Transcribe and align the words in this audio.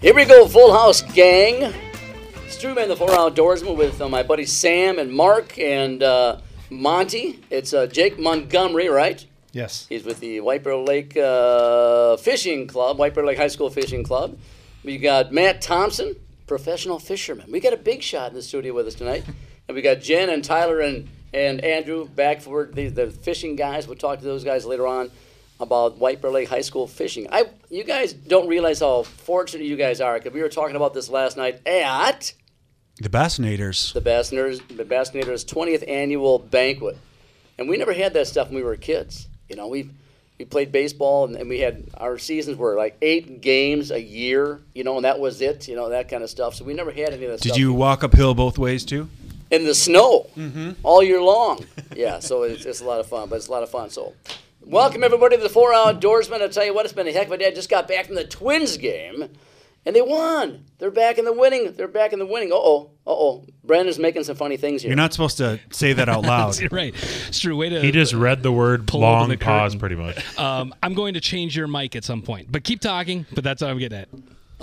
Here 0.00 0.14
we 0.14 0.24
go, 0.26 0.46
full 0.46 0.72
house 0.72 1.02
gang. 1.02 1.72
Struman, 2.46 2.86
the 2.86 2.94
four 2.94 3.08
outdoorsman, 3.08 3.76
with 3.76 4.00
uh, 4.00 4.08
my 4.08 4.22
buddy 4.22 4.46
Sam 4.46 5.00
and 5.00 5.12
Mark 5.12 5.58
and 5.58 6.04
uh, 6.04 6.38
Monty. 6.70 7.40
It's 7.50 7.74
uh, 7.74 7.88
Jake 7.88 8.16
Montgomery, 8.16 8.88
right? 8.88 9.26
Yes. 9.50 9.86
He's 9.88 10.04
with 10.04 10.20
the 10.20 10.38
White 10.38 10.62
Bear 10.62 10.76
Lake 10.76 11.16
uh, 11.16 12.16
Fishing 12.16 12.68
Club, 12.68 12.96
White 12.96 13.12
Bear 13.12 13.26
Lake 13.26 13.38
High 13.38 13.48
School 13.48 13.70
Fishing 13.70 14.04
Club. 14.04 14.38
We 14.84 14.98
got 14.98 15.32
Matt 15.32 15.60
Thompson, 15.60 16.14
professional 16.46 17.00
fisherman. 17.00 17.50
We 17.50 17.58
got 17.58 17.72
a 17.72 17.76
big 17.76 18.00
shot 18.00 18.30
in 18.30 18.36
the 18.36 18.42
studio 18.42 18.74
with 18.74 18.86
us 18.86 18.94
tonight. 18.94 19.24
and 19.68 19.74
we 19.74 19.82
got 19.82 20.00
Jen 20.00 20.30
and 20.30 20.44
Tyler 20.44 20.78
and, 20.78 21.08
and 21.34 21.60
Andrew 21.64 22.06
back 22.06 22.40
for 22.40 22.66
the, 22.66 22.86
the 22.86 23.10
fishing 23.10 23.56
guys. 23.56 23.88
We'll 23.88 23.96
talk 23.96 24.20
to 24.20 24.24
those 24.24 24.44
guys 24.44 24.64
later 24.64 24.86
on 24.86 25.10
about 25.60 25.98
White 25.98 26.20
Bear 26.20 26.30
Lake 26.30 26.48
High 26.48 26.60
School 26.60 26.86
fishing. 26.86 27.26
I, 27.30 27.46
you 27.68 27.84
guys 27.84 28.12
don't 28.12 28.48
realize 28.48 28.80
how 28.80 29.02
fortunate 29.02 29.64
you 29.64 29.76
guys 29.76 30.00
are 30.00 30.14
because 30.18 30.32
we 30.32 30.40
were 30.40 30.48
talking 30.48 30.76
about 30.76 30.94
this 30.94 31.08
last 31.08 31.36
night 31.36 31.66
at 31.66 32.32
The 33.00 33.08
Bassinators. 33.08 33.92
the 33.92 34.00
Bassinators, 34.00 34.76
the 34.76 34.84
Bassinators 34.84 35.44
20th 35.44 35.88
annual 35.88 36.38
banquet, 36.38 36.96
and 37.58 37.68
we 37.68 37.76
never 37.76 37.92
had 37.92 38.14
that 38.14 38.26
stuff 38.26 38.48
when 38.48 38.56
we 38.56 38.62
were 38.62 38.76
kids. 38.76 39.28
You 39.48 39.56
know, 39.56 39.68
we 39.68 39.90
we 40.38 40.44
played 40.44 40.70
baseball 40.70 41.24
and, 41.24 41.34
and 41.34 41.48
we 41.48 41.58
had 41.58 41.84
our 41.96 42.16
seasons 42.16 42.56
were 42.56 42.76
like 42.76 42.96
eight 43.02 43.40
games 43.40 43.90
a 43.90 44.00
year. 44.00 44.60
You 44.74 44.84
know, 44.84 44.96
and 44.96 45.04
that 45.04 45.18
was 45.18 45.40
it. 45.40 45.66
You 45.66 45.74
know, 45.74 45.88
that 45.88 46.08
kind 46.08 46.22
of 46.22 46.30
stuff. 46.30 46.54
So 46.54 46.64
we 46.64 46.74
never 46.74 46.92
had 46.92 47.10
any 47.12 47.24
of 47.24 47.32
that 47.32 47.40
Did 47.40 47.48
stuff 47.48 47.58
you 47.58 47.72
walk 47.72 48.04
uphill 48.04 48.34
both 48.34 48.58
ways 48.58 48.84
too? 48.84 49.08
in 49.50 49.64
the 49.64 49.74
snow 49.74 50.26
mm-hmm. 50.36 50.72
all 50.82 51.02
year 51.02 51.22
long. 51.22 51.64
yeah, 51.94 52.18
so 52.18 52.42
it's, 52.42 52.64
it's 52.64 52.80
a 52.80 52.84
lot 52.84 53.00
of 53.00 53.06
fun, 53.06 53.28
but 53.28 53.36
it's 53.36 53.48
a 53.48 53.50
lot 53.50 53.62
of 53.62 53.70
fun. 53.70 53.90
So, 53.90 54.14
welcome 54.68 55.02
everybody 55.02 55.36
to 55.36 55.42
the 55.42 55.48
Four 55.48 55.72
Outdoorsmen. 55.72 56.40
I'll 56.42 56.48
tell 56.48 56.64
you 56.64 56.74
what, 56.74 56.84
it's 56.84 56.94
been 56.94 57.08
a 57.08 57.12
heck 57.12 57.26
of 57.26 57.32
a 57.32 57.38
day. 57.38 57.46
I 57.48 57.50
just 57.50 57.70
got 57.70 57.88
back 57.88 58.06
from 58.06 58.14
the 58.14 58.24
Twins 58.24 58.76
game, 58.76 59.28
and 59.86 59.96
they 59.96 60.02
won. 60.02 60.64
They're 60.78 60.90
back 60.90 61.18
in 61.18 61.24
the 61.24 61.32
winning. 61.32 61.72
They're 61.72 61.88
back 61.88 62.12
in 62.12 62.18
the 62.18 62.26
winning. 62.26 62.52
Uh 62.52 62.56
oh, 62.56 62.90
uh 63.06 63.10
oh. 63.10 63.44
Brandon's 63.64 63.98
making 63.98 64.24
some 64.24 64.36
funny 64.36 64.56
things 64.56 64.82
here. 64.82 64.90
You're 64.90 64.96
not 64.96 65.12
supposed 65.12 65.38
to 65.38 65.58
say 65.70 65.92
that 65.94 66.08
out 66.08 66.22
loud. 66.22 66.56
right. 66.72 66.94
Stu, 67.30 67.56
way 67.56 67.68
to. 67.70 67.80
He 67.80 67.90
just 67.90 68.14
read 68.14 68.42
the 68.42 68.52
word 68.52 68.86
Pull 68.86 69.04
open 69.04 69.12
long 69.20 69.28
the 69.28 69.36
pause 69.36 69.72
curtain. 69.72 69.80
pretty 69.80 69.96
much. 69.96 70.38
Um, 70.38 70.74
I'm 70.82 70.94
going 70.94 71.14
to 71.14 71.20
change 71.20 71.56
your 71.56 71.66
mic 71.66 71.96
at 71.96 72.04
some 72.04 72.22
point, 72.22 72.50
but 72.52 72.64
keep 72.64 72.80
talking. 72.80 73.26
But 73.34 73.44
that's 73.44 73.62
what 73.62 73.70
I'm 73.70 73.78
getting 73.78 73.98
at. 73.98 74.08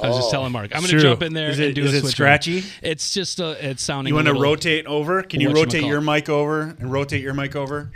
I 0.01 0.09
was 0.09 0.17
just 0.17 0.27
Oh. 0.27 0.31
telling 0.31 0.51
Mark. 0.51 0.75
I'm 0.75 0.81
going 0.81 0.91
to 0.91 0.99
jump 0.99 1.21
in 1.21 1.33
there 1.33 1.49
Is 1.49 1.59
it- 1.59 1.67
and 1.67 1.75
do 1.75 1.83
is 1.85 1.93
a 1.93 1.97
it 1.97 2.01
switch. 2.01 2.11
scratchy? 2.15 2.63
It's 2.81 3.13
just 3.13 3.39
uh, 3.39 3.55
it's 3.59 3.81
sounding. 3.81 4.11
You 4.11 4.15
want 4.15 4.27
to 4.27 4.33
rotate 4.33 4.85
over? 4.87 5.23
Can 5.23 5.39
you 5.39 5.51
rotate 5.53 5.85
your 5.85 6.01
mic 6.01 6.27
over 6.27 6.61
and 6.61 6.91
rotate 6.91 7.21
your 7.21 7.33
mic 7.33 7.55
over? 7.55 7.91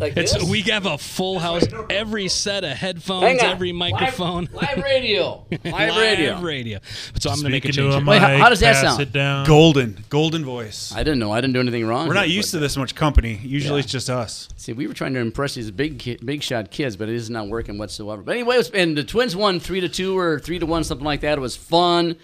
Like 0.00 0.16
It's 0.16 0.34
this? 0.34 0.44
we 0.44 0.62
have 0.62 0.86
a 0.86 0.98
full 0.98 1.38
house. 1.38 1.64
Every 1.90 2.28
set 2.28 2.64
of 2.64 2.70
headphones, 2.76 3.40
every 3.42 3.72
microphone, 3.72 4.48
Live, 4.52 4.62
live 4.76 4.84
radio. 4.84 5.44
Live 5.64 5.96
radio. 5.96 6.40
radio. 6.40 6.78
So 7.20 7.30
I'm 7.30 7.36
going 7.36 7.44
to 7.44 7.50
make 7.50 7.64
a 7.64 7.68
change. 7.72 7.76
to 7.76 7.88
a 7.88 8.00
here. 8.00 8.06
Wait, 8.06 8.20
how- 8.20 8.36
how 8.38 8.48
does 8.48 8.60
that 8.60 8.76
sound? 8.76 9.00
It 9.00 9.12
down. 9.12 9.46
Golden, 9.46 10.04
golden 10.08 10.44
voice. 10.44 10.92
I 10.94 10.98
didn't 11.02 11.18
know. 11.18 11.32
I 11.32 11.40
didn't 11.40 11.54
do 11.54 11.60
anything 11.60 11.86
wrong. 11.86 12.08
We're 12.08 12.14
not 12.14 12.28
used 12.28 12.50
to 12.52 12.58
this 12.58 12.76
much 12.76 12.94
company. 12.94 13.40
Usually 13.42 13.78
Yeah. 13.78 13.84
it's 13.84 13.92
just 13.92 14.10
us. 14.10 14.48
See, 14.56 14.72
we 14.72 14.86
were 14.86 14.94
trying 14.94 15.14
to 15.14 15.20
impress 15.20 15.54
these 15.54 15.70
big, 15.70 15.98
ki- 15.98 16.18
big 16.24 16.42
shot 16.42 16.70
kids, 16.70 16.96
but 16.96 17.08
it 17.08 17.14
is 17.14 17.30
not 17.30 17.48
working 17.48 17.78
whatsoever. 17.78 18.22
But 18.22 18.32
anyway, 18.36 18.56
it 18.56 18.58
was, 18.58 18.70
and 18.70 18.96
the 18.96 19.04
Twins 19.04 19.34
won 19.36 19.60
three 19.60 19.80
to 19.80 19.88
two 19.88 20.16
or 20.18 20.38
three 20.40 20.58
to 20.58 20.66
one, 20.66 20.84
something 20.84 21.04
like 21.04 21.20
that. 21.22 21.38
It 21.38 21.40
was 21.40 21.56
fun. 21.56 22.16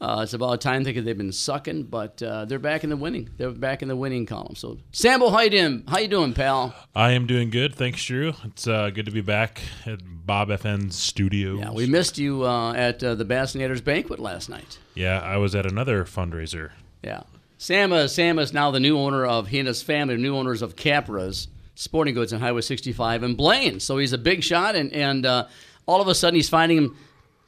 Uh, 0.00 0.20
it's 0.22 0.32
about 0.32 0.60
time 0.60 0.84
because 0.84 1.04
they've 1.04 1.18
been 1.18 1.32
sucking, 1.32 1.82
but 1.84 2.22
uh, 2.22 2.44
they're 2.44 2.60
back 2.60 2.84
in 2.84 2.90
the 2.90 2.96
winning. 2.96 3.28
They're 3.36 3.50
back 3.50 3.82
in 3.82 3.88
the 3.88 3.96
winning 3.96 4.26
column. 4.26 4.54
So, 4.54 4.78
Sambo, 4.92 5.28
how 5.30 5.40
you 5.40 5.50
doing? 5.50 5.84
How 5.88 5.98
you 5.98 6.06
doing, 6.06 6.34
pal? 6.34 6.72
I 6.94 7.12
am 7.12 7.26
doing 7.26 7.50
good. 7.50 7.74
Thanks, 7.74 8.04
Drew. 8.04 8.32
It's 8.44 8.68
uh, 8.68 8.90
good 8.90 9.06
to 9.06 9.12
be 9.12 9.22
back 9.22 9.60
at 9.86 9.98
Bob 10.04 10.50
FM's 10.50 10.94
studio. 10.96 11.58
Yeah, 11.58 11.72
we 11.72 11.86
missed 11.86 12.16
you 12.16 12.44
uh, 12.44 12.74
at 12.74 13.02
uh, 13.02 13.16
the 13.16 13.24
Bassinators 13.24 13.82
banquet 13.82 14.20
last 14.20 14.48
night. 14.48 14.78
Yeah, 14.94 15.18
I 15.20 15.36
was 15.38 15.56
at 15.56 15.66
another 15.66 16.04
fundraiser. 16.04 16.70
Yeah, 17.02 17.22
Sam. 17.56 17.92
Uh, 17.92 18.06
Sam 18.06 18.38
is 18.38 18.52
now 18.52 18.70
the 18.70 18.80
new 18.80 18.96
owner 18.96 19.26
of 19.26 19.48
he 19.48 19.58
and 19.58 19.66
his 19.66 19.82
family, 19.82 20.14
are 20.14 20.18
new 20.18 20.36
owners 20.36 20.62
of 20.62 20.76
Capra's 20.76 21.48
Sporting 21.74 22.14
Goods 22.14 22.32
on 22.32 22.40
Highway 22.40 22.60
65 22.60 23.24
in 23.24 23.34
Blaine. 23.34 23.80
So 23.80 23.98
he's 23.98 24.12
a 24.12 24.18
big 24.18 24.44
shot, 24.44 24.76
and 24.76 24.92
and 24.92 25.26
uh, 25.26 25.46
all 25.86 26.00
of 26.00 26.06
a 26.06 26.14
sudden 26.14 26.36
he's 26.36 26.48
finding 26.48 26.78
him. 26.78 26.96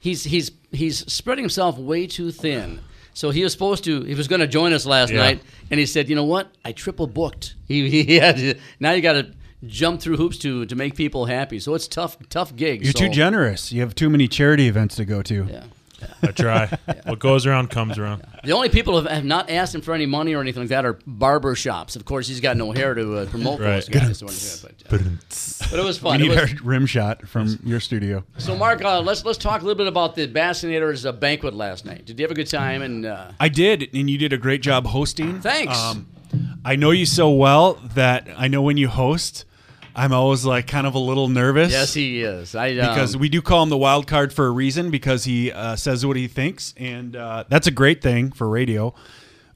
He's 0.00 0.24
he's 0.24 0.50
he's 0.72 0.98
spreading 1.12 1.44
himself 1.44 1.78
way 1.78 2.06
too 2.06 2.32
thin. 2.32 2.80
So 3.12 3.30
he 3.30 3.42
was 3.42 3.52
supposed 3.52 3.84
to. 3.84 4.02
He 4.02 4.14
was 4.14 4.28
going 4.28 4.40
to 4.40 4.46
join 4.46 4.72
us 4.72 4.86
last 4.86 5.12
Yeah. 5.12 5.18
night, 5.18 5.42
and 5.70 5.78
he 5.78 5.84
said, 5.86 6.08
"You 6.08 6.16
know 6.16 6.24
what? 6.24 6.50
I 6.64 6.72
triple 6.72 7.06
booked. 7.06 7.54
He, 7.68 7.88
he 8.02 8.16
had 8.16 8.36
to, 8.38 8.54
now 8.80 8.92
you 8.92 9.00
got 9.02 9.12
to 9.12 9.32
jump 9.66 10.00
through 10.00 10.16
hoops 10.16 10.38
to 10.38 10.64
to 10.66 10.74
make 10.74 10.96
people 10.96 11.26
happy. 11.26 11.58
So 11.60 11.74
it's 11.74 11.86
tough 11.86 12.16
tough 12.30 12.56
gigs. 12.56 12.82
You're 12.84 12.92
so, 12.92 13.06
too 13.06 13.08
generous. 13.10 13.72
You 13.72 13.80
have 13.82 13.94
too 13.94 14.10
many 14.10 14.26
charity 14.26 14.66
events 14.68 14.96
to 14.96 15.04
go 15.04 15.22
to. 15.22 15.46
Yeah. 15.50 15.64
I 16.22 16.26
try. 16.28 16.66
What 17.04 17.18
goes 17.18 17.46
around 17.46 17.70
comes 17.70 17.98
around. 17.98 18.22
The 18.44 18.52
only 18.52 18.68
people 18.68 18.98
who 18.98 19.06
have, 19.06 19.16
have 19.16 19.24
not 19.24 19.50
asked 19.50 19.74
him 19.74 19.80
for 19.80 19.92
any 19.94 20.06
money 20.06 20.34
or 20.34 20.40
anything 20.40 20.62
like 20.62 20.70
that 20.70 20.84
are 20.84 20.98
barber 21.06 21.54
shops. 21.54 21.96
Of 21.96 22.04
course, 22.04 22.26
he's 22.28 22.40
got 22.40 22.56
no 22.56 22.72
hair 22.72 22.94
to 22.94 23.18
uh, 23.18 23.26
promote 23.30 23.58
those 23.58 23.88
Right. 23.88 24.00
guys. 24.02 24.22
or 24.22 24.26
anything, 24.26 24.74
But, 24.88 25.00
uh, 25.00 25.68
but 25.70 25.78
it 25.78 25.84
was 25.84 25.98
fun. 25.98 26.16
It 26.16 26.24
need 26.24 26.30
was- 26.30 26.38
our 26.38 26.48
rim 26.64 26.86
shot 26.86 27.26
from 27.28 27.58
your 27.64 27.80
studio. 27.80 28.24
so, 28.38 28.56
Mark, 28.56 28.82
uh, 28.84 29.00
let's 29.00 29.24
let's 29.24 29.38
talk 29.38 29.60
a 29.62 29.64
little 29.64 29.78
bit 29.78 29.86
about 29.86 30.14
the 30.14 30.26
Bassinators 30.28 31.06
uh, 31.06 31.12
banquet 31.12 31.54
last 31.54 31.84
night. 31.84 32.04
Did 32.06 32.18
you 32.18 32.24
have 32.24 32.30
a 32.30 32.34
good 32.34 32.48
time? 32.48 32.82
And 32.82 33.06
uh, 33.06 33.32
I 33.38 33.48
did, 33.48 33.88
and 33.94 34.08
you 34.08 34.18
did 34.18 34.32
a 34.32 34.38
great 34.38 34.62
job 34.62 34.86
hosting. 34.86 35.30
Um, 35.30 35.40
Thanks. 35.40 35.96
I 36.64 36.76
know 36.76 36.90
you 36.90 37.06
so 37.06 37.30
well 37.30 37.74
that 37.94 38.28
I 38.36 38.46
know 38.48 38.62
when 38.62 38.76
you 38.76 38.88
host, 38.88 39.44
I'm 39.94 40.12
always 40.12 40.44
like 40.44 40.66
kind 40.66 40.86
of 40.86 40.94
a 40.94 40.98
little 40.98 41.28
nervous. 41.28 41.72
yes, 41.72 41.94
he 41.94 42.22
is. 42.22 42.54
I 42.54 42.70
um, 42.70 42.76
because 42.76 43.16
we 43.16 43.28
do 43.28 43.42
call 43.42 43.62
him 43.62 43.68
the 43.68 43.76
wild 43.76 44.06
card 44.06 44.32
for 44.32 44.46
a 44.46 44.50
reason 44.50 44.90
because 44.90 45.24
he 45.24 45.52
uh, 45.52 45.76
says 45.76 46.04
what 46.06 46.16
he 46.16 46.28
thinks, 46.28 46.74
and 46.76 47.16
uh, 47.16 47.44
that's 47.48 47.66
a 47.66 47.70
great 47.70 48.02
thing 48.02 48.32
for 48.32 48.48
radio. 48.48 48.94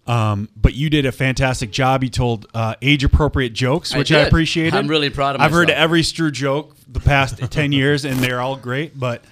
Um, 0.07 0.51
but 0.55 0.75
you 0.75 0.91
did 0.91 1.07
a 1.07 1.13
fantastic 1.13 1.71
job. 1.71 2.05
You 2.05 2.11
told 2.11 2.47
uh, 2.53 2.75
age 2.83 3.05
appropriate 3.05 3.55
jokes, 3.55 3.95
which 3.95 4.13
I, 4.13 4.19
did. 4.19 4.29
appreciated. 4.29 4.75
I'm 4.75 4.89
really 4.89 5.11
proud 5.11 5.35
of 5.35 5.41
I've 5.41 5.53
heard 5.53 5.71
every 5.71 6.03
Strew 6.03 6.31
joke 6.31 6.77
the 6.87 7.01
past 7.01 7.39
ten 7.51 7.73
years, 7.73 8.05
and 8.05 8.19
they're 8.19 8.41
all 8.41 8.57
great. 8.57 8.99
But 8.99 9.25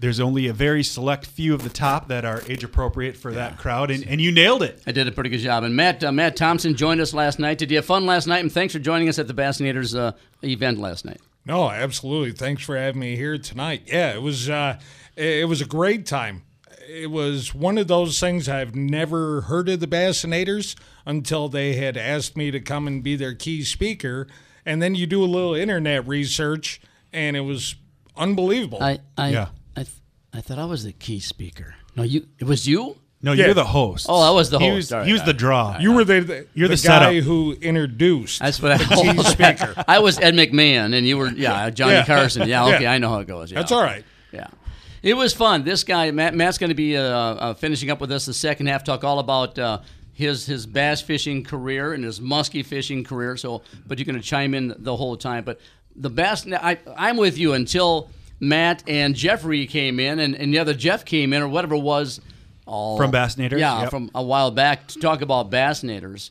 there's 0.00 0.18
only 0.18 0.46
a 0.46 0.52
very 0.54 0.82
select 0.82 1.26
few 1.26 1.54
of 1.54 1.62
the 1.62 1.68
top 1.68 2.08
that 2.08 2.24
are 2.24 2.42
age 2.48 2.64
appropriate 2.64 3.18
for 3.18 3.32
that 3.32 3.58
crowd, 3.58 3.90
and, 3.90 4.04
and 4.06 4.18
you 4.18 4.32
nailed 4.32 4.62
it. 4.62 4.82
I 4.86 4.92
did 4.92 5.06
a 5.06 5.12
pretty 5.12 5.28
good 5.28 5.40
job. 5.40 5.62
And 5.62 5.76
Matt 5.76 6.02
uh, 6.02 6.10
Matt 6.10 6.36
Thompson 6.36 6.74
joined 6.74 7.02
us 7.02 7.12
last 7.12 7.38
night. 7.38 7.58
Did 7.58 7.70
you 7.70 7.76
have 7.76 7.84
fun 7.84 8.06
last 8.06 8.26
night? 8.26 8.38
And 8.38 8.50
thanks 8.50 8.72
for 8.72 8.78
joining 8.78 9.10
us 9.10 9.18
at 9.18 9.28
the 9.28 9.34
Bassinators 9.34 9.96
uh, 9.96 10.12
event 10.42 10.78
last 10.78 11.04
night. 11.04 11.20
No, 11.44 11.70
absolutely. 11.70 12.32
Thanks 12.32 12.62
for 12.62 12.76
having 12.76 13.00
me 13.00 13.14
here 13.16 13.36
tonight. 13.36 13.82
Yeah, 13.86 14.14
it 14.14 14.22
was 14.22 14.48
uh, 14.48 14.80
it 15.16 15.46
was 15.48 15.60
a 15.60 15.66
great 15.66 16.06
time. 16.06 16.44
It 16.88 17.10
was 17.10 17.54
one 17.54 17.78
of 17.78 17.86
those 17.86 18.18
things 18.18 18.48
I've 18.48 18.74
never 18.74 19.42
heard 19.42 19.68
of 19.68 19.80
the 19.80 19.86
Bassinators 19.86 20.74
until 21.04 21.48
they 21.48 21.74
had 21.74 21.96
asked 21.96 22.36
me 22.36 22.50
to 22.50 22.58
come 22.58 22.86
and 22.86 23.02
be 23.02 23.16
their 23.16 23.34
key 23.34 23.62
speaker, 23.64 24.26
and 24.64 24.80
then 24.82 24.94
you 24.94 25.06
do 25.06 25.22
a 25.22 25.26
little 25.26 25.54
internet 25.54 26.08
research, 26.08 26.80
and 27.12 27.36
it 27.36 27.40
was 27.40 27.74
unbelievable. 28.16 28.82
I 28.82 28.98
I 29.18 29.28
Yeah. 29.28 29.48
I, 30.32 30.40
thought 30.40 30.58
I 30.58 30.64
was 30.64 30.84
the 30.84 30.92
key 30.92 31.20
speaker. 31.20 31.74
No, 31.96 32.02
you. 32.02 32.26
It 32.38 32.44
was 32.44 32.66
you. 32.66 32.96
No, 33.22 33.32
Yeah. 33.32 33.46
you're 33.46 33.54
the 33.54 33.64
host. 33.64 34.06
Oh, 34.08 34.20
I 34.20 34.30
was 34.30 34.48
the 34.50 34.58
He 34.58 34.66
host. 34.68 34.76
was, 34.76 34.92
All 34.92 34.98
right, 35.00 35.06
he 35.06 35.12
was 35.12 35.20
all 35.22 35.26
the 35.26 35.32
right. 35.32 35.38
draw. 35.38 35.78
you 35.78 35.92
were 35.92 36.04
the, 36.04 36.20
the, 36.20 36.46
You're 36.54 36.68
the 36.68 36.74
guy 36.76 36.76
setup. 36.76 37.14
who 37.24 37.52
introduced. 37.60 38.38
That's 38.40 38.62
what 38.62 38.72
I 38.72 38.76
the 38.78 38.84
key 38.84 39.22
speaker. 39.24 39.74
I 39.88 39.98
was 39.98 40.18
Ed 40.18 40.34
McMahon, 40.34 40.94
and 40.96 41.06
you 41.06 41.18
were 41.18 41.28
yeah 41.28 41.68
Johnny 41.70 41.92
Yeah. 41.94 42.06
Carson. 42.06 42.48
Yeah, 42.48 42.64
okay, 42.74 42.82
Yeah. 42.84 42.92
I 42.92 42.98
know 42.98 43.10
how 43.10 43.18
it 43.18 43.26
goes. 43.26 43.50
Yeah. 43.52 43.58
That's 43.58 43.72
all 43.72 43.82
right. 43.82 44.04
Yeah, 44.32 44.46
it 45.02 45.14
was 45.14 45.34
fun. 45.34 45.64
This 45.64 45.84
guy 45.84 46.10
Matt, 46.12 46.34
Matt's 46.34 46.56
going 46.56 46.70
to 46.70 46.74
be 46.74 46.96
uh, 46.96 47.02
uh, 47.02 47.54
finishing 47.54 47.90
up 47.90 48.00
with 48.00 48.10
us 48.12 48.24
the 48.26 48.32
second 48.34 48.68
half. 48.68 48.84
Talk 48.84 49.04
all 49.04 49.18
about 49.18 49.58
uh, 49.58 49.80
his 50.14 50.46
his 50.46 50.64
bass 50.64 51.02
fishing 51.02 51.44
career 51.44 51.92
and 51.92 52.02
his 52.04 52.20
musky 52.22 52.62
fishing 52.62 53.04
career. 53.04 53.36
So, 53.36 53.62
but 53.86 53.98
you're 53.98 54.06
going 54.06 54.16
to 54.20 54.22
chime 54.26 54.54
in 54.54 54.74
the 54.78 54.96
whole 54.96 55.16
time. 55.18 55.44
But 55.44 55.60
the 55.94 56.08
bass, 56.10 56.46
I 56.50 56.78
I'm 56.96 57.18
with 57.18 57.36
you 57.36 57.52
until 57.52 58.08
Matt 58.40 58.82
and 58.86 59.14
Jeffrey 59.14 59.66
came 59.66 60.00
in, 60.00 60.18
and, 60.18 60.34
and 60.34 60.52
the 60.52 60.58
other 60.58 60.74
Jeff 60.74 61.04
came 61.04 61.32
in, 61.32 61.42
or 61.42 61.48
whatever 61.48 61.74
it 61.74 61.80
was. 61.82 62.20
All, 62.66 62.96
From 62.96 63.10
Bassinators? 63.12 63.58
Yeah, 63.58 63.82
Yep. 63.82 63.90
from 63.90 64.10
a 64.14 64.22
while 64.22 64.50
back 64.50 64.86
to 64.88 64.98
talk 64.98 65.22
about 65.22 65.50
Bassinators. 65.50 66.30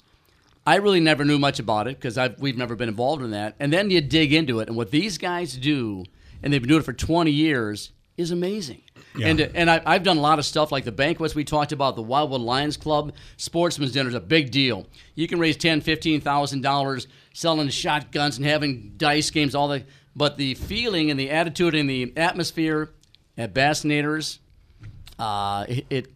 I 0.65 0.75
really 0.75 0.99
never 0.99 1.25
knew 1.25 1.39
much 1.39 1.59
about 1.59 1.87
it 1.87 1.99
because 1.99 2.17
we've 2.39 2.57
never 2.57 2.75
been 2.75 2.89
involved 2.89 3.23
in 3.23 3.31
that. 3.31 3.55
And 3.59 3.73
then 3.73 3.89
you 3.89 4.01
dig 4.01 4.33
into 4.33 4.59
it, 4.59 4.67
and 4.67 4.77
what 4.77 4.91
these 4.91 5.17
guys 5.17 5.55
do, 5.57 6.05
and 6.41 6.51
they've 6.53 6.61
been 6.61 6.69
doing 6.69 6.81
it 6.81 6.85
for 6.85 6.93
20 6.93 7.31
years, 7.31 7.91
is 8.17 8.31
amazing. 8.31 8.81
Yeah. 9.17 9.27
And 9.27 9.39
and 9.39 9.71
I, 9.71 9.81
I've 9.85 10.03
done 10.03 10.17
a 10.17 10.21
lot 10.21 10.39
of 10.39 10.45
stuff 10.45 10.71
like 10.71 10.85
the 10.85 10.91
banquets 10.91 11.33
we 11.33 11.43
talked 11.43 11.71
about, 11.71 11.95
the 11.95 12.01
Wildwood 12.03 12.41
Lions 12.41 12.77
Club, 12.77 13.13
Sportsman's 13.37 13.91
Dinner 13.93 14.09
is 14.09 14.15
a 14.15 14.19
big 14.19 14.51
deal. 14.51 14.85
You 15.15 15.27
can 15.27 15.39
raise 15.39 15.57
ten, 15.57 15.81
fifteen 15.81 16.21
thousand 16.21 16.61
dollars 16.61 17.07
selling 17.33 17.69
shotguns 17.69 18.37
and 18.37 18.45
having 18.45 18.93
dice 18.97 19.29
games, 19.31 19.55
all 19.55 19.67
that. 19.69 19.83
But 20.19 20.35
the 20.35 20.55
feeling 20.55 21.09
and 21.09 21.17
the 21.17 21.29
attitude 21.29 21.73
and 21.75 21.89
the 21.89 22.11
atmosphere 22.17 22.89
at 23.37 23.53
Bassinators, 23.53 24.39
uh, 25.17 25.63
it, 25.69 25.85
it 25.89 26.13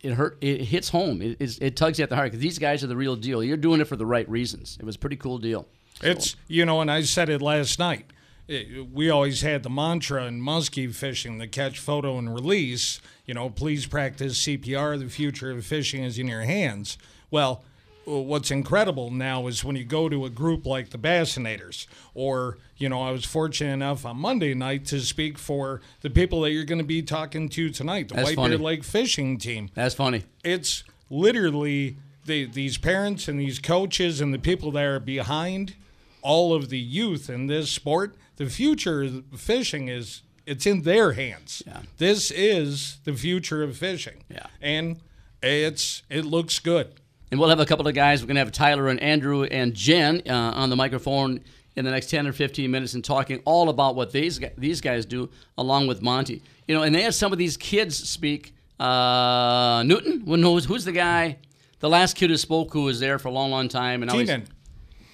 it 0.00 0.14
hurt. 0.14 0.38
It 0.40 0.62
hits 0.62 0.88
home. 0.88 1.20
It, 1.20 1.36
it, 1.38 1.58
it 1.60 1.76
tugs 1.76 1.98
you 1.98 2.04
at 2.04 2.08
the 2.08 2.16
heart 2.16 2.28
because 2.28 2.40
these 2.40 2.58
guys 2.58 2.82
are 2.82 2.86
the 2.86 2.96
real 2.96 3.16
deal. 3.16 3.44
You're 3.44 3.58
doing 3.58 3.82
it 3.82 3.84
for 3.84 3.96
the 3.96 4.06
right 4.06 4.26
reasons. 4.30 4.78
It 4.80 4.86
was 4.86 4.96
a 4.96 4.98
pretty 4.98 5.16
cool 5.16 5.36
deal. 5.36 5.68
It's 6.00 6.36
you 6.48 6.64
know, 6.64 6.80
and 6.80 6.90
I 6.90 7.02
said 7.02 7.28
it 7.28 7.42
last 7.42 7.78
night. 7.78 8.06
it, 8.48 8.90
we 8.90 9.10
always 9.10 9.42
had 9.42 9.62
the 9.62 9.68
mantra 9.68 10.24
in 10.24 10.40
muskie 10.40 10.94
fishing 10.94 11.36
the 11.36 11.46
catch, 11.46 11.78
photo, 11.78 12.16
and 12.16 12.32
release. 12.32 12.98
You 13.26 13.34
know, 13.34 13.50
please 13.50 13.84
practice 13.84 14.40
CPR. 14.40 14.98
The 14.98 15.10
future 15.10 15.50
of 15.50 15.66
fishing 15.66 16.02
is 16.02 16.18
in 16.18 16.28
your 16.28 16.44
hands. 16.44 16.96
Well, 17.30 17.62
what's 18.06 18.50
incredible 18.50 19.10
now 19.10 19.46
is 19.46 19.64
when 19.64 19.76
you 19.76 19.84
go 19.84 20.08
to 20.08 20.24
a 20.24 20.30
group 20.30 20.66
like 20.66 20.90
the 20.90 20.98
Bassinators, 20.98 21.86
or, 22.14 22.58
you 22.76 22.88
know, 22.88 23.00
I 23.02 23.10
was 23.10 23.24
fortunate 23.24 23.72
enough 23.72 24.04
on 24.04 24.16
Monday 24.18 24.54
night 24.54 24.84
to 24.86 25.00
speak 25.00 25.38
for 25.38 25.80
the 26.02 26.10
people 26.10 26.42
that 26.42 26.50
you're 26.50 26.64
going 26.64 26.78
to 26.78 26.84
be 26.84 27.02
talking 27.02 27.48
to 27.50 27.70
tonight, 27.70 28.08
the 28.08 28.14
That's 28.14 28.28
White 28.30 28.36
funny. 28.36 28.56
Bear 28.56 28.64
Lake 28.64 28.84
fishing 28.84 29.38
team 29.38 29.70
That's 29.74 29.94
funny. 29.94 30.24
it's 30.42 30.84
literally 31.10 31.96
the, 32.26 32.46
these 32.46 32.78
parents 32.78 33.28
and 33.28 33.38
these 33.38 33.58
coaches 33.58 34.20
and 34.20 34.32
the 34.32 34.38
people 34.38 34.70
that 34.72 34.84
are 34.84 35.00
behind 35.00 35.74
all 36.22 36.54
of 36.54 36.68
the 36.70 36.78
youth 36.78 37.28
in 37.28 37.46
this 37.46 37.70
sport. 37.70 38.16
The 38.36 38.46
future 38.46 39.02
of 39.02 39.24
fishing 39.36 39.88
is 39.88 40.22
it's 40.46 40.66
in 40.66 40.82
their 40.82 41.12
hands. 41.12 41.62
Yeah. 41.66 41.80
This 41.98 42.30
is 42.30 42.98
the 43.04 43.12
future 43.14 43.62
of 43.62 43.76
fishing. 43.76 44.24
Yeah. 44.28 44.46
And 44.60 45.00
it's 45.42 46.02
it 46.10 46.24
looks 46.24 46.58
good. 46.58 47.00
And 47.30 47.40
we'll 47.40 47.48
have 47.48 47.60
a 47.60 47.66
couple 47.66 47.88
of 47.88 47.94
guys. 47.94 48.22
We're 48.22 48.28
going 48.28 48.36
to 48.36 48.40
have 48.40 48.52
Tyler 48.52 48.88
and 48.88 49.00
Andrew 49.00 49.44
and 49.44 49.74
Jen 49.74 50.22
uh, 50.28 50.52
on 50.54 50.70
the 50.70 50.76
microphone 50.76 51.40
in 51.76 51.84
the 51.84 51.90
next 51.90 52.10
10 52.10 52.26
or 52.26 52.32
15 52.32 52.70
minutes 52.70 52.94
and 52.94 53.04
talking 53.04 53.42
all 53.44 53.68
about 53.68 53.96
what 53.96 54.12
these, 54.12 54.40
these 54.56 54.80
guys 54.80 55.04
do 55.06 55.28
along 55.58 55.86
with 55.86 56.02
Monty. 56.02 56.42
You 56.68 56.74
know, 56.74 56.82
and 56.82 56.94
they 56.94 57.02
had 57.02 57.14
some 57.14 57.32
of 57.32 57.38
these 57.38 57.56
kids 57.56 57.96
speak. 57.96 58.54
Uh, 58.78 59.82
Newton? 59.84 60.22
No, 60.26 60.58
who's, 60.58 60.84
the 60.84 60.92
guy? 60.92 61.38
The 61.80 61.88
last 61.88 62.16
kid 62.16 62.30
who 62.30 62.36
spoke 62.36 62.72
who 62.72 62.82
was 62.82 63.00
there 63.00 63.18
for 63.18 63.28
a 63.28 63.32
long, 63.32 63.50
long 63.50 63.68
time. 63.68 64.02
And 64.02 64.10
Keenan. 64.10 64.46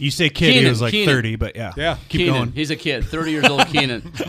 You 0.00 0.10
say 0.10 0.30
kid, 0.30 0.54
he 0.54 0.66
was 0.66 0.80
like 0.80 0.92
Keenan. 0.92 1.14
30, 1.14 1.36
but 1.36 1.56
yeah. 1.56 1.72
Yeah. 1.76 1.96
Keep 2.08 2.20
Keenan. 2.20 2.34
going. 2.34 2.52
He's 2.52 2.70
a 2.70 2.76
kid, 2.76 3.04
30 3.04 3.30
years 3.30 3.44
old, 3.46 3.66
Keenan. 3.66 4.12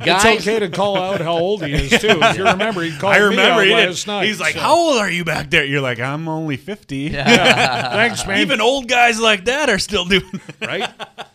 It's 0.00 0.24
okay 0.24 0.58
to 0.60 0.68
call 0.70 0.96
out 0.96 1.20
how 1.20 1.36
old 1.36 1.64
he 1.64 1.72
is 1.72 1.90
too. 1.90 2.18
If 2.22 2.38
you 2.38 2.44
remember, 2.44 2.82
he 2.82 2.96
called 2.96 3.14
I 3.14 3.18
remember 3.18 3.62
me 3.64 3.72
out 3.72 3.76
did. 3.80 3.88
last 3.88 4.06
night. 4.06 4.26
He's 4.26 4.40
like, 4.40 4.54
so- 4.54 4.60
"How 4.60 4.74
old 4.74 4.98
are 4.98 5.10
you 5.10 5.24
back 5.24 5.50
there?" 5.50 5.64
You're 5.64 5.80
like, 5.82 5.98
"I'm 6.00 6.28
only 6.28 6.56
50." 6.56 6.96
Yeah. 7.18 7.92
Thanks, 7.92 8.26
man. 8.26 8.40
Even 8.40 8.60
old 8.60 8.88
guys 8.88 9.20
like 9.20 9.44
that 9.46 9.68
are 9.68 9.78
still 9.78 10.04
doing. 10.04 10.40
That. 10.60 10.68
right? 10.68 10.90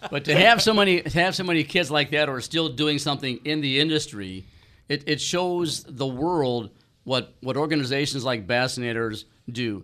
But 0.09 0.25
to 0.25 0.35
have 0.35 0.62
so 0.62 0.74
many 0.74 1.01
to 1.01 1.19
have 1.19 1.35
so 1.35 1.44
many 1.44 1.63
kids 1.63 1.91
like 1.91 2.12
that 2.12 2.27
who 2.30 2.33
are 2.35 2.41
still 2.41 2.69
doing 2.69 3.00
something 3.00 3.39
in 3.45 3.62
the 3.62 3.80
industry, 3.80 4.45
it, 4.89 5.03
it 5.07 5.21
shows 5.21 5.83
the 5.83 6.07
world 6.07 6.69
what 7.03 7.33
what 7.41 7.57
organizations 7.57 8.24
like 8.24 8.47
Bassinators 8.47 9.25
do. 9.51 9.83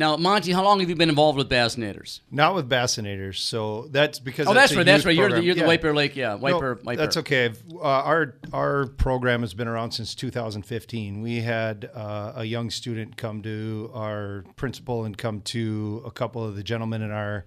Now, 0.00 0.16
Monty, 0.16 0.52
how 0.52 0.64
long 0.64 0.80
have 0.80 0.88
you 0.88 0.96
been 0.96 1.10
involved 1.10 1.36
with 1.36 1.50
Bassinators? 1.50 2.20
Not 2.30 2.54
with 2.54 2.70
bassinators. 2.70 3.36
So 3.36 3.86
that's 3.90 4.18
because 4.18 4.46
Oh, 4.48 4.54
that's 4.54 4.74
right. 4.74 4.86
That's 4.86 5.04
right. 5.04 5.14
You're 5.14 5.28
the 5.30 5.42
you're 5.44 5.54
the 5.54 5.60
Yeah. 5.60 5.66
White 5.66 5.82
Bear 5.82 5.92
Lake, 5.94 6.16
yeah, 6.16 6.36
White 6.36 6.52
No, 6.52 6.60
Bear. 6.60 6.74
White 6.76 6.96
that's 6.96 7.16
Bear. 7.16 7.20
okay. 7.48 7.50
Uh, 7.74 7.80
our 7.82 8.34
our 8.50 8.86
program 8.86 9.42
has 9.42 9.52
been 9.52 9.68
around 9.68 9.90
since 9.90 10.14
2015. 10.14 11.20
We 11.20 11.42
had 11.42 11.90
uh, 11.94 12.32
a 12.36 12.44
young 12.44 12.70
student 12.70 13.18
come 13.18 13.42
to 13.42 13.90
our 13.92 14.46
principal 14.56 15.04
and 15.04 15.18
come 15.18 15.42
to 15.42 16.02
a 16.06 16.10
couple 16.10 16.42
of 16.42 16.56
the 16.56 16.62
gentlemen 16.62 17.02
in 17.02 17.10
our 17.10 17.44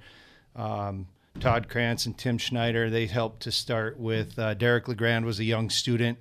um, 0.56 1.08
Todd 1.40 1.68
Krantz 1.70 2.06
and 2.06 2.16
Tim 2.16 2.38
Schneider. 2.38 2.92
They 2.92 3.08
helped 3.08 3.42
to 3.42 3.52
start 3.52 4.00
with 4.00 4.38
uh, 4.38 4.54
Derek 4.54 4.88
Legrand 4.88 5.26
was 5.26 5.40
a 5.40 5.44
young 5.44 5.72
student 5.72 6.20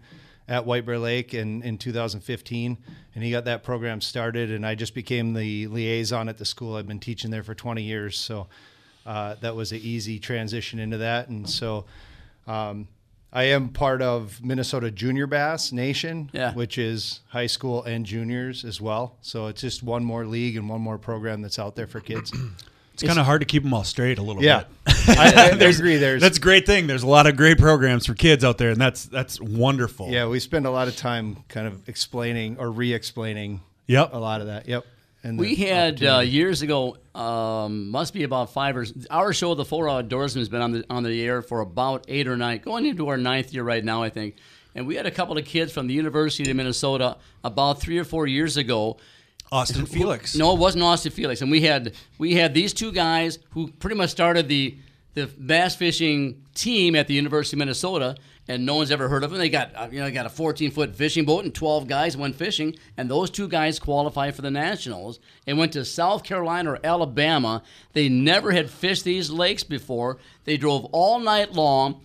at 0.53 0.67
White 0.67 0.85
Bear 0.85 0.99
Lake 0.99 1.33
in, 1.33 1.63
in 1.63 1.79
2015, 1.79 2.77
and 3.15 3.25
he 3.25 3.31
got 3.31 3.47
that 3.47 3.63
program 3.63 4.03
started. 4.03 4.51
And 4.51 4.67
I 4.67 4.75
just 4.75 4.95
became 4.95 5.33
the 5.33 5.67
liaison 5.69 6.29
at 6.29 6.37
the 6.37 6.45
school. 6.45 6.77
I've 6.77 6.87
been 6.87 7.01
teaching 7.01 7.31
there 7.31 7.43
for 7.43 7.55
20 7.55 7.83
years, 7.83 8.19
so 8.19 8.49
uh, 9.07 9.37
that 9.41 9.57
was 9.57 9.73
an 9.73 9.79
easy 9.83 10.19
transition 10.19 10.79
into 10.79 10.99
that. 10.99 11.29
And 11.29 11.49
so 11.49 11.87
um, 12.47 12.87
I 13.33 13.45
am 13.45 13.71
part 13.71 14.03
of 14.03 14.45
Minnesota 14.45 14.91
Junior 14.91 15.27
Bass 15.27 15.73
Nation, 15.73 16.29
Yeah. 16.35 16.53
which 16.53 16.77
is 16.77 17.21
high 17.29 17.47
school 17.47 17.83
and 17.85 18.05
juniors 18.05 18.63
as 18.63 18.79
well. 18.79 19.17
So 19.23 19.47
it's 19.47 19.63
just 19.63 19.83
one 19.83 20.05
more 20.05 20.27
league 20.27 20.57
and 20.59 20.69
one 20.69 20.83
more 20.83 20.99
program 20.99 21.41
that's 21.41 21.59
out 21.59 21.77
there 21.77 21.87
for 21.87 22.01
kids. 22.01 22.31
It's 22.93 23.03
kind 23.03 23.19
of 23.19 23.25
hard 23.25 23.41
to 23.41 23.47
keep 23.47 23.63
them 23.63 23.73
all 23.73 23.85
straight 23.85 24.19
a 24.19 24.23
little 24.23 24.45
yeah, 24.45 24.65
bit. 24.85 24.92
I, 25.09 25.51
I 25.53 25.65
agree. 25.65 25.97
There's 25.97 26.23
That's 26.23 26.39
a 26.39 26.41
great 26.41 26.67
thing. 26.67 26.87
There's 26.87 27.03
a 27.03 27.09
lot 27.09 27.27
of 27.27 27.37
great 27.37 27.59
programs 27.59 28.07
for 28.07 28.15
kids 28.15 28.45
out 28.45 28.59
there, 28.59 28.71
and 28.71 28.81
that's 28.81 29.05
that's 29.07 29.41
wonderful. 29.41 30.09
yeah, 30.09 30.27
we 30.27 30.41
spend 30.41 30.67
a 30.67 30.71
lot 30.71 30.89
of 30.89 30.97
time 30.97 31.45
kind 31.49 31.67
of 31.67 31.89
explaining 31.89 32.57
or 32.59 32.71
re-explaining 32.71 33.61
Yep. 33.87 34.11
a 34.13 34.19
lot 34.19 34.41
of 34.41 34.47
that. 34.47 34.69
Yep. 34.69 34.87
And 35.25 35.39
We 35.39 35.55
had 35.55 36.03
uh, 36.03 36.19
years 36.21 36.63
ago, 36.63 36.97
um, 37.15 37.91
must 37.91 38.13
be 38.13 38.25
about 38.25 38.53
five 38.53 38.77
or 38.77 38.85
our 39.11 39.33
show, 39.33 39.55
the 39.55 39.65
Four 39.65 39.87
Outdoorsman, 39.87 40.39
has 40.39 40.49
been 40.49 40.63
on 40.63 40.73
the 40.73 40.85
on 40.91 41.03
the 41.05 41.23
air 41.23 41.43
for 41.43 41.61
about 41.61 42.05
eight 42.09 42.27
or 42.27 42.37
nine, 42.37 42.59
going 42.59 42.87
into 42.87 43.09
our 43.09 43.17
ninth 43.17 43.55
year 43.55 43.63
right 43.63 43.85
now, 43.85 44.03
I 44.03 44.11
think. 44.11 44.37
And 44.75 44.87
we 44.87 44.97
had 44.97 45.07
a 45.07 45.11
couple 45.11 45.37
of 45.37 45.45
kids 45.45 45.73
from 45.73 45.87
the 45.87 45.95
University 45.95 46.51
of 46.51 46.57
Minnesota 46.57 47.19
about 47.45 47.81
three 47.81 47.99
or 47.99 48.05
four 48.05 48.27
years 48.27 48.57
ago 48.57 48.97
Austin 49.53 49.85
Felix. 49.85 50.35
No, 50.35 50.55
it 50.55 50.59
wasn't 50.59 50.83
Austin 50.83 51.13
Felix, 51.13 51.43
and 51.43 51.51
we 51.51 51.61
had 51.61 51.93
we 52.19 52.35
had 52.35 52.55
these 52.55 52.73
two 52.73 52.91
guys 52.91 53.39
who 53.51 53.69
pretty 53.69 53.97
much 53.97 54.11
started 54.11 54.49
the 54.49 54.77
the 55.15 55.27
bass 55.27 55.77
fishing 55.77 56.43
team 56.55 56.95
at 56.95 57.07
the 57.07 57.15
University 57.15 57.57
of 57.57 57.59
Minnesota, 57.59 58.17
and 58.49 58.67
no 58.67 58.77
one's 58.77 58.91
ever 58.91 59.09
heard 59.09 59.23
of 59.23 59.31
them. 59.31 59.39
They 59.39 59.49
got 59.49 59.75
uh, 59.75 59.89
you 59.91 60.01
know 60.01 60.07
they 60.07 60.13
got 60.13 60.27
a 60.27 60.31
14 60.31 60.71
foot 60.71 60.95
fishing 60.95 61.25
boat 61.25 61.45
and 61.45 61.55
12 61.55 61.87
guys 61.87 62.17
went 62.17 62.35
fishing, 62.35 62.77
and 62.97 63.11
those 63.11 63.31
two 63.31 63.49
guys 63.49 63.79
qualified 63.79 64.35
for 64.35 64.43
the 64.43 64.51
nationals 64.51 65.21
and 65.47 65.59
went 65.59 65.73
to 65.73 65.85
South 65.85 66.25
Carolina 66.25 66.73
or 66.73 66.79
Alabama. 66.85 67.63
They 67.93 68.09
never 68.09 68.53
had 68.53 68.71
fished 68.71 69.05
these 69.05 69.31
lakes 69.31 69.65
before. 69.65 70.19
They 70.45 70.57
drove 70.57 70.87
all 70.87 71.21
night 71.21 71.53
long 71.53 72.01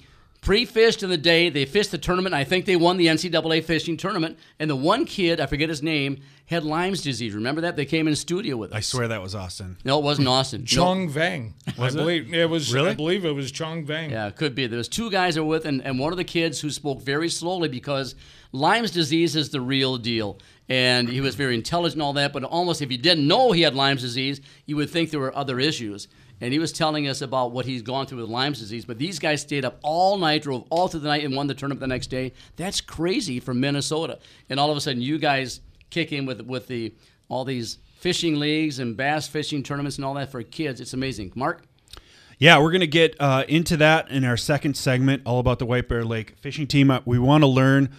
pre-fished 0.47 1.03
in 1.03 1.09
the 1.09 1.17
day. 1.17 1.49
They 1.49 1.65
fished 1.65 1.91
the 1.91 1.97
tournament. 1.97 2.33
I 2.33 2.45
think 2.45 2.63
they 2.63 2.77
won 2.77 2.95
the 2.95 3.07
NCAA 3.07 3.65
fishing 3.65 3.97
tournament. 3.97 4.39
And 4.59 4.69
the 4.69 4.77
one 4.77 5.03
kid, 5.03 5.41
I 5.41 5.45
forget 5.45 5.67
his 5.67 5.83
name, 5.83 6.21
had 6.45 6.63
Lyme's 6.63 7.01
disease. 7.01 7.33
Remember 7.33 7.59
that? 7.59 7.75
They 7.75 7.83
came 7.83 8.07
in 8.07 8.15
studio 8.15 8.55
with 8.55 8.71
us. 8.71 8.77
I 8.77 8.79
swear 8.79 9.09
that 9.09 9.21
was 9.21 9.35
Austin. 9.35 9.75
No, 9.83 9.99
it 9.99 10.05
wasn't 10.05 10.29
Austin. 10.29 10.61
No. 10.77 10.83
Chong 10.83 11.09
Vang. 11.09 11.53
I 11.77 11.89
believe 11.89 12.33
it 12.33 12.49
was. 12.49 12.73
Really? 12.73 12.91
I 12.91 12.93
believe 12.93 13.25
it 13.25 13.31
was 13.31 13.51
Chong 13.51 13.83
Vang. 13.85 14.09
Yeah, 14.09 14.27
it 14.27 14.37
could 14.37 14.55
be. 14.55 14.67
There 14.67 14.77
was 14.77 14.87
two 14.87 15.11
guys 15.11 15.35
that 15.35 15.43
were 15.43 15.49
with, 15.49 15.65
and, 15.65 15.81
and 15.83 15.99
one 15.99 16.13
of 16.13 16.17
the 16.17 16.23
kids 16.23 16.61
who 16.61 16.69
spoke 16.69 17.01
very 17.01 17.27
slowly 17.29 17.67
because 17.67 18.15
Lyme's 18.53 18.91
disease 18.91 19.35
is 19.35 19.49
the 19.49 19.59
real 19.59 19.97
deal. 19.97 20.39
And 20.69 21.09
he 21.09 21.19
was 21.19 21.35
very 21.35 21.55
intelligent 21.55 21.95
and 21.95 22.03
all 22.03 22.13
that, 22.13 22.31
but 22.31 22.43
almost 22.43 22.81
if 22.81 22.91
you 22.91 22.97
didn't 22.97 23.27
know 23.27 23.51
he 23.51 23.63
had 23.63 23.75
Lyme's 23.75 24.01
disease, 24.01 24.39
you 24.65 24.77
would 24.77 24.89
think 24.89 25.11
there 25.11 25.19
were 25.19 25.35
other 25.35 25.59
issues. 25.59 26.07
And 26.39 26.53
he 26.53 26.59
was 26.59 26.71
telling 26.71 27.07
us 27.07 27.21
about 27.21 27.51
what 27.51 27.65
he's 27.65 27.81
gone 27.81 28.05
through 28.05 28.21
with 28.21 28.29
Lyme's 28.29 28.59
disease. 28.59 28.85
But 28.85 28.99
these 28.99 29.17
guys 29.17 29.41
stayed 29.41 29.65
up 29.65 29.79
all 29.81 30.17
night, 30.17 30.43
drove 30.43 30.65
all 30.69 30.87
through 30.87 30.99
the 30.99 31.07
night, 31.07 31.23
and 31.23 31.35
won 31.35 31.47
the 31.47 31.55
tournament 31.55 31.79
the 31.79 31.87
next 31.87 32.07
day. 32.07 32.33
That's 32.55 32.79
crazy 32.79 33.39
from 33.39 33.59
Minnesota. 33.59 34.19
And 34.49 34.59
all 34.59 34.69
of 34.69 34.77
a 34.77 34.81
sudden, 34.81 35.01
you 35.01 35.17
guys 35.17 35.61
kick 35.89 36.11
in 36.11 36.25
with 36.25 36.41
with 36.41 36.67
the 36.67 36.93
all 37.29 37.43
these 37.43 37.79
fishing 37.97 38.39
leagues 38.39 38.79
and 38.79 38.95
bass 38.95 39.27
fishing 39.27 39.63
tournaments 39.63 39.97
and 39.97 40.05
all 40.05 40.13
that 40.13 40.31
for 40.31 40.43
kids. 40.43 40.79
It's 40.79 40.93
amazing. 40.93 41.31
Mark. 41.35 41.63
Yeah, 42.39 42.59
we're 42.59 42.69
going 42.69 42.81
to 42.81 42.87
get 42.87 43.15
uh, 43.19 43.45
into 43.47 43.77
that 43.77 44.11
in 44.11 44.23
our 44.23 44.37
second 44.37 44.77
segment, 44.77 45.23
all 45.25 45.39
about 45.39 45.57
the 45.57 45.65
White 45.65 45.89
Bear 45.89 46.05
Lake 46.05 46.35
fishing 46.39 46.67
team. 46.67 46.91
Uh, 46.91 46.99
We 47.03 47.17
want 47.17 47.41
to 47.41 47.47
learn, 47.47 47.89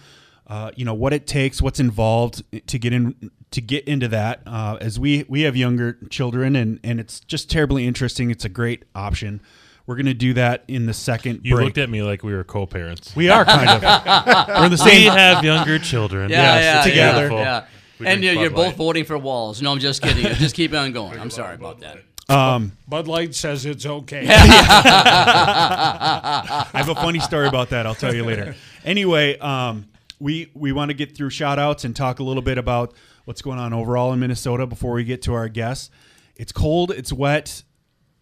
uh, 0.49 0.71
you 0.75 0.83
know, 0.83 0.95
what 0.95 1.13
it 1.13 1.27
takes, 1.27 1.61
what's 1.61 1.79
involved 1.79 2.43
to 2.67 2.79
get 2.79 2.91
in 2.91 3.31
to 3.51 3.61
get 3.61 3.87
into 3.87 4.07
that. 4.09 4.41
Uh, 4.45 4.77
as 4.81 4.99
we 4.99 5.23
we 5.29 5.41
have 5.43 5.55
younger 5.55 5.97
children, 6.09 6.55
and 6.55 6.79
and 6.83 6.99
it's 6.99 7.19
just 7.21 7.49
terribly 7.49 7.87
interesting. 7.87 8.31
It's 8.31 8.43
a 8.45 8.49
great 8.49 8.83
option. 8.95 9.39
We're 9.85 9.95
going 9.95 10.05
to 10.07 10.13
do 10.13 10.33
that 10.35 10.63
in 10.67 10.85
the 10.85 10.93
second 10.93 11.41
You 11.43 11.55
break. 11.55 11.65
looked 11.65 11.77
at 11.79 11.89
me 11.89 12.03
like 12.03 12.21
we 12.23 12.31
were 12.33 12.43
co-parents. 12.43 13.15
we 13.15 13.29
are 13.29 13.43
kind 13.43 13.67
of. 13.69 13.81
we're 14.47 14.65
in 14.65 14.71
the 14.71 14.81
We 14.83 14.91
same. 14.91 15.11
have 15.11 15.43
younger 15.43 15.79
children. 15.79 16.29
Yeah, 16.29 16.37
Yes, 16.55 16.63
yeah, 16.63 16.77
it's 16.77 16.87
yeah, 16.95 17.11
together. 17.13 17.33
Yeah. 17.35 17.65
We 17.99 18.05
And 18.07 18.23
you're, 18.23 18.33
you're 18.35 18.49
both 18.51 18.75
voting 18.75 19.03
for 19.03 19.17
Walz. 19.17 19.63
No, 19.63 19.71
I'm 19.71 19.79
just 19.79 20.03
kidding. 20.03 20.25
just 20.35 20.53
keep 20.55 20.73
on 20.75 20.91
going. 20.91 21.19
I'm 21.19 21.31
sorry 21.31 21.55
about 21.55 21.79
that. 21.79 22.03
Um, 22.29 22.73
Bud 22.87 23.07
Light 23.07 23.33
says 23.33 23.65
it's 23.65 23.85
okay. 23.87 24.27
I 24.29 26.67
have 26.73 26.89
a 26.89 26.95
funny 26.95 27.19
story 27.19 27.47
about 27.47 27.71
that. 27.71 27.87
I'll 27.87 27.95
tell 27.95 28.13
you 28.13 28.23
later. 28.25 28.55
Anyway, 28.85 29.39
um, 29.39 29.87
we 30.19 30.51
we 30.53 30.71
want 30.71 30.89
to 30.89 30.93
get 30.93 31.15
through 31.15 31.29
shout 31.29 31.59
outs 31.59 31.85
and 31.85 31.95
talk 31.95 32.19
a 32.19 32.23
little 32.23 32.41
bit 32.41 32.57
about 32.57 32.93
what's 33.25 33.41
going 33.41 33.59
on 33.59 33.73
overall 33.73 34.13
in 34.13 34.19
Minnesota 34.19 34.67
before 34.67 34.93
we 34.93 35.03
get 35.03 35.21
to 35.23 35.33
our 35.33 35.47
guests. 35.47 35.89
It's 36.35 36.51
cold, 36.51 36.91
it's 36.91 37.11
wet. 37.11 37.63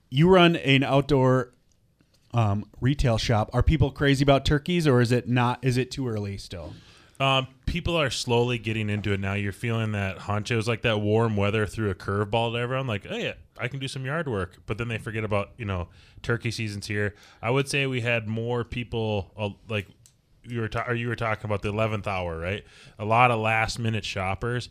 You 0.09 0.29
run 0.29 0.55
an 0.55 0.83
outdoor 0.83 1.53
um, 2.33 2.65
retail 2.81 3.17
shop. 3.17 3.49
Are 3.53 3.63
people 3.63 3.91
crazy 3.91 4.23
about 4.23 4.45
turkeys 4.45 4.87
or 4.87 5.01
is 5.01 5.11
it 5.11 5.27
not 5.27 5.59
is 5.63 5.77
it 5.77 5.91
too 5.91 6.07
early 6.07 6.37
still? 6.37 6.73
Um, 7.19 7.47
people 7.65 7.95
are 7.95 8.11
slowly 8.11 8.59
getting 8.59 8.89
into 8.89 9.11
it 9.11 9.19
now. 9.19 9.33
You're 9.33 9.51
feeling 9.51 9.91
that 9.93 10.19
hunch. 10.19 10.51
It 10.51 10.55
was 10.55 10.67
like 10.67 10.83
that 10.83 11.01
warm 11.01 11.35
weather 11.35 11.65
threw 11.65 11.89
a 11.89 11.95
curveball 11.95 12.53
to 12.53 12.59
everyone. 12.59 12.85
Like, 12.85 13.07
hey, 13.07 13.33
I 13.57 13.67
can 13.67 13.79
do 13.79 13.87
some 13.87 14.05
yard 14.05 14.27
work, 14.27 14.57
but 14.67 14.77
then 14.77 14.87
they 14.87 14.99
forget 14.99 15.23
about 15.23 15.49
you 15.57 15.65
know 15.65 15.87
turkey 16.21 16.51
season's 16.51 16.87
here. 16.87 17.15
I 17.41 17.49
would 17.49 17.67
say 17.67 17.87
we 17.87 18.01
had 18.01 18.27
more 18.27 18.63
people 18.63 19.31
uh, 19.35 19.49
like 19.67 19.87
you 20.47 20.61
were 20.61 20.67
ta- 20.69 20.85
or 20.87 20.93
you 20.95 21.07
were 21.07 21.15
talking 21.15 21.45
about 21.45 21.61
the 21.61 21.69
eleventh 21.69 22.07
hour, 22.07 22.37
right? 22.37 22.63
A 22.99 23.05
lot 23.05 23.31
of 23.31 23.39
last 23.39 23.79
minute 23.79 24.05
shoppers. 24.05 24.69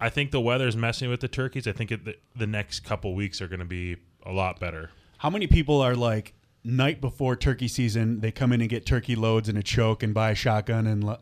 I 0.00 0.08
think 0.08 0.30
the 0.30 0.40
weather's 0.40 0.76
messing 0.76 1.10
with 1.10 1.20
the 1.20 1.28
turkeys. 1.28 1.66
I 1.66 1.72
think 1.72 1.92
it, 1.92 2.04
the, 2.04 2.16
the 2.36 2.46
next 2.46 2.80
couple 2.80 3.14
weeks 3.14 3.40
are 3.42 3.48
going 3.48 3.60
to 3.60 3.66
be 3.66 3.96
a 4.24 4.32
lot 4.32 4.58
better. 4.58 4.90
How 5.18 5.28
many 5.30 5.46
people 5.46 5.80
are 5.82 5.94
like 5.94 6.32
night 6.64 7.00
before 7.00 7.36
turkey 7.36 7.68
season, 7.68 8.20
they 8.20 8.30
come 8.32 8.52
in 8.52 8.60
and 8.60 8.70
get 8.70 8.86
turkey 8.86 9.14
loads 9.16 9.48
and 9.48 9.58
a 9.58 9.62
choke 9.62 10.02
and 10.02 10.14
buy 10.14 10.30
a 10.30 10.34
shotgun 10.34 10.86
and. 10.86 11.04
le- 11.04 11.20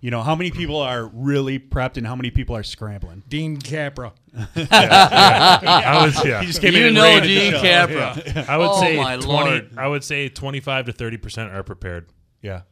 You 0.00 0.10
know 0.10 0.22
how 0.22 0.34
many 0.36 0.50
people 0.50 0.76
are 0.80 1.06
really 1.12 1.58
prepped 1.58 1.96
and 1.96 2.06
how 2.06 2.14
many 2.14 2.30
people 2.30 2.54
are 2.54 2.62
scrambling. 2.62 3.22
Dean 3.28 3.56
Capra. 3.58 4.12
I 4.56 6.02
was 6.04 6.24
yeah. 6.24 6.40
He 6.40 6.46
just 6.46 6.60
came 6.60 6.74
You 6.74 6.86
and 6.86 6.94
know 6.94 7.02
ran 7.02 7.22
Dean 7.22 7.52
show. 7.52 7.60
Capra. 7.62 8.44
I 8.48 8.56
would 8.58 8.68
Oh, 8.70 8.80
say 8.80 8.96
my 8.96 9.16
twenty. 9.16 9.50
Lord. 9.50 9.70
I 9.76 9.88
would 9.88 10.04
say 10.04 10.28
twenty-five 10.28 10.86
to 10.86 10.92
thirty 10.92 11.16
percent 11.16 11.50
are 11.52 11.62
prepared, 11.62 12.08
Yeah. 12.42 12.62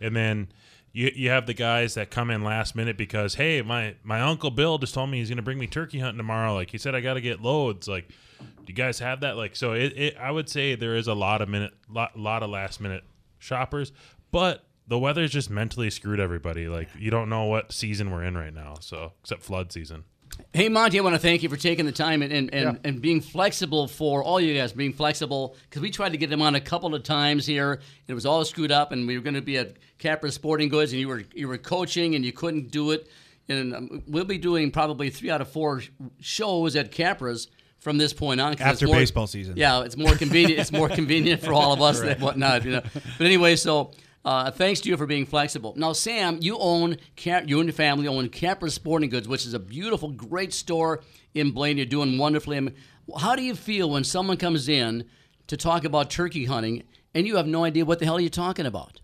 And 0.00 0.14
then 0.14 0.48
you 0.92 1.10
you 1.14 1.30
have 1.30 1.46
the 1.46 1.54
guys 1.54 1.94
that 1.94 2.10
come 2.10 2.30
in 2.30 2.42
last 2.42 2.74
minute 2.74 2.96
because 2.96 3.34
hey, 3.34 3.62
my 3.62 3.94
my 4.02 4.20
uncle 4.20 4.50
Bill 4.50 4.78
just 4.78 4.94
told 4.94 5.10
me 5.10 5.18
he's 5.18 5.30
to 5.30 5.42
bring 5.42 5.58
me 5.58 5.66
turkey 5.66 5.98
hunting 5.98 6.18
tomorrow. 6.18 6.54
Like 6.54 6.70
he 6.70 6.78
said, 6.78 6.94
I 6.94 7.00
got 7.00 7.14
to 7.14 7.20
get 7.20 7.40
loads. 7.40 7.88
Like, 7.88 8.08
do 8.38 8.64
you 8.66 8.74
guys 8.74 8.98
have 8.98 9.20
that? 9.20 9.36
Like, 9.36 9.56
so 9.56 9.72
it, 9.72 9.92
it 9.96 10.16
I 10.18 10.30
would 10.30 10.48
say 10.48 10.74
there 10.74 10.96
is 10.96 11.06
a 11.06 11.14
lot 11.14 11.42
of 11.42 11.48
minute, 11.48 11.74
lot, 11.88 12.18
lot 12.18 12.42
of 12.42 12.50
last 12.50 12.80
minute 12.80 13.04
shoppers, 13.38 13.92
but 14.30 14.64
the 14.86 14.98
weather's 14.98 15.30
just 15.30 15.50
mentally 15.50 15.90
screwed 15.90 16.18
everybody. 16.18 16.66
Like, 16.68 16.88
you 16.98 17.10
don't 17.10 17.28
know 17.28 17.44
what 17.44 17.72
season 17.72 18.10
we're 18.10 18.24
in 18.24 18.36
right 18.36 18.54
now. 18.54 18.76
So 18.80 19.12
except 19.20 19.42
flood 19.42 19.70
season. 19.70 20.04
Hey, 20.52 20.68
Monty, 20.68 20.98
I 20.98 21.02
want 21.02 21.14
to 21.14 21.20
thank 21.20 21.42
you 21.42 21.48
for 21.48 21.56
taking 21.56 21.84
the 21.84 21.92
time 21.92 22.22
and, 22.22 22.32
and, 22.32 22.52
and, 22.54 22.80
and 22.82 23.02
being 23.02 23.20
flexible 23.20 23.86
for 23.86 24.22
all 24.24 24.40
you 24.40 24.54
guys, 24.54 24.72
being 24.72 24.92
flexible 24.92 25.56
because 25.68 25.82
we 25.82 25.90
tried 25.90 26.10
to 26.10 26.18
get 26.18 26.30
them 26.30 26.42
on 26.42 26.54
a 26.54 26.60
couple 26.60 26.94
of 26.94 27.02
times 27.02 27.46
here. 27.46 27.72
And 27.72 27.80
it 28.08 28.14
was 28.14 28.26
all 28.26 28.44
screwed 28.44 28.72
up, 28.72 28.90
and 28.90 29.06
we 29.06 29.16
were 29.16 29.22
going 29.22 29.34
to 29.34 29.42
be 29.42 29.58
at 29.58 29.76
Capra 29.98 30.32
Sporting 30.32 30.68
Goods, 30.68 30.92
and 30.92 31.00
you 31.00 31.08
were 31.08 31.22
you 31.34 31.48
were 31.48 31.58
coaching, 31.58 32.14
and 32.14 32.24
you 32.24 32.32
couldn't 32.32 32.70
do 32.70 32.92
it. 32.92 33.08
And 33.48 33.74
um, 33.74 34.02
we'll 34.08 34.24
be 34.24 34.38
doing 34.38 34.70
probably 34.70 35.10
three 35.10 35.30
out 35.30 35.40
of 35.40 35.48
four 35.48 35.82
shows 36.20 36.76
at 36.76 36.92
Capra's 36.92 37.48
from 37.78 37.98
this 37.98 38.12
point 38.12 38.40
on. 38.40 38.60
After 38.60 38.86
more- 38.86 38.96
baseball 38.96 39.26
season. 39.26 39.54
Yeah, 39.56 39.82
it's 39.82 39.96
more 39.96 40.14
convenient. 40.16 40.60
it's 40.60 40.72
more 40.72 40.88
convenient 40.88 41.42
for 41.42 41.52
all 41.52 41.72
of 41.72 41.80
us 41.80 42.00
and 42.02 42.20
whatnot. 42.20 42.64
You 42.64 42.72
know. 42.72 42.82
But 43.16 43.26
anyway, 43.26 43.56
so 43.56 43.92
uh, 44.24 44.50
thanks 44.50 44.80
to 44.80 44.88
you 44.88 44.96
for 44.96 45.06
being 45.06 45.26
flexible. 45.26 45.74
Now, 45.76 45.92
Sam, 45.92 46.38
you 46.40 46.58
own 46.58 46.96
you 47.16 47.60
and 47.60 47.68
your 47.68 47.72
family 47.72 48.06
own 48.08 48.28
Capra 48.28 48.70
Sporting 48.70 49.10
Goods, 49.10 49.28
which 49.28 49.46
is 49.46 49.54
a 49.54 49.58
beautiful, 49.58 50.10
great 50.10 50.52
store 50.52 51.02
in 51.34 51.52
Blaine. 51.52 51.76
You're 51.76 51.86
doing 51.86 52.18
wonderfully. 52.18 52.74
How 53.18 53.36
do 53.36 53.42
you 53.42 53.54
feel 53.54 53.90
when 53.90 54.04
someone 54.04 54.36
comes 54.36 54.68
in 54.68 55.04
to 55.46 55.56
talk 55.56 55.84
about 55.84 56.10
turkey 56.10 56.44
hunting 56.44 56.82
and 57.14 57.26
you 57.26 57.36
have 57.36 57.46
no 57.46 57.64
idea 57.64 57.84
what 57.84 57.98
the 58.00 58.04
hell 58.04 58.20
you're 58.20 58.28
talking 58.28 58.66
about? 58.66 59.00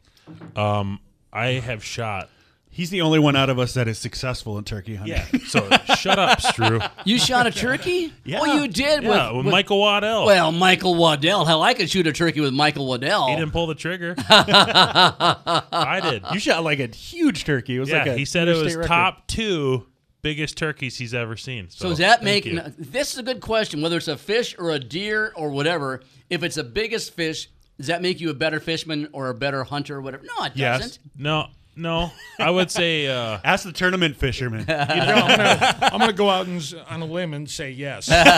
I 1.32 1.52
have 1.52 1.82
shot. 1.82 2.28
He's 2.74 2.90
the 2.90 3.02
only 3.02 3.20
one 3.20 3.36
out 3.36 3.50
of 3.50 3.58
us 3.60 3.74
that 3.74 3.86
is 3.86 3.98
successful 3.98 4.58
in 4.58 4.64
turkey 4.64 4.96
hunting. 4.96 5.16
Yeah. 5.32 5.38
So 5.46 5.68
shut 5.94 6.18
up, 6.18 6.40
Stru. 6.40 6.86
You 7.04 7.18
shot 7.18 7.46
a 7.46 7.52
turkey? 7.52 8.12
Yeah. 8.24 8.40
Oh, 8.42 8.44
you 8.60 8.66
did 8.68 9.04
Yeah, 9.04 9.28
with, 9.28 9.36
with, 9.36 9.44
with- 9.46 9.52
Michael 9.52 9.78
Waddell. 9.78 10.26
Well, 10.26 10.50
Michael 10.52 10.96
Waddell. 10.96 11.44
Hell, 11.44 11.62
I 11.62 11.74
could 11.74 11.88
shoot 11.88 12.06
a 12.08 12.12
turkey 12.12 12.40
with 12.40 12.52
Michael 12.52 12.86
Waddell. 12.86 13.28
he 13.28 13.36
didn't 13.36 13.52
pull 13.52 13.66
the 13.68 13.74
trigger. 13.76 14.14
I 14.28 16.00
did. 16.02 16.24
You 16.32 16.38
shot 16.40 16.64
like 16.64 16.80
a 16.80 16.86
huge 16.88 17.44
turkey. 17.44 17.76
It 17.76 17.80
was 17.80 17.88
Yeah, 17.90 17.98
like 17.98 18.06
a 18.08 18.16
he 18.16 18.24
said 18.24 18.48
it 18.48 18.56
was 18.56 18.74
record. 18.74 18.88
top 18.88 19.26
two 19.26 19.86
biggest 20.22 20.56
turkeys 20.56 20.96
he's 20.96 21.14
ever 21.14 21.36
seen. 21.36 21.68
So, 21.70 21.84
So 21.84 21.88
does 21.90 21.98
that 21.98 22.22
thank 22.22 22.46
make 22.46 22.46
you. 22.46 22.60
this 22.78 23.12
is 23.12 23.18
a 23.18 23.22
good 23.22 23.40
question? 23.40 23.82
Whether 23.82 23.98
it's 23.98 24.08
a 24.08 24.16
fish 24.16 24.56
or 24.58 24.70
a 24.70 24.78
deer 24.78 25.32
or 25.36 25.50
whatever, 25.50 26.00
if 26.30 26.42
it's 26.42 26.56
a 26.56 26.64
biggest 26.64 27.12
fish, 27.14 27.50
does 27.76 27.88
that 27.88 28.02
make 28.02 28.20
you 28.20 28.30
a 28.30 28.34
better 28.34 28.60
fisherman 28.60 29.08
or 29.12 29.28
a 29.28 29.34
better 29.34 29.64
hunter 29.64 29.96
or 29.96 30.00
whatever? 30.00 30.24
No, 30.24 30.44
it 30.44 30.54
doesn't. 30.56 30.58
Yes. 30.58 30.98
no? 31.18 31.48
No, 31.76 32.12
I 32.38 32.50
would 32.50 32.70
say 32.70 33.08
uh, 33.08 33.38
Ask 33.44 33.64
the 33.64 33.72
tournament 33.72 34.16
fisherman. 34.16 34.64
You 34.94 35.00
know, 35.00 35.14
I'm 35.14 35.36
gonna, 35.36 35.78
I'm 35.82 35.98
gonna 35.98 36.12
go 36.12 36.30
out 36.30 36.46
and, 36.46 36.62
on 36.88 37.02
a 37.02 37.04
limb 37.04 37.34
and 37.34 37.50
say 37.50 37.70
yes. 37.70 38.06
so. 38.06 38.14
And 38.14 38.28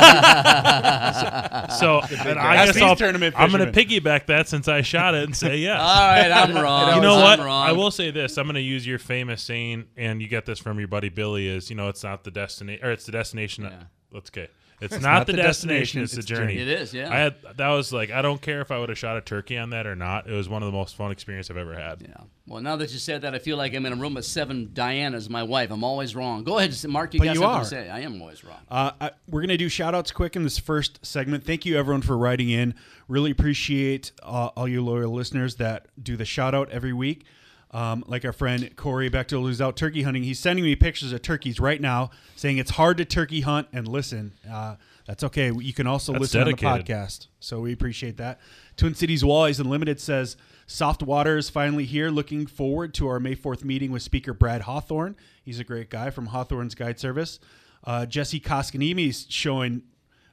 I 2.39 2.67
guess 2.67 2.81
I'll, 2.81 2.97
tournament 2.97 3.35
I'm 3.37 3.51
going 3.51 3.71
to 3.71 3.73
piggyback 3.73 4.27
that 4.27 4.49
since 4.49 4.69
I 4.69 4.83
shot 4.83 5.15
it 5.15 5.25
and 5.25 5.37
say 5.37 5.59
yes. 5.59 5.81
All 5.81 6.09
right, 6.09 6.31
I'm 6.31 6.55
wrong. 6.55 6.97
you 6.97 7.03
know 7.03 7.17
I'm 7.17 7.23
what? 7.23 7.39
Wrong. 7.41 7.69
I 7.69 7.73
will 7.73 7.91
say 7.91 8.11
this. 8.11 8.39
I'm 8.39 8.47
going 8.47 8.55
to 8.55 8.61
use 8.61 8.87
your 8.87 8.99
famous 8.99 9.43
saying, 9.43 9.85
and 9.97 10.23
you 10.23 10.29
get 10.29 10.47
this 10.47 10.59
from 10.59 10.79
your 10.79 10.89
buddy 10.89 11.09
Billy. 11.09 11.49
Is 11.49 11.69
you 11.69 11.77
know, 11.77 11.89
it's 11.89 12.05
not 12.05 12.25
the 12.25 12.31
destination, 12.31 12.85
or 12.85 12.93
it's 12.93 13.07
the 13.07 13.13
destination. 13.13 13.65
Yeah. 13.65 13.83
Let's 14.13 14.31
get. 14.31 14.51
It's, 14.81 14.93
not, 14.93 15.03
not 15.03 15.27
the, 15.27 15.33
the 15.33 15.39
destination, 15.39 16.01
destination, 16.01 16.03
it's 16.03 16.13
the 16.13 16.19
it's 16.19 16.27
journey. 16.27 16.59
It 16.59 16.69
is, 16.69 16.93
yeah. 16.93 17.13
I 17.13 17.17
had 17.19 17.35
that 17.57 17.69
was 17.71 17.93
like 17.93 18.11
I 18.11 18.21
don't 18.21 18.43
care 18.43 18.61
if 18.61 18.71
I 18.71 18.79
would 18.79 18.91
have 18.91 18.99
shot 18.99 19.17
a 19.17 19.23
turkey 19.23 19.57
on 19.57 19.71
that 19.71 19.87
or 19.87 19.97
not. 19.97 20.29
It 20.29 20.35
was 20.35 20.49
one 20.49 20.63
of 20.63 20.67
the 20.71 20.77
most 20.77 20.97
fun 20.97 21.11
experience 21.11 21.51
I've 21.51 21.57
ever 21.57 21.75
had. 21.75 22.03
Yeah. 22.03 22.15
Well, 22.47 22.63
now 22.63 22.77
that 22.77 22.93
you 22.93 22.99
said 22.99 23.23
that, 23.23 23.35
I 23.35 23.39
feel 23.39 23.57
like 23.57 23.75
I'm 23.75 23.87
in 23.87 23.93
a 23.93 23.97
room 23.97 24.15
with 24.15 24.25
seven 24.25 24.71
Dianas, 24.73 25.29
my 25.31 25.43
wife. 25.43 25.71
I'm 25.71 25.83
always 25.83 26.15
wrong. 26.15 26.45
Go 26.45 26.59
ahead, 26.59 26.77
Mark. 26.89 27.15
You 27.15 27.21
But 27.21 27.25
got 27.25 27.35
you 27.35 27.41
something 27.41 27.57
are. 27.57 27.63
to 27.63 27.69
say? 27.69 27.89
I 27.89 28.01
am 28.01 28.21
always 28.21 28.45
wrong. 28.45 28.61
Uh, 28.71 28.93
I, 29.01 29.11
we're 29.29 29.41
going 29.41 29.49
to 29.49 29.57
do 29.57 29.69
shout 29.69 29.95
outs 29.95 30.13
quick 30.13 30.37
in 30.37 30.45
this 30.45 30.59
first 30.59 31.05
segment. 31.05 31.45
Thank 31.45 31.67
you, 31.67 31.77
everyone, 31.77 32.03
for 32.03 32.17
writing 32.17 32.51
in. 32.51 32.75
Really 33.09 33.31
appreciate 33.31 34.13
uh, 34.23 34.51
all 34.57 34.69
you 34.69 34.85
loyal 34.85 35.13
listeners 35.13 35.57
that 35.57 35.89
do 36.01 36.17
the 36.17 36.25
shout 36.25 36.55
out 36.55 36.71
every 36.71 36.93
week. 36.93 37.25
Um, 37.73 38.05
like 38.07 38.25
our 38.25 38.33
friend 38.33 38.75
Corey 38.77 39.11
Bechtel, 39.11 39.43
who's 39.43 39.61
out 39.61 39.77
turkey 39.77 40.03
hunting, 40.03 40.23
he's 40.23 40.39
sending 40.39 40.65
me 40.65 40.77
pictures 40.77 41.13
of 41.13 41.21
turkeys 41.21 41.59
right 41.59 41.81
now, 41.81 42.11
saying 42.37 42.59
it's 42.59 42.71
hard 42.71 42.97
to 42.99 43.05
turkey 43.05 43.41
hunt 43.41 43.69
and 43.73 43.89
listen. 43.89 44.33
Uh, 44.51 44.77
that's 45.07 45.23
okay. 45.25 45.53
You 45.53 45.73
can 45.73 45.87
also 45.87 46.13
That's 46.13 46.21
listen 46.23 46.43
on 46.43 46.47
the 46.49 46.55
podcast, 46.55 47.27
so 47.39 47.61
we 47.61 47.73
appreciate 47.73 48.17
that. 48.17 48.41
Twin 48.77 48.95
Cities 48.95 49.23
Walleyes 49.23 49.61
Unlimited 49.61 50.01
says 50.01 50.37
Soft 50.67 51.03
Water 51.03 51.37
is 51.37 51.49
finally 51.49 51.85
here. 51.85 52.11
Looking 52.11 52.47
forward 52.47 52.93
to 52.95 53.09
our 53.09 53.21
May 53.21 53.37
4th 53.37 53.63
meeting 53.63 53.93
with 53.93 54.03
Speaker 54.03 54.33
Brad 54.33 54.63
Hawthorne. 54.63 55.17
He's 55.43 55.61
a 55.61 55.65
great 55.65 55.91
guy 55.91 56.11
from 56.11 56.27
Hawthorne's 56.27 56.75
Guide 56.75 56.99
Service. 56.99 57.39
Uh, 57.85 58.05
Jesse 58.05 58.41
Koskanimi 58.41 59.09
is 59.09 59.27
showing 59.29 59.83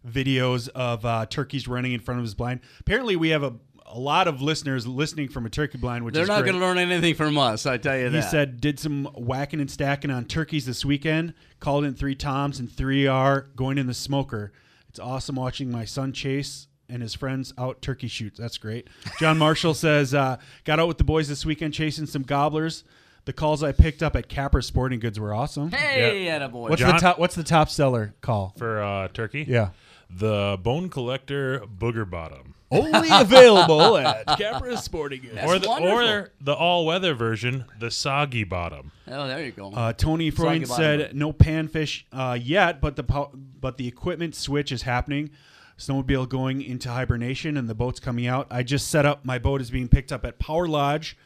videos 0.07 0.69
of 0.69 1.05
uh, 1.05 1.25
turkeys 1.27 1.67
running 1.67 1.93
in 1.93 1.99
front 1.99 2.19
of 2.19 2.23
his 2.23 2.33
blind. 2.33 2.61
Apparently, 2.79 3.15
we 3.15 3.29
have 3.29 3.43
a, 3.43 3.53
a 3.93 3.99
lot 3.99 4.27
of 4.27 4.41
listeners 4.41 4.87
listening 4.87 5.29
from 5.29 5.45
a 5.45 5.49
turkey 5.49 5.77
blind, 5.77 6.03
which 6.03 6.13
They're 6.15 6.23
is 6.23 6.29
not 6.29 6.41
going 6.41 6.55
to 6.55 6.59
learn 6.59 6.77
anything 6.79 7.13
from 7.13 7.37
us. 7.37 7.65
I 7.65 7.77
tell 7.77 7.97
you 7.97 8.09
He 8.09 8.21
said 8.21 8.59
did 8.59 8.79
some 8.79 9.05
whacking 9.15 9.59
and 9.59 9.69
stacking 9.69 10.09
on 10.09 10.25
turkeys 10.25 10.65
this 10.65 10.83
weekend. 10.83 11.33
Called 11.59 11.85
in 11.85 11.93
three 11.93 12.15
toms 12.15 12.59
and 12.59 12.71
three 12.71 13.07
are 13.07 13.47
going 13.55 13.77
in 13.77 13.87
the 13.87 13.93
smoker. 13.93 14.51
It's 14.89 14.99
awesome 14.99 15.35
watching 15.35 15.71
my 15.71 15.85
son 15.85 16.11
chase 16.11 16.67
and 16.89 17.01
his 17.01 17.13
friends 17.13 17.53
out 17.57 17.81
turkey 17.81 18.07
shoots. 18.07 18.39
That's 18.39 18.57
great. 18.57 18.87
John 19.19 19.37
Marshall 19.37 19.73
says 19.75 20.13
uh, 20.13 20.37
got 20.65 20.79
out 20.79 20.87
with 20.87 20.97
the 20.97 21.03
boys 21.03 21.27
this 21.29 21.45
weekend 21.45 21.73
chasing 21.73 22.05
some 22.05 22.23
gobblers. 22.23 22.83
The 23.25 23.33
calls 23.33 23.63
I 23.63 23.71
picked 23.71 24.03
up 24.03 24.15
at 24.17 24.27
Capra 24.27 24.61
Sporting 24.61 24.99
Goods 24.99 25.19
were 25.19 25.33
awesome. 25.33 25.71
Hey, 25.71 26.25
attaboy. 26.25 26.69
What's 26.69 26.81
John- 26.81 26.95
the 26.95 26.99
top? 26.99 27.19
What's 27.19 27.35
the 27.35 27.43
top 27.43 27.69
seller 27.69 28.13
call? 28.21 28.53
For 28.57 28.81
uh, 28.81 29.07
turkey, 29.09 29.45
Yeah. 29.47 29.69
The 30.17 30.57
bone 30.61 30.89
collector 30.89 31.59
booger 31.61 32.09
bottom, 32.09 32.53
Only 32.71 33.09
available 33.11 33.97
at 33.97 34.25
Capra 34.37 34.77
Sporting 34.77 35.21
Goods. 35.21 35.35
That's 35.35 35.51
or 35.51 35.59
the 35.59 35.67
wonderful. 35.69 35.99
or 35.99 36.31
the 36.41 36.53
all 36.53 36.85
weather 36.85 37.13
version, 37.13 37.65
the 37.79 37.89
soggy 37.91 38.43
bottom. 38.43 38.91
Oh, 39.07 39.27
there 39.27 39.43
you 39.43 39.51
go. 39.51 39.71
Uh, 39.71 39.93
Tony 39.93 40.29
Soggy 40.31 40.43
Freund 40.43 40.67
bottom. 40.67 40.75
said 40.83 41.15
no 41.15 41.33
panfish 41.33 42.03
uh, 42.11 42.37
yet, 42.39 42.79
but 42.81 42.95
the 42.95 43.03
po- 43.03 43.31
but 43.59 43.77
the 43.77 43.87
equipment 43.87 44.35
switch 44.35 44.71
is 44.71 44.83
happening. 44.83 45.29
Snowmobile 45.77 46.29
going 46.29 46.61
into 46.61 46.89
hibernation 46.89 47.57
and 47.57 47.67
the 47.67 47.73
boat's 47.75 47.99
coming 47.99 48.27
out. 48.27 48.47
I 48.51 48.61
just 48.63 48.89
set 48.89 49.05
up. 49.05 49.25
My 49.25 49.39
boat 49.39 49.59
is 49.59 49.71
being 49.71 49.87
picked 49.87 50.11
up 50.11 50.23
at 50.23 50.37
Power 50.37 50.67
Lodge 50.67 51.17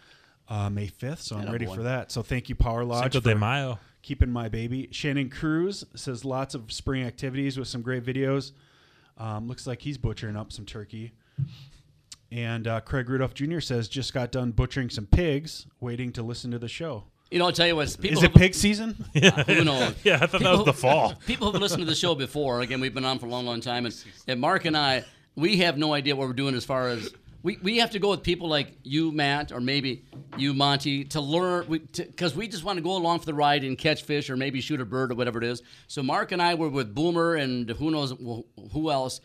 uh, 0.49 0.69
May 0.69 0.87
fifth, 0.87 1.21
so 1.21 1.35
I'm 1.35 1.43
Atta 1.43 1.51
ready 1.51 1.65
boy. 1.65 1.75
for 1.75 1.83
that. 1.83 2.11
So 2.11 2.23
thank 2.23 2.47
you, 2.47 2.55
Power 2.55 2.85
Lodge, 2.85 3.11
Cinco 3.11 3.19
de 3.19 3.33
for 3.33 3.37
Mayo. 3.39 3.79
keeping 4.01 4.31
my 4.31 4.47
baby. 4.47 4.87
Shannon 4.91 5.29
Cruz 5.29 5.83
says 5.95 6.23
lots 6.23 6.55
of 6.55 6.71
spring 6.71 7.03
activities 7.03 7.59
with 7.59 7.67
some 7.67 7.81
great 7.81 8.05
videos. 8.05 8.53
Um, 9.17 9.47
looks 9.47 9.65
like 9.67 9.81
he's 9.81 9.97
butchering 9.97 10.35
up 10.35 10.51
some 10.51 10.65
turkey. 10.65 11.11
And 12.31 12.67
uh, 12.67 12.81
Craig 12.81 13.09
Rudolph 13.09 13.33
Jr. 13.33 13.59
says 13.59 13.87
just 13.87 14.13
got 14.13 14.31
done 14.31 14.51
butchering 14.51 14.89
some 14.89 15.05
pigs, 15.05 15.65
waiting 15.79 16.11
to 16.13 16.23
listen 16.23 16.51
to 16.51 16.59
the 16.59 16.67
show. 16.67 17.05
you 17.31 17.39
know, 17.39 17.45
I'll 17.45 17.51
tell 17.53 17.67
you 17.67 17.75
what. 17.75 17.95
People 17.99 18.17
Is 18.17 18.23
it 18.23 18.33
pig 18.33 18.53
season? 18.53 18.95
Who 19.47 19.63
knows? 19.63 19.95
Yeah, 20.03 20.19
I 20.21 20.27
thought 20.27 20.41
that 20.41 20.51
was 20.51 20.65
the 20.65 20.73
fall. 20.73 21.15
People 21.25 21.51
have 21.51 21.61
listened 21.61 21.81
to 21.81 21.85
the 21.85 21.95
show 21.95 22.15
before. 22.15 22.61
Again, 22.61 22.81
we've 22.81 22.93
been 22.93 23.05
on 23.05 23.17
for 23.19 23.27
a 23.27 23.29
long, 23.29 23.45
long 23.45 23.61
time, 23.61 23.85
and, 23.85 23.95
and 24.27 24.39
Mark 24.41 24.65
and 24.65 24.75
I, 24.77 25.05
we 25.35 25.57
have 25.57 25.77
no 25.77 25.93
idea 25.93 26.15
what 26.15 26.27
we're 26.27 26.33
doing 26.33 26.53
as 26.55 26.65
far 26.65 26.89
as 26.89 27.09
we, 27.47 27.57
we 27.63 27.77
have 27.77 27.91
to 27.91 27.99
go 27.99 28.09
with 28.09 28.23
people 28.23 28.49
like 28.49 28.73
you, 28.83 29.13
Matt, 29.13 29.53
or 29.53 29.61
maybe 29.61 30.03
you, 30.35 30.53
Monty, 30.53 31.05
to 31.05 31.21
learn 31.21 31.65
because 31.93 32.35
we, 32.35 32.45
just 32.49 32.65
want 32.65 32.75
to 32.75 32.83
go 32.83 32.97
along 32.97 33.19
for 33.19 33.25
the 33.25 33.33
ride 33.33 33.63
and 33.63 33.77
catch 33.77 34.03
fish 34.03 34.29
or 34.29 34.35
maybe 34.35 34.59
shoot 34.59 34.81
a 34.81 34.85
bird 34.85 35.13
or 35.13 35.15
whatever 35.15 35.37
it 35.37 35.45
is. 35.45 35.61
So 35.87 36.03
Mark 36.03 36.33
and 36.33 36.41
I 36.41 36.55
were 36.55 36.67
with 36.67 36.93
Boomer 36.93 37.35
and 37.35 37.69
who 37.69 37.89
knows 37.89 38.13
who 38.73 38.91
else 38.91 39.21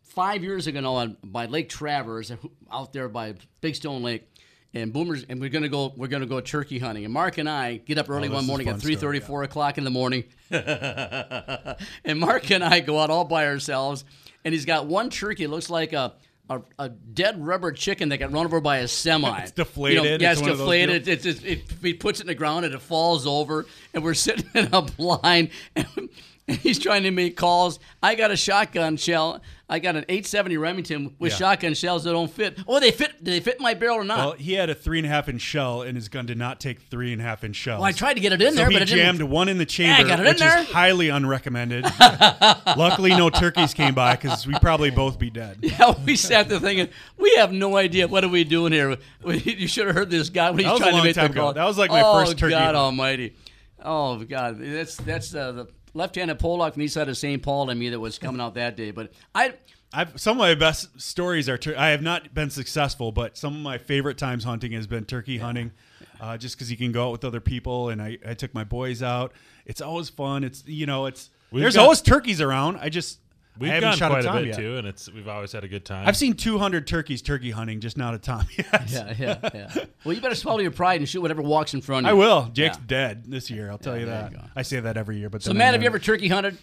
five 0.00 0.42
years 0.42 0.66
ago 0.66 0.80
now 0.80 1.16
by 1.22 1.44
Lake 1.44 1.68
Traverse 1.68 2.32
out 2.72 2.94
there 2.94 3.10
by 3.10 3.34
Big 3.60 3.74
Stone 3.74 4.02
Lake. 4.02 4.26
And 4.72 4.92
boomers, 4.92 5.24
and 5.26 5.40
we're 5.40 5.48
gonna 5.48 5.70
go. 5.70 5.94
We're 5.96 6.08
gonna 6.08 6.26
go 6.26 6.38
turkey 6.42 6.78
hunting. 6.78 7.04
And 7.04 7.14
Mark 7.14 7.38
and 7.38 7.48
I 7.48 7.78
get 7.78 7.96
up 7.96 8.10
early 8.10 8.28
this 8.28 8.34
one 8.34 8.46
morning 8.46 8.68
at 8.68 8.78
story, 8.78 8.96
3:30, 8.96 9.20
yeah. 9.20 9.26
4 9.26 9.42
o'clock 9.44 9.78
in 9.78 9.84
the 9.84 9.90
morning, 9.90 10.24
and 10.50 12.20
Mark 12.20 12.50
and 12.50 12.62
I 12.62 12.80
go 12.80 12.98
out 12.98 13.08
all 13.08 13.24
by 13.24 13.46
ourselves, 13.46 14.04
and 14.44 14.52
he's 14.52 14.66
got 14.66 14.86
one 14.86 15.08
turkey. 15.08 15.44
It 15.44 15.48
looks 15.48 15.70
like 15.70 15.94
a 15.94 16.16
a, 16.48 16.60
a 16.78 16.88
dead 16.88 17.44
rubber 17.44 17.72
chicken 17.72 18.08
that 18.10 18.18
got 18.18 18.32
run 18.32 18.44
over 18.44 18.60
by 18.60 18.78
a 18.78 18.88
semi. 18.88 19.40
It's 19.40 19.50
deflated. 19.50 20.04
You 20.04 20.10
know, 20.10 20.16
yeah, 20.20 20.32
It's 20.32 20.40
it's, 20.40 20.40
one 20.40 20.50
of 20.50 20.58
those 20.58 20.66
deflated. 20.66 21.08
It's, 21.08 21.26
it's, 21.26 21.42
it, 21.42 21.64
he 21.82 21.94
puts 21.94 22.20
it 22.20 22.24
in 22.24 22.26
the 22.28 22.34
ground 22.34 22.64
and 22.64 22.74
it 22.74 22.80
falls 22.80 23.26
over, 23.26 23.66
and 23.94 24.04
we're 24.04 24.14
sitting 24.26 24.48
in 24.54 24.68
a 24.72 24.82
blind. 24.82 25.50
And 25.74 26.08
and 26.48 26.56
he's 26.58 26.78
trying 26.78 27.02
to 27.04 27.10
make 27.10 27.36
calls. 27.36 27.78
I 28.02 28.14
got 28.14 28.30
a 28.30 28.36
shotgun 28.36 28.96
shell. 28.96 29.40
I 29.68 29.80
got 29.80 29.96
an 29.96 30.04
870 30.08 30.58
Remington 30.58 31.16
with 31.18 31.32
Yeah. 31.32 31.38
shotgun 31.38 31.74
shells 31.74 32.04
that 32.04 32.12
don't 32.12 32.30
fit. 32.30 32.56
Oh, 32.68 32.78
they 32.78 32.92
fit. 32.92 33.24
Did 33.24 33.32
they 33.34 33.40
fit 33.40 33.60
my 33.60 33.74
barrel 33.74 33.96
or 33.96 34.04
not? 34.04 34.18
Well, 34.18 34.32
he 34.34 34.52
had 34.52 34.70
a 34.70 34.76
three 34.76 34.98
and 35.00 35.06
a 35.06 35.10
half 35.10 35.28
inch 35.28 35.40
shell, 35.40 35.82
and 35.82 35.96
his 35.96 36.08
gun 36.08 36.24
did 36.24 36.38
not 36.38 36.60
take 36.60 36.82
three 36.82 37.12
and 37.12 37.20
a 37.20 37.24
half 37.24 37.42
inch 37.42 37.56
shells. 37.56 37.80
Well, 37.80 37.88
I 37.88 37.90
tried 37.90 38.14
to 38.14 38.20
get 38.20 38.32
it 38.32 38.40
in 38.40 38.50
so 38.52 38.58
there, 38.58 38.68
he 38.68 38.74
but 38.76 38.82
it 38.82 38.86
jammed 38.86 39.18
didn't. 39.18 39.30
one 39.30 39.48
in 39.48 39.58
the 39.58 39.66
chamber, 39.66 40.06
got 40.06 40.20
it 40.20 40.22
in 40.22 40.28
which 40.28 40.38
there. 40.38 40.58
is 40.60 40.68
highly 40.68 41.08
unrecommended. 41.08 41.82
Luckily, 42.76 43.10
no 43.10 43.28
turkeys 43.28 43.74
came 43.74 43.94
by 43.94 44.14
because 44.14 44.46
we'd 44.46 44.60
probably 44.60 44.90
both 44.90 45.18
be 45.18 45.30
dead. 45.30 45.58
Yeah, 45.66 45.94
we 46.06 46.14
sat 46.14 46.48
there 46.48 46.60
thinking, 46.60 46.88
we 47.18 47.34
have 47.34 47.52
no 47.52 47.76
idea 47.76 48.06
what 48.06 48.22
are 48.22 48.28
we 48.28 48.44
doing 48.44 48.72
here. 48.72 48.96
You 49.26 49.66
should 49.66 49.86
have 49.88 49.96
heard 49.96 50.10
this 50.10 50.30
guy 50.30 50.50
when 50.50 50.60
he's 50.60 50.66
That 50.66 50.72
was 50.74 50.80
a 50.80 50.84
trying 50.84 50.96
to 50.96 51.02
make 51.02 51.14
the 51.16 51.24
ago. 51.24 51.40
call. 51.40 51.52
That 51.54 51.64
was 51.64 51.76
like 51.76 51.90
my 51.90 52.02
oh, 52.02 52.20
first 52.24 52.38
turkey 52.38 52.52
God. 52.52 52.74
Almighty! 52.76 53.34
Oh 53.82 54.22
God, 54.24 54.58
that's 54.60 54.96
that's 54.96 55.34
uh, 55.34 55.52
the 55.52 55.66
left-handed 55.96 56.38
Pollock 56.38 56.74
from 56.74 56.80
the 56.80 56.84
east 56.84 56.94
side 56.94 57.08
of 57.08 57.16
St. 57.16 57.42
Paul 57.42 57.70
and 57.70 57.78
me 57.80 57.88
that 57.88 57.98
was 58.00 58.18
coming 58.18 58.40
out 58.40 58.54
that 58.54 58.76
day. 58.76 58.90
But 58.90 59.12
I, 59.34 59.54
I've, 59.92 60.20
some 60.20 60.36
of 60.36 60.38
my 60.38 60.54
best 60.54 61.00
stories 61.00 61.48
are. 61.48 61.56
Tur- 61.58 61.74
I 61.76 61.88
have 61.88 62.02
not 62.02 62.34
been 62.34 62.50
successful, 62.50 63.12
but 63.12 63.36
some 63.36 63.54
of 63.54 63.60
my 63.60 63.78
favorite 63.78 64.18
times 64.18 64.44
hunting 64.44 64.72
has 64.72 64.86
been 64.86 65.04
turkey 65.04 65.38
hunting, 65.38 65.72
uh, 66.20 66.36
just 66.36 66.56
because 66.56 66.70
you 66.70 66.76
can 66.76 66.92
go 66.92 67.06
out 67.08 67.12
with 67.12 67.24
other 67.24 67.40
people. 67.40 67.88
And 67.88 68.00
I, 68.02 68.18
I 68.26 68.34
took 68.34 68.52
my 68.54 68.64
boys 68.64 69.02
out. 69.02 69.32
It's 69.64 69.80
always 69.80 70.08
fun. 70.08 70.44
It's 70.44 70.62
you 70.66 70.86
know, 70.86 71.06
it's 71.06 71.30
We've 71.50 71.62
there's 71.62 71.76
got- 71.76 71.82
always 71.82 72.02
turkeys 72.02 72.40
around. 72.40 72.76
I 72.80 72.88
just 72.88 73.18
We've 73.58 73.70
I 73.70 73.74
haven't 73.74 73.96
shot 73.96 74.10
quite 74.10 74.24
a 74.24 74.30
a, 74.30 74.34
bit 74.34 74.46
yet. 74.48 74.56
too, 74.58 74.76
and 74.76 74.86
it's 74.86 75.10
we've 75.10 75.28
always 75.28 75.52
had 75.52 75.64
a 75.64 75.68
good 75.68 75.84
time. 75.84 76.06
I've 76.06 76.16
seen 76.16 76.34
200 76.34 76.86
turkeys 76.86 77.22
turkey 77.22 77.50
hunting, 77.50 77.80
just 77.80 77.96
not 77.96 78.14
a 78.14 78.18
tom 78.18 78.46
yet. 78.56 78.66
yeah, 78.90 79.14
yeah, 79.18 79.50
yeah. 79.54 79.84
Well, 80.04 80.14
you 80.14 80.20
better 80.20 80.34
swallow 80.34 80.60
your 80.60 80.70
pride 80.70 81.00
and 81.00 81.08
shoot 81.08 81.20
whatever 81.22 81.40
walks 81.42 81.72
in 81.74 81.80
front 81.80 82.06
of 82.06 82.14
you. 82.14 82.20
I 82.20 82.24
you. 82.24 82.28
will. 82.30 82.50
Jake's 82.52 82.76
Yeah. 82.76 82.82
dead 82.86 83.24
this 83.26 83.50
year. 83.50 83.70
I'll 83.70 83.78
tell 83.78 83.94
Yeah, 83.94 84.00
you 84.00 84.06
there 84.06 84.22
that. 84.22 84.32
you 84.32 84.36
go. 84.38 84.44
I 84.54 84.62
say 84.62 84.80
that 84.80 84.96
every 84.96 85.18
year, 85.18 85.30
but 85.30 85.42
So, 85.42 85.50
then 85.50 85.56
I 85.56 85.58
Matt, 85.64 85.72
have 85.74 85.82
you 85.82 85.86
never- 85.86 85.96
ever 85.96 86.04
turkey 86.04 86.28
hunted? 86.28 86.58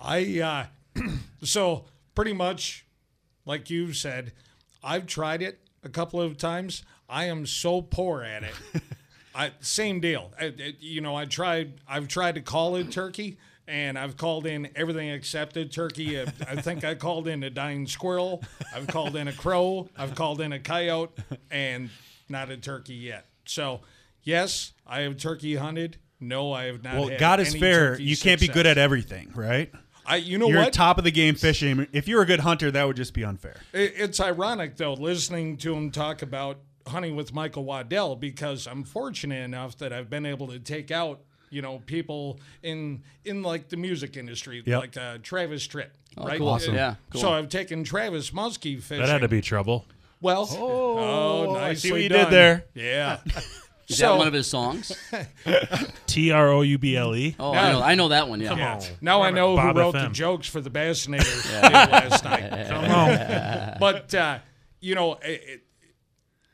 I 0.00 0.68
uh, 0.96 1.02
so 1.42 1.86
pretty 2.14 2.32
much 2.32 2.84
like 3.44 3.70
you 3.70 3.92
said, 3.92 4.32
I've 4.82 5.06
tried 5.06 5.42
it 5.42 5.60
a 5.82 5.88
couple 5.88 6.20
of 6.20 6.36
times. 6.36 6.82
I 7.08 7.24
am 7.24 7.46
so 7.46 7.80
poor 7.82 8.22
at 8.22 8.42
it. 8.42 8.54
I, 9.34 9.52
same 9.60 10.00
deal. 10.00 10.32
I, 10.40 10.46
I- 10.46 10.74
you 10.80 11.00
know, 11.00 11.14
I 11.16 11.24
tried. 11.26 11.74
I've 11.88 12.08
tried 12.08 12.36
to 12.36 12.40
call 12.40 12.76
it 12.76 12.90
turkey, 12.90 13.38
and 13.68 13.98
I've 13.98 14.16
called 14.16 14.46
in 14.46 14.68
everything 14.76 15.08
except 15.10 15.56
a 15.56 15.64
turkey. 15.66 16.20
I, 16.20 16.24
I 16.48 16.60
think 16.60 16.84
I 16.84 16.94
called 16.94 17.28
in 17.28 17.42
a 17.42 17.50
dying 17.50 17.86
squirrel. 17.86 18.42
I've 18.74 18.86
called 18.86 19.16
in 19.16 19.28
a 19.28 19.32
crow. 19.32 19.88
I've 19.96 20.14
called 20.14 20.40
in 20.40 20.52
a 20.52 20.58
coyote, 20.60 21.12
and 21.50 21.90
not 22.28 22.50
a 22.50 22.56
turkey 22.56 22.94
yet. 22.94 23.26
So, 23.44 23.80
yes, 24.22 24.72
I 24.86 25.00
have 25.02 25.16
turkey 25.16 25.56
hunted. 25.56 25.98
No, 26.20 26.52
I 26.52 26.64
have 26.64 26.82
not. 26.82 26.94
Well, 26.96 27.18
God 27.18 27.40
is 27.40 27.54
fair. 27.54 28.00
You 28.00 28.16
can't 28.16 28.40
be 28.40 28.48
good 28.48 28.66
at 28.66 28.78
everything, 28.78 29.32
right? 29.34 29.70
I, 30.08 30.16
you 30.16 30.38
know 30.38 30.48
You're 30.48 30.60
what? 30.60 30.72
top 30.72 30.98
of 30.98 31.04
the 31.04 31.10
game 31.10 31.34
fishing. 31.34 31.88
If 31.92 32.06
you're 32.06 32.22
a 32.22 32.26
good 32.26 32.40
hunter, 32.40 32.70
that 32.70 32.86
would 32.86 32.96
just 32.96 33.12
be 33.12 33.24
unfair. 33.24 33.56
It- 33.72 33.94
It's 33.96 34.20
ironic 34.20 34.76
though, 34.76 34.94
listening 34.94 35.56
to 35.58 35.74
him 35.74 35.90
talk 35.90 36.22
about 36.22 36.60
hunting 36.86 37.16
with 37.16 37.34
Michael 37.34 37.64
Waddell 37.64 38.14
because 38.14 38.68
I'm 38.68 38.84
fortunate 38.84 39.42
enough 39.44 39.76
that 39.78 39.92
I've 39.92 40.08
been 40.08 40.24
able 40.24 40.46
to 40.46 40.60
take 40.60 40.92
out, 40.92 41.22
you 41.50 41.62
know, 41.62 41.80
people 41.86 42.38
in 42.62 43.02
in 43.24 43.42
like 43.42 43.68
the 43.68 43.76
music 43.76 44.16
industry, 44.16 44.62
Yep. 44.64 44.80
like 44.80 44.96
uh, 44.96 45.18
Travis 45.22 45.66
Tritt. 45.66 45.88
right? 46.16 46.38
cool. 46.38 46.48
Awesome. 46.48 46.74
Yeah, 46.74 46.96
cool. 47.10 47.20
So 47.20 47.32
I've 47.32 47.48
taken 47.48 47.84
Travis 47.84 48.30
Muskie 48.30 48.80
fishing. 48.82 48.98
that 49.04 49.08
had 49.08 49.20
to 49.22 49.28
be 49.28 49.40
trouble. 49.40 49.84
well. 50.20 50.48
Oh, 50.50 51.54
I 51.56 51.74
see 51.74 51.90
what 51.92 51.96
nicely 51.98 52.02
you 52.04 52.08
did 52.08 52.22
done. 52.22 52.30
there. 52.30 52.64
Yeah. 52.74 53.18
Is 53.88 53.98
so 53.98 54.08
that 54.14 54.18
one 54.18 54.26
of 54.26 54.32
his 54.32 54.48
songs? 54.48 54.90
T 56.08 56.32
R 56.32 56.48
O 56.48 56.62
U 56.62 56.76
B 56.76 56.96
L 56.96 57.14
E. 57.14 57.36
Oh, 57.38 57.52
I 57.52 57.70
know, 57.70 57.82
I 57.82 57.94
know 57.94 58.08
that 58.08 58.28
one. 58.28 58.40
Yeah. 58.40 58.48
Come 58.48 58.58
yeah. 58.58 58.80
now 59.00 59.22
I 59.22 59.30
know 59.30 59.54
Bob 59.54 59.76
who 59.76 59.80
wrote 59.80 59.94
FM. 59.94 60.08
the 60.08 60.12
jokes 60.12 60.48
for 60.48 60.60
the 60.60 60.70
Bassinator 60.70 61.42
deal 61.44 61.60
last 61.70 62.24
night. 62.24 62.68
Come 62.68 62.84
on. 62.84 63.76
but 63.78 64.12
uh, 64.12 64.38
you 64.80 64.96
know, 64.96 65.14
it, 65.22 65.40
it, 65.46 65.60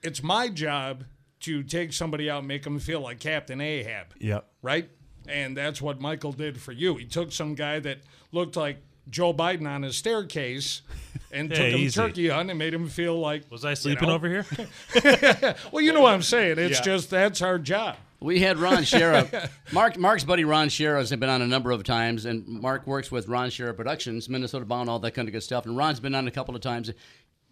it's 0.03 0.23
my 0.23 0.49
job 0.51 1.05
to 1.43 1.63
take 1.63 1.93
somebody 1.93 2.29
out 2.31 2.41
and 2.41 2.49
make 2.49 2.63
them 2.65 2.79
feel 2.79 3.01
like 3.01 3.21
Captain 3.21 3.61
Ahab, 3.61 4.07
Yep. 4.19 4.47
right? 4.63 4.89
And 5.29 5.57
that's 5.57 5.81
what 5.81 6.01
Michael 6.01 6.33
did 6.33 6.61
for 6.61 6.73
you. 6.73 6.97
He 6.97 7.05
took 7.05 7.31
some 7.33 7.55
guy 7.55 7.79
that 7.81 7.99
looked 8.33 8.57
like 8.57 8.79
Joe 9.11 9.33
Biden 9.35 9.69
on 9.69 9.85
a 9.85 9.93
staircase 9.93 10.83
and 11.33 11.51
Yeah, 11.51 11.57
took 11.57 11.67
him 11.67 11.79
easy. 11.79 12.01
turkey 12.01 12.29
hunting 12.29 12.51
and 12.51 12.59
made 12.59 12.75
him 12.75 12.89
feel 12.89 13.19
like 13.19 13.43
Was 13.51 13.65
I 13.65 13.75
sleeping 13.75 14.09
know? 14.09 14.15
over 14.15 14.29
here? 14.29 14.47
well, 15.73 15.83
you 15.83 15.93
know 15.93 16.01
what 16.01 16.15
I'm 16.15 16.23
saying. 16.23 16.59
It's 16.59 16.79
Yeah. 16.79 16.85
just 16.85 17.11
that's 17.11 17.43
our 17.43 17.59
job. 17.59 17.97
We 18.21 18.39
had 18.39 18.59
Ron 18.59 18.79
Schara. 18.85 19.51
Mark 19.73 19.97
Mark's 19.99 20.23
buddy 20.23 20.45
Ron 20.45 20.69
Schara 20.69 20.99
has 20.99 21.11
been 21.11 21.29
on 21.29 21.43
a 21.43 21.47
number 21.47 21.73
of 21.73 21.83
times, 21.83 22.25
and 22.25 22.47
Mark 22.47 22.87
works 22.87 23.11
with 23.11 23.27
Ron 23.27 23.49
Schara 23.49 23.75
Productions, 23.77 24.29
Minnesota 24.29 24.65
Bound, 24.65 24.89
all 24.89 25.01
that 25.01 25.11
kind 25.11 25.27
of 25.27 25.33
good 25.33 25.43
stuff. 25.43 25.67
And 25.67 25.77
Ron's 25.77 25.99
been 25.99 26.15
on 26.15 26.29
a 26.29 26.31
couple 26.31 26.55
of 26.55 26.61
times. 26.61 26.91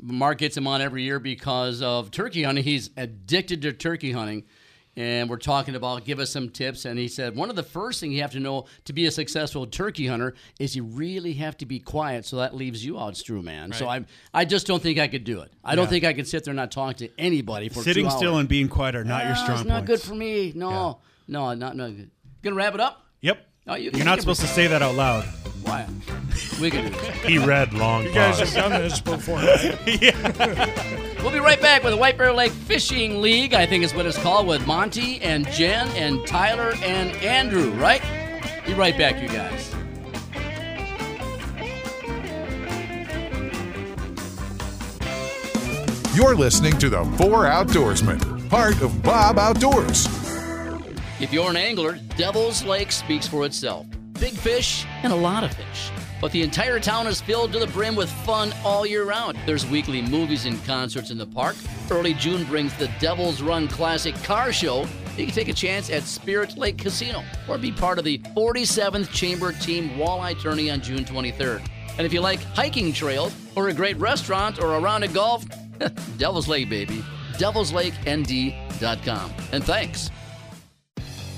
Mark 0.03 0.39
gets 0.39 0.57
him 0.57 0.67
on 0.67 0.81
every 0.81 1.03
year 1.03 1.19
because 1.19 1.83
of 1.83 2.11
turkey 2.11 2.43
hunting. 2.43 2.65
He's 2.65 2.91
addicted 2.97 3.63
to 3.63 3.73
turkey 3.73 4.13
hunting. 4.13 4.45
And 4.97 5.31
we're 5.31 5.37
talking 5.37 5.77
about 5.77 6.05
give 6.05 6.19
us 6.19 6.31
some 6.31 6.49
tips. 6.51 6.85
And 6.85 6.99
he 6.99 7.07
said 7.07 7.37
one 7.37 7.49
of 7.49 7.55
the 7.57 7.63
first 7.63 8.01
things 8.01 8.13
you 8.13 8.23
have 8.23 8.33
to 8.33 8.41
know 8.41 8.67
to 8.87 8.93
be 8.93 9.07
a 9.07 9.11
successful 9.11 9.65
turkey 9.67 10.09
hunter 10.09 10.35
is 10.59 10.75
you 10.75 10.83
really 10.83 11.35
have 11.35 11.57
to 11.59 11.67
be 11.67 11.79
quiet. 11.79 12.27
So 12.27 12.37
that 12.37 12.57
leaves 12.57 12.85
you 12.85 12.99
out, 12.99 13.17
Strew 13.17 13.41
man. 13.41 13.73
So 13.73 13.89
I 13.89 14.05
I 14.35 14.45
just 14.45 14.67
don't 14.67 14.83
think 14.83 14.99
I 14.99 15.07
could 15.07 15.23
do 15.25 15.41
it. 15.43 15.53
I 15.65 15.77
don't 15.77 15.89
think 15.89 16.05
I 16.05 16.13
could 16.13 16.27
sit 16.27 16.45
there 16.45 16.51
and 16.53 16.57
not 16.57 16.73
talk 16.73 16.97
to 16.97 17.09
anybody 17.19 17.69
for 17.69 17.83
Sitting 17.83 18.11
still 18.11 18.39
and 18.39 18.49
being 18.49 18.69
quiet 18.69 18.97
are 18.97 19.05
not 19.05 19.25
your 19.25 19.35
Ah, 19.37 19.43
strong 19.45 19.59
It's 19.61 19.69
not 19.69 19.85
good 19.85 20.01
for 20.01 20.15
me. 20.15 20.53
No, 20.57 20.99
no, 21.29 21.55
not 21.55 21.77
not 21.77 21.97
good. 21.97 22.11
Gonna 22.43 22.57
wrap 22.57 22.75
it 22.75 22.81
up? 22.81 23.07
Yep. 23.21 23.47
Oh, 23.71 23.77
you- 23.77 23.93
You're 23.95 24.05
not 24.05 24.19
supposed 24.19 24.41
to 24.41 24.49
say 24.49 24.67
that 24.67 24.83
out 24.83 24.97
loud. 24.97 25.23
Why? 25.63 25.87
We 26.61 26.71
can 26.73 26.87
do 26.87 26.99
this. 26.99 27.17
He 27.23 27.39
read 27.39 27.73
long 27.73 28.03
You 28.03 28.13
guys 28.13 28.39
pause. 28.41 28.53
have 28.55 28.71
done 28.73 28.83
this 28.83 29.01
before. 29.01 29.37
right? 29.39 31.23
We'll 31.23 31.31
be 31.31 31.39
right 31.39 31.61
back 31.61 31.85
with 31.85 31.93
the 31.93 31.97
White 31.97 32.19
Bear 32.19 32.33
Lake 32.33 32.51
Fishing 32.51 33.21
League. 33.23 33.55
I 33.55 33.67
think 33.67 33.85
is 33.85 33.95
what 33.95 34.07
it's 34.07 34.19
called 34.19 34.49
with 34.49 34.67
Monty 34.67 35.21
and 35.23 35.47
Jen 35.53 35.87
and 35.91 36.27
Tyler 36.27 36.75
and 36.83 37.11
Andrew. 37.23 37.71
Right? 37.73 38.03
Be 38.67 38.75
right 38.75 38.99
back, 38.99 39.23
you 39.23 39.29
guys. 39.29 39.73
You're 46.15 46.35
listening 46.35 46.77
to 46.79 46.89
the 46.91 47.05
Four 47.17 47.45
Outdoorsmen, 47.45 48.49
part 48.51 48.83
of 48.83 49.03
Bob 49.03 49.39
Outdoors. 49.39 50.07
If 51.21 51.35
you're 51.35 51.51
an 51.51 51.57
angler, 51.59 51.99
Devil's 52.17 52.65
Lake 52.65 52.91
speaks 52.91 53.29
for 53.29 53.45
itself. 53.45 53.87
Big 54.15 54.33
fish 54.33 54.87
and 55.03 55.13
a 55.13 55.17
lot 55.17 55.45
of 55.45 55.53
fish. 55.53 55.91
But 56.19 56.33
the 56.33 56.41
entire 56.41 56.81
town 56.81 57.07
is 57.07 57.21
filled 57.21 57.53
to 57.53 57.59
the 57.59 57.67
brim 57.67 57.95
with 57.95 58.11
fun 58.11 58.55
all 58.65 58.87
year 58.87 59.05
round. 59.05 59.39
There's 59.45 59.67
weekly 59.67 60.01
movies 60.01 60.47
and 60.47 60.65
concerts 60.65 61.11
in 61.11 61.19
the 61.19 61.27
park. 61.27 61.57
Early 61.91 62.15
June 62.15 62.45
brings 62.45 62.75
the 62.79 62.91
Devil's 63.01 63.43
Run 63.43 63.69
Classic 63.69 64.15
Car 64.23 64.51
Show. 64.51 64.87
You 65.19 65.27
can 65.27 65.35
take 65.35 65.49
a 65.49 65.53
chance 65.53 65.91
at 65.91 66.05
Spirit 66.05 66.57
Lake 66.57 66.79
Casino 66.79 67.23
or 67.49 67.59
be 67.59 67.71
part 67.71 67.99
of 67.99 68.07
the 68.07 68.17
47th 68.35 69.13
Chamber 69.13 69.53
Team 69.53 69.91
Walleye 69.91 70.41
Tourney 70.41 70.71
on 70.71 70.81
June 70.81 71.05
23rd. 71.05 71.61
And 71.99 72.07
if 72.07 72.15
you 72.15 72.23
like 72.23 72.41
hiking 72.55 72.95
trails 72.95 73.35
or 73.57 73.69
a 73.69 73.75
great 73.75 73.99
restaurant 73.99 74.59
or 74.59 74.75
a 74.75 74.81
round 74.81 75.05
of 75.05 75.13
golf, 75.13 75.45
Devil's 76.17 76.49
Lake, 76.49 76.71
baby. 76.71 77.05
Devil'sLakeND.com. 77.35 79.35
And 79.53 79.65
thanks. 79.65 80.11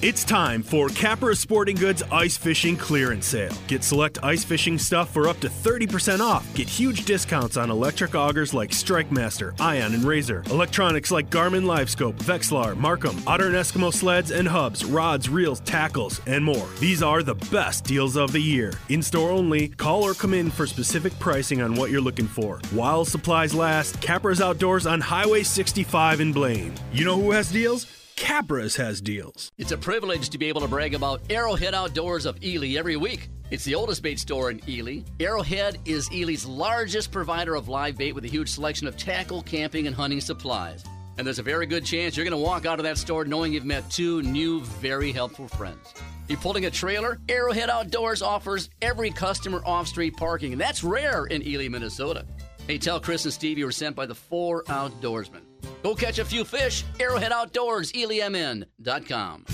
It's 0.02 0.24
time 0.24 0.64
for 0.64 0.88
Capra 0.88 1.36
Sporting 1.36 1.76
Goods 1.76 2.02
Ice 2.10 2.36
Fishing 2.36 2.76
Clearance 2.76 3.24
Sale. 3.24 3.52
Get 3.68 3.84
select 3.84 4.18
ice 4.20 4.42
fishing 4.42 4.76
stuff 4.76 5.08
for 5.10 5.28
up 5.28 5.38
to 5.38 5.48
30% 5.48 6.18
off. 6.18 6.52
Get 6.56 6.68
huge 6.68 7.04
discounts 7.04 7.56
on 7.56 7.70
electric 7.70 8.16
augers 8.16 8.52
like 8.52 8.72
Strike 8.72 9.12
Master, 9.12 9.54
Ion, 9.60 9.94
and 9.94 10.02
Razor. 10.02 10.42
Electronics 10.50 11.12
like 11.12 11.30
Garmin 11.30 11.62
Livescope, 11.62 12.14
Vexilar, 12.14 12.74
MarCum, 12.74 13.24
Otter 13.28 13.46
and 13.46 13.54
Eskimo 13.54 13.94
sleds 13.94 14.32
and 14.32 14.48
hubs, 14.48 14.84
rods, 14.84 15.28
reels, 15.28 15.60
tackles, 15.60 16.20
and 16.26 16.44
more. 16.44 16.68
These 16.80 17.04
are 17.04 17.22
the 17.22 17.36
best 17.52 17.84
deals 17.84 18.16
of 18.16 18.32
the 18.32 18.40
year. 18.40 18.72
In 18.88 19.02
store 19.02 19.30
only, 19.30 19.68
call 19.68 20.02
or 20.02 20.14
come 20.14 20.34
in 20.34 20.50
for 20.50 20.66
specific 20.66 21.16
pricing 21.20 21.62
on 21.62 21.76
what 21.76 21.92
you're 21.92 22.00
looking 22.00 22.26
for. 22.26 22.58
While 22.72 23.04
supplies 23.04 23.54
last, 23.54 24.00
Capra's 24.00 24.40
Outdoors 24.40 24.84
on 24.84 25.00
Highway 25.00 25.44
65 25.44 26.20
in 26.20 26.32
Blaine. 26.32 26.74
You 26.92 27.04
know 27.04 27.20
who 27.20 27.30
has 27.30 27.52
deals? 27.52 28.01
Capra's 28.22 28.76
has 28.76 29.00
deals. 29.00 29.50
It's 29.58 29.72
a 29.72 29.76
privilege 29.76 30.30
to 30.30 30.38
be 30.38 30.46
able 30.46 30.60
to 30.60 30.68
brag 30.68 30.94
about 30.94 31.22
Arrowhead 31.28 31.74
Outdoors 31.74 32.24
of 32.24 32.40
Ely 32.44 32.78
every 32.78 32.96
week. 32.96 33.28
It's 33.50 33.64
the 33.64 33.74
oldest 33.74 34.00
bait 34.00 34.20
store 34.20 34.52
in 34.52 34.60
Ely. 34.68 35.00
Arrowhead 35.18 35.78
is 35.86 36.08
Ely's 36.12 36.46
largest 36.46 37.10
provider 37.10 37.56
of 37.56 37.66
live 37.68 37.98
bait 37.98 38.12
with 38.12 38.24
a 38.24 38.28
huge 38.28 38.48
selection 38.48 38.86
of 38.86 38.96
tackle, 38.96 39.42
camping, 39.42 39.88
and 39.88 39.96
hunting 39.96 40.20
supplies. 40.20 40.84
And 41.18 41.26
there's 41.26 41.40
a 41.40 41.42
very 41.42 41.66
good 41.66 41.84
chance 41.84 42.16
you're 42.16 42.22
going 42.24 42.30
to 42.30 42.36
walk 42.36 42.64
out 42.64 42.78
of 42.78 42.84
that 42.84 42.96
store 42.96 43.24
knowing 43.24 43.52
you've 43.52 43.64
met 43.64 43.90
two 43.90 44.22
new, 44.22 44.60
very 44.60 45.10
helpful 45.10 45.48
friends. 45.48 45.92
You're 46.28 46.38
pulling 46.38 46.66
a 46.66 46.70
trailer? 46.70 47.18
Arrowhead 47.28 47.70
Outdoors 47.70 48.22
offers 48.22 48.70
every 48.80 49.10
customer 49.10 49.62
off 49.66 49.88
street 49.88 50.16
parking, 50.16 50.52
and 50.52 50.60
that's 50.60 50.84
rare 50.84 51.26
in 51.26 51.44
Ely, 51.44 51.66
Minnesota. 51.66 52.24
Hey, 52.68 52.78
tell 52.78 53.00
Chris 53.00 53.24
and 53.24 53.34
Steve 53.34 53.58
you 53.58 53.64
were 53.64 53.72
sent 53.72 53.96
by 53.96 54.06
the 54.06 54.14
four 54.14 54.62
outdoorsmen. 54.68 55.41
Go 55.82 55.94
catch 55.94 56.18
a 56.18 56.24
few 56.24 56.44
fish. 56.44 56.84
Arrowhead 57.00 57.32
Outdoors, 57.32 57.92
ELYMN.com. 57.92 59.46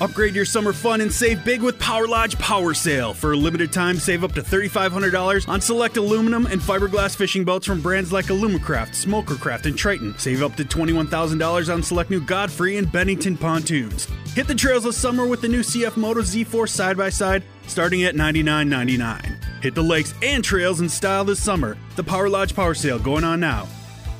Upgrade 0.00 0.34
your 0.34 0.44
summer 0.44 0.72
fun 0.72 1.00
and 1.00 1.12
save 1.12 1.44
big 1.44 1.62
with 1.62 1.78
Power 1.78 2.08
Lodge 2.08 2.36
Power 2.38 2.74
Sale. 2.74 3.14
For 3.14 3.32
a 3.32 3.36
limited 3.36 3.72
time, 3.72 3.96
save 3.96 4.24
up 4.24 4.32
to 4.32 4.42
$3,500 4.42 5.48
on 5.48 5.60
select 5.60 5.96
aluminum 5.96 6.46
and 6.46 6.60
fiberglass 6.60 7.14
fishing 7.14 7.44
boats 7.44 7.64
from 7.64 7.80
brands 7.80 8.12
like 8.12 8.26
Alumacraft, 8.26 8.90
Smokercraft, 8.90 9.66
and 9.66 9.78
Triton. 9.78 10.18
Save 10.18 10.42
up 10.42 10.56
to 10.56 10.64
$21,000 10.64 11.72
on 11.72 11.82
select 11.82 12.10
new 12.10 12.20
Godfrey 12.20 12.76
and 12.76 12.90
Bennington 12.90 13.36
pontoons. 13.36 14.08
Hit 14.34 14.48
the 14.48 14.54
trails 14.54 14.82
this 14.82 14.96
summer 14.96 15.26
with 15.26 15.40
the 15.40 15.48
new 15.48 15.60
CF 15.60 15.96
Moto 15.96 16.22
Z4 16.22 16.68
side 16.68 16.96
by 16.96 17.08
side, 17.08 17.44
starting 17.68 18.02
at 18.02 18.16
$99.99. 18.16 19.62
Hit 19.62 19.76
the 19.76 19.82
lakes 19.82 20.12
and 20.22 20.42
trails 20.42 20.80
in 20.80 20.88
style 20.88 21.24
this 21.24 21.42
summer. 21.42 21.78
The 21.94 22.04
Power 22.04 22.28
Lodge 22.28 22.54
Power 22.54 22.74
Sale 22.74 22.98
going 22.98 23.22
on 23.22 23.38
now. 23.38 23.68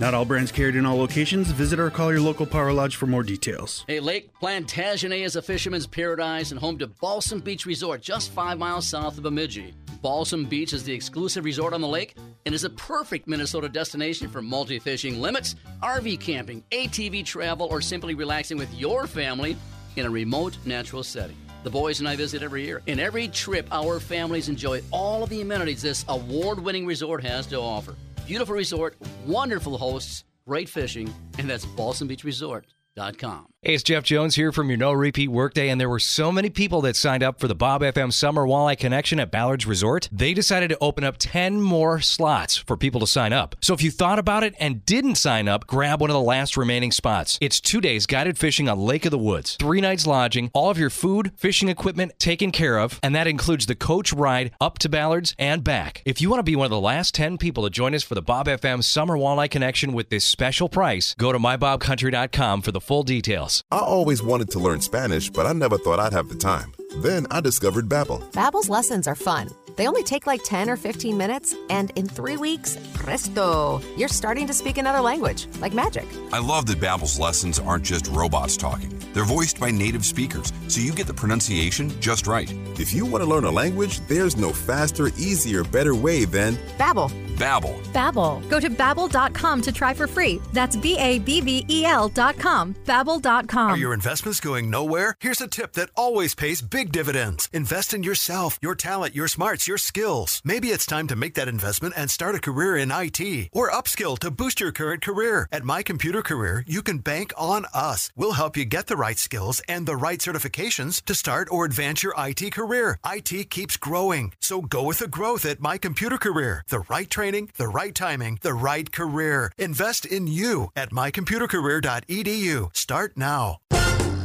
Not 0.01 0.13
all 0.13 0.25
brands 0.25 0.51
carried 0.51 0.75
in 0.75 0.85
all 0.85 0.97
locations. 0.97 1.53
Visit 1.53 1.79
or 1.79 1.89
call 1.89 2.11
your 2.11 2.21
local 2.21 2.47
Power 2.47 2.73
Lodge 2.73 2.97
for 2.97 3.07
more 3.07 3.23
details. 3.23 3.85
Hey, 3.87 4.01
Lake 4.01 4.29
Plantagenet 4.41 5.25
is 5.25 5.37
a 5.37 5.43
fisherman's 5.43 5.87
paradise 5.87 6.51
and 6.51 6.59
home 6.59 6.79
to 6.79 6.89
Balsam 6.89 7.39
Beach 7.39 7.65
Resort, 7.65 8.03
just 8.03 8.33
five 8.33 8.59
miles 8.59 8.89
south 8.89 9.17
of 9.17 9.23
Bemidji. 9.23 9.73
Balsam 10.03 10.47
Beach 10.47 10.73
is 10.73 10.83
the 10.83 10.93
exclusive 10.93 11.45
resort 11.45 11.73
on 11.73 11.81
the 11.81 11.87
lake 11.87 12.17
and 12.45 12.55
is 12.55 12.65
a 12.65 12.71
perfect 12.71 13.29
Minnesota 13.29 13.69
destination 13.69 14.29
for 14.29 14.43
multi 14.43 14.81
fishing 14.81 15.21
limits, 15.23 15.55
RV 15.81 16.19
camping, 16.19 16.65
ATV 16.73 17.25
travel, 17.25 17.69
or 17.71 17.81
simply 17.81 18.15
relaxing 18.15 18.59
with 18.59 18.75
your 18.75 19.07
family 19.07 19.57
in 19.95 20.07
a 20.07 20.11
remote 20.11 20.59
natural 20.65 21.05
setting. 21.05 21.37
The 21.63 21.71
boys 21.71 22.01
and 22.01 22.09
I 22.09 22.17
visit 22.17 22.43
every 22.43 22.65
year. 22.65 22.83
In 22.87 22.99
every 22.99 23.29
trip, 23.29 23.69
our 23.71 24.01
families 24.01 24.49
enjoy 24.49 24.83
all 24.91 25.23
of 25.23 25.31
the 25.31 25.41
amenities 25.41 25.83
this 25.83 26.05
award 26.09 26.59
winning 26.59 26.85
resort 26.85 27.23
has 27.23 27.47
to 27.47 27.61
offer. 27.61 27.95
Beautiful 28.27 28.55
resort, 28.55 28.97
wonderful 29.27 29.77
hosts, 29.79 30.25
great 30.47 30.69
fishing, 30.69 31.13
and 31.39 31.49
that's 31.49 31.67
balsambeachresort.com. 31.67 33.54
Hey, 33.67 33.73
it's 33.73 33.83
Jeff 33.83 34.05
Jones 34.05 34.35
here 34.35 34.53
from 34.53 34.69
your 34.69 34.77
No 34.77 34.93
Repeat 34.93 35.29
Workday, 35.29 35.71
and 35.71 35.81
there 35.81 35.89
were 35.89 35.99
so 35.99 36.31
many 36.31 36.51
people 36.51 36.83
that 36.83 36.97
signed 36.97 37.23
up 37.23 37.41
for 37.41 37.49
the 37.49 37.55
Bob 37.55 37.81
FM 37.81 38.13
Summer 38.13 38.47
Walleye 38.47 38.79
Connection 38.79 39.19
at 39.19 39.31
Ballard's 39.31 39.65
Resort. 39.65 40.07
They 40.13 40.35
decided 40.35 40.69
to 40.69 40.79
open 40.83 41.03
up 41.03 41.17
10 41.19 41.63
more 41.63 41.99
slots 42.03 42.59
for 42.59 42.77
people 42.77 43.01
to 43.01 43.07
sign 43.07 43.33
up. 43.33 43.57
So 43.63 43.73
if 43.73 43.83
you 43.83 43.91
thought 43.91 44.19
about 44.19 44.45
it 44.45 44.55
and 44.61 44.85
didn't 44.85 45.15
sign 45.15 45.49
up, 45.49 45.67
grab 45.67 46.03
one 46.03 46.11
of 46.11 46.15
the 46.15 46.21
last 46.21 46.59
remaining 46.59 46.93
spots. 46.93 47.39
It's 47.41 47.59
two 47.59 47.81
days 47.81 48.05
guided 48.05 48.37
fishing 48.37 48.69
on 48.69 48.79
Lake 48.81 49.07
of 49.07 49.13
the 49.13 49.17
Woods, 49.19 49.57
three 49.59 49.81
nights 49.81 50.07
lodging, 50.07 50.51
all 50.53 50.69
of 50.69 50.77
your 50.77 50.91
food, 50.91 51.33
fishing 51.35 51.71
equipment 51.71 52.19
taken 52.19 52.51
care 52.51 52.79
of, 52.79 53.01
and 53.03 53.15
that 53.15 53.27
includes 53.27 53.65
the 53.65 53.75
coach 53.75 54.13
ride 54.13 54.51
up 54.61 54.79
to 54.81 54.91
Ballard's 54.91 55.35
and 55.39 55.65
back. 55.65 56.03
If 56.05 56.21
you 56.21 56.29
want 56.29 56.41
to 56.41 56.43
be 56.43 56.55
one 56.55 56.67
of 56.67 56.71
the 56.71 56.79
last 56.79 57.15
10 57.15 57.39
people 57.39 57.65
to 57.65 57.71
join 57.71 57.95
us 57.95 58.03
for 58.03 58.15
the 58.15 58.21
Bob 58.21 58.47
FM 58.47 58.85
Summer 58.85 59.17
Walleye 59.17 59.51
Connection 59.51 59.95
with 59.95 60.11
this 60.11 60.27
special 60.27 60.69
price, 60.69 61.15
go 61.15 61.33
to 61.33 61.39
mybobcountry.com 61.39 62.61
for 62.61 62.71
the 62.71 62.81
full 62.83 63.05
details. 63.05 63.54
I 63.71 63.79
always 63.79 64.23
wanted 64.23 64.51
to 64.51 64.59
learn 64.59 64.81
Spanish, 64.81 65.31
but 65.31 65.47
I 65.47 65.53
never 65.53 65.79
thought 65.79 66.01
I'd 66.01 66.13
have 66.13 66.29
the 66.29 66.35
time. 66.35 66.73
Then 66.99 67.27
I 67.31 67.41
discovered 67.41 67.89
Babbel. 67.89 68.21
Babbel's 68.33 68.69
lessons 68.69 69.07
are 69.07 69.15
fun. 69.15 69.49
They 69.77 69.87
only 69.89 70.03
take 70.03 70.27
like 70.27 70.43
10 70.45 70.71
or 70.71 70.77
15 70.77 71.17
minutes, 71.17 71.55
and 71.71 71.91
in 71.97 72.07
three 72.07 72.37
weeks, 72.37 72.79
presto, 72.95 73.81
you're 73.97 74.09
starting 74.09 74.47
to 74.47 74.55
speak 74.55 74.79
another 74.79 75.01
language, 75.01 75.47
like 75.61 75.73
magic. 75.75 76.07
I 76.33 76.39
love 76.39 76.67
that 76.67 76.81
Babbel's 76.81 77.19
lessons 77.19 77.59
aren't 77.59 77.85
just 77.85 78.07
robots 78.09 78.57
talking. 78.57 78.91
They're 79.13 79.25
voiced 79.25 79.61
by 79.61 79.71
native 79.71 80.05
speakers, 80.05 80.53
so 80.69 80.81
you 80.81 80.93
get 80.93 81.07
the 81.07 81.15
pronunciation 81.15 81.89
just 82.01 82.27
right. 82.27 82.53
If 82.79 82.93
you 82.93 83.07
want 83.07 83.23
to 83.23 83.31
learn 83.31 83.45
a 83.45 83.51
language, 83.51 84.01
there's 84.09 84.37
no 84.37 84.53
faster, 84.53 85.09
easier, 85.17 85.63
better 85.65 85.95
way 85.95 86.25
than 86.25 86.57
Babbel. 86.79 87.11
Babbel. 87.35 87.83
Babbel. 87.93 88.49
Go 88.49 88.61
to 88.61 88.71
babbel.com 88.71 89.63
to 89.63 89.73
try 89.73 89.93
for 89.93 90.07
free. 90.07 90.41
That's 90.53 90.77
B 90.77 90.97
A 90.99 91.19
B 91.19 91.41
B 91.41 91.65
E 91.69 91.85
L 91.85 92.09
dot 92.09 92.39
com. 92.39 92.75
Babbel.com. 92.85 93.71
Are 93.73 93.77
your 93.77 93.93
investments 93.95 94.39
going 94.41 94.71
nowhere? 94.71 95.17
Here's 95.21 95.41
a 95.41 95.49
tip 95.49 95.73
that 95.73 95.91
always 95.97 96.35
pays 96.35 96.63
big 96.63 96.93
dividends. 96.93 97.49
Invest 97.53 97.93
in 97.93 98.03
yourself, 98.05 98.59
your 98.63 98.75
talent, 98.77 99.15
your 99.17 99.29
smarts, 99.29 99.64
your 99.67 99.79
skills. 99.79 100.41
Maybe 100.45 100.69
it's 100.71 100.87
time 100.87 101.07
to 101.09 101.17
make 101.17 101.35
that 101.35 101.49
investment 101.49 101.95
and 101.97 102.11
start 102.11 102.35
a 102.35 102.41
career 102.41 102.77
in 102.77 102.91
IT 102.91 103.49
or 103.53 103.71
upskill 103.71 104.19
to 104.19 104.31
boost 104.31 104.61
your 104.61 104.73
current 104.73 105.03
career. 105.03 105.49
At 105.53 105.65
My 105.65 105.83
Computer 105.83 106.23
Career, 106.23 106.65
you 106.67 106.83
can 106.83 106.99
bank 106.99 107.33
on 107.37 107.67
us. 107.73 108.11
We'll 108.17 108.33
help 108.33 108.57
you 108.57 108.65
get 108.65 108.87
the 108.87 108.97
right 108.97 109.19
skills 109.19 109.61
and 109.69 109.87
the 109.87 109.97
right 109.97 110.19
certifications 110.19 111.03
to 111.05 111.15
start 111.15 111.49
or 111.51 111.65
advance 111.65 112.03
your 112.03 112.15
IT 112.19 112.53
career. 112.53 112.99
IT 113.07 113.51
keeps 113.51 113.77
growing, 113.77 114.33
so 114.41 114.61
go 114.61 114.83
with 114.83 114.99
the 114.99 115.09
growth 115.09 115.45
at 115.45 115.61
My 115.61 115.79
Computer 115.79 116.19
Career. 116.19 116.65
The 116.69 116.81
right 116.81 117.09
training, 117.09 117.51
the 117.57 117.69
right 117.69 117.95
timing, 117.95 118.39
the 118.43 118.55
right 118.55 118.91
career. 118.91 119.53
Invest 119.59 120.05
in 120.07 120.27
you 120.27 120.71
at 120.75 120.91
mycomputercareer.edu. 120.91 122.77
Start 122.77 123.17
now. 123.17 123.59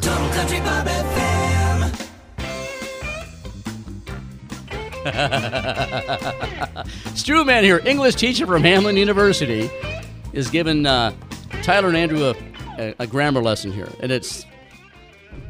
Total 0.01 0.29
Country 0.29 0.59
Bob 0.59 0.87
FM. 0.87 1.58
Strewman 7.15 7.63
here, 7.63 7.81
English 7.85 8.15
teacher 8.15 8.45
from 8.45 8.63
Hamline 8.63 8.97
University, 8.97 9.69
is 10.33 10.49
giving 10.49 10.85
uh, 10.85 11.13
Tyler 11.63 11.87
and 11.87 11.97
Andrew 11.97 12.25
a, 12.25 12.35
a, 12.77 12.95
a 12.99 13.07
grammar 13.07 13.41
lesson 13.41 13.71
here, 13.71 13.89
and 14.01 14.11
it's 14.11 14.45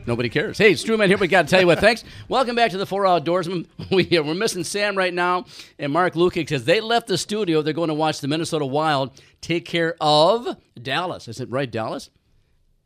nobody 0.06 0.30
cares. 0.30 0.58
Hey, 0.58 0.74
Strewman 0.74 1.08
here. 1.08 1.17
We 1.17 1.28
got 1.28 1.43
to 1.43 1.48
tell 1.50 1.60
you 1.62 1.67
what. 1.67 1.80
Thanks. 1.80 2.04
Welcome 2.30 2.56
back 2.56 2.72
to 2.72 2.78
the 2.78 2.86
Four 2.86 3.04
Outdoorsmen. 3.04 3.67
We 3.91 4.08
we're 4.12 4.36
missing 4.36 4.63
Sam 4.63 4.95
right 4.98 5.13
now 5.13 5.45
and 5.78 5.91
Mark 5.91 6.13
Lukic 6.13 6.36
because 6.36 6.63
they 6.63 6.80
left 6.80 7.08
the 7.08 7.17
studio. 7.17 7.62
They're 7.62 7.74
going 7.74 7.88
to 7.89 7.93
watch 7.93 8.22
the 8.22 8.28
Minnesota 8.28 8.65
Wild 8.65 9.19
take 9.41 9.65
care 9.65 9.95
of 10.00 10.58
Dallas. 10.82 11.28
Is 11.28 11.39
it 11.39 11.50
right, 11.50 11.69
Dallas? 11.69 12.10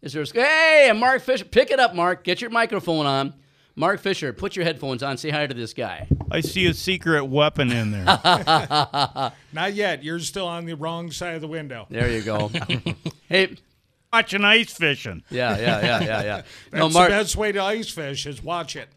Is 0.01 0.13
there? 0.13 0.23
A, 0.23 0.27
hey, 0.33 0.91
Mark 0.95 1.21
Fisher, 1.21 1.45
pick 1.45 1.71
it 1.71 1.79
up, 1.79 1.93
Mark. 1.93 2.23
Get 2.23 2.41
your 2.41 2.49
microphone 2.49 3.05
on. 3.05 3.33
Mark 3.75 3.99
Fisher, 4.01 4.31
put 4.33 4.55
your 4.55 4.65
headphones 4.65 5.01
on. 5.01 5.17
Say 5.17 5.31
hi 5.31 5.47
to 5.47 5.53
this 5.53 5.73
guy. 5.73 6.07
I 6.29 6.41
see 6.41 6.67
a 6.67 6.73
secret 6.73 7.25
weapon 7.25 7.71
in 7.71 7.91
there. 7.91 8.05
Not 9.53 9.73
yet. 9.73 10.03
You're 10.03 10.19
still 10.19 10.47
on 10.47 10.65
the 10.65 10.75
wrong 10.75 11.09
side 11.11 11.35
of 11.35 11.41
the 11.41 11.47
window. 11.47 11.87
There 11.89 12.09
you 12.09 12.21
go. 12.21 12.51
hey, 13.29 13.57
watching 14.11 14.43
ice 14.43 14.71
fishing. 14.73 15.23
Yeah, 15.31 15.57
yeah, 15.57 15.81
yeah, 15.81 15.81
yeah, 15.81 16.23
yeah. 16.23 16.41
That's 16.71 16.79
no, 16.79 16.89
Mark. 16.89 17.09
the 17.09 17.15
best 17.15 17.35
way 17.35 17.51
to 17.51 17.61
ice 17.63 17.89
fish 17.89 18.27
is 18.27 18.43
watch 18.43 18.75
it. 18.75 18.89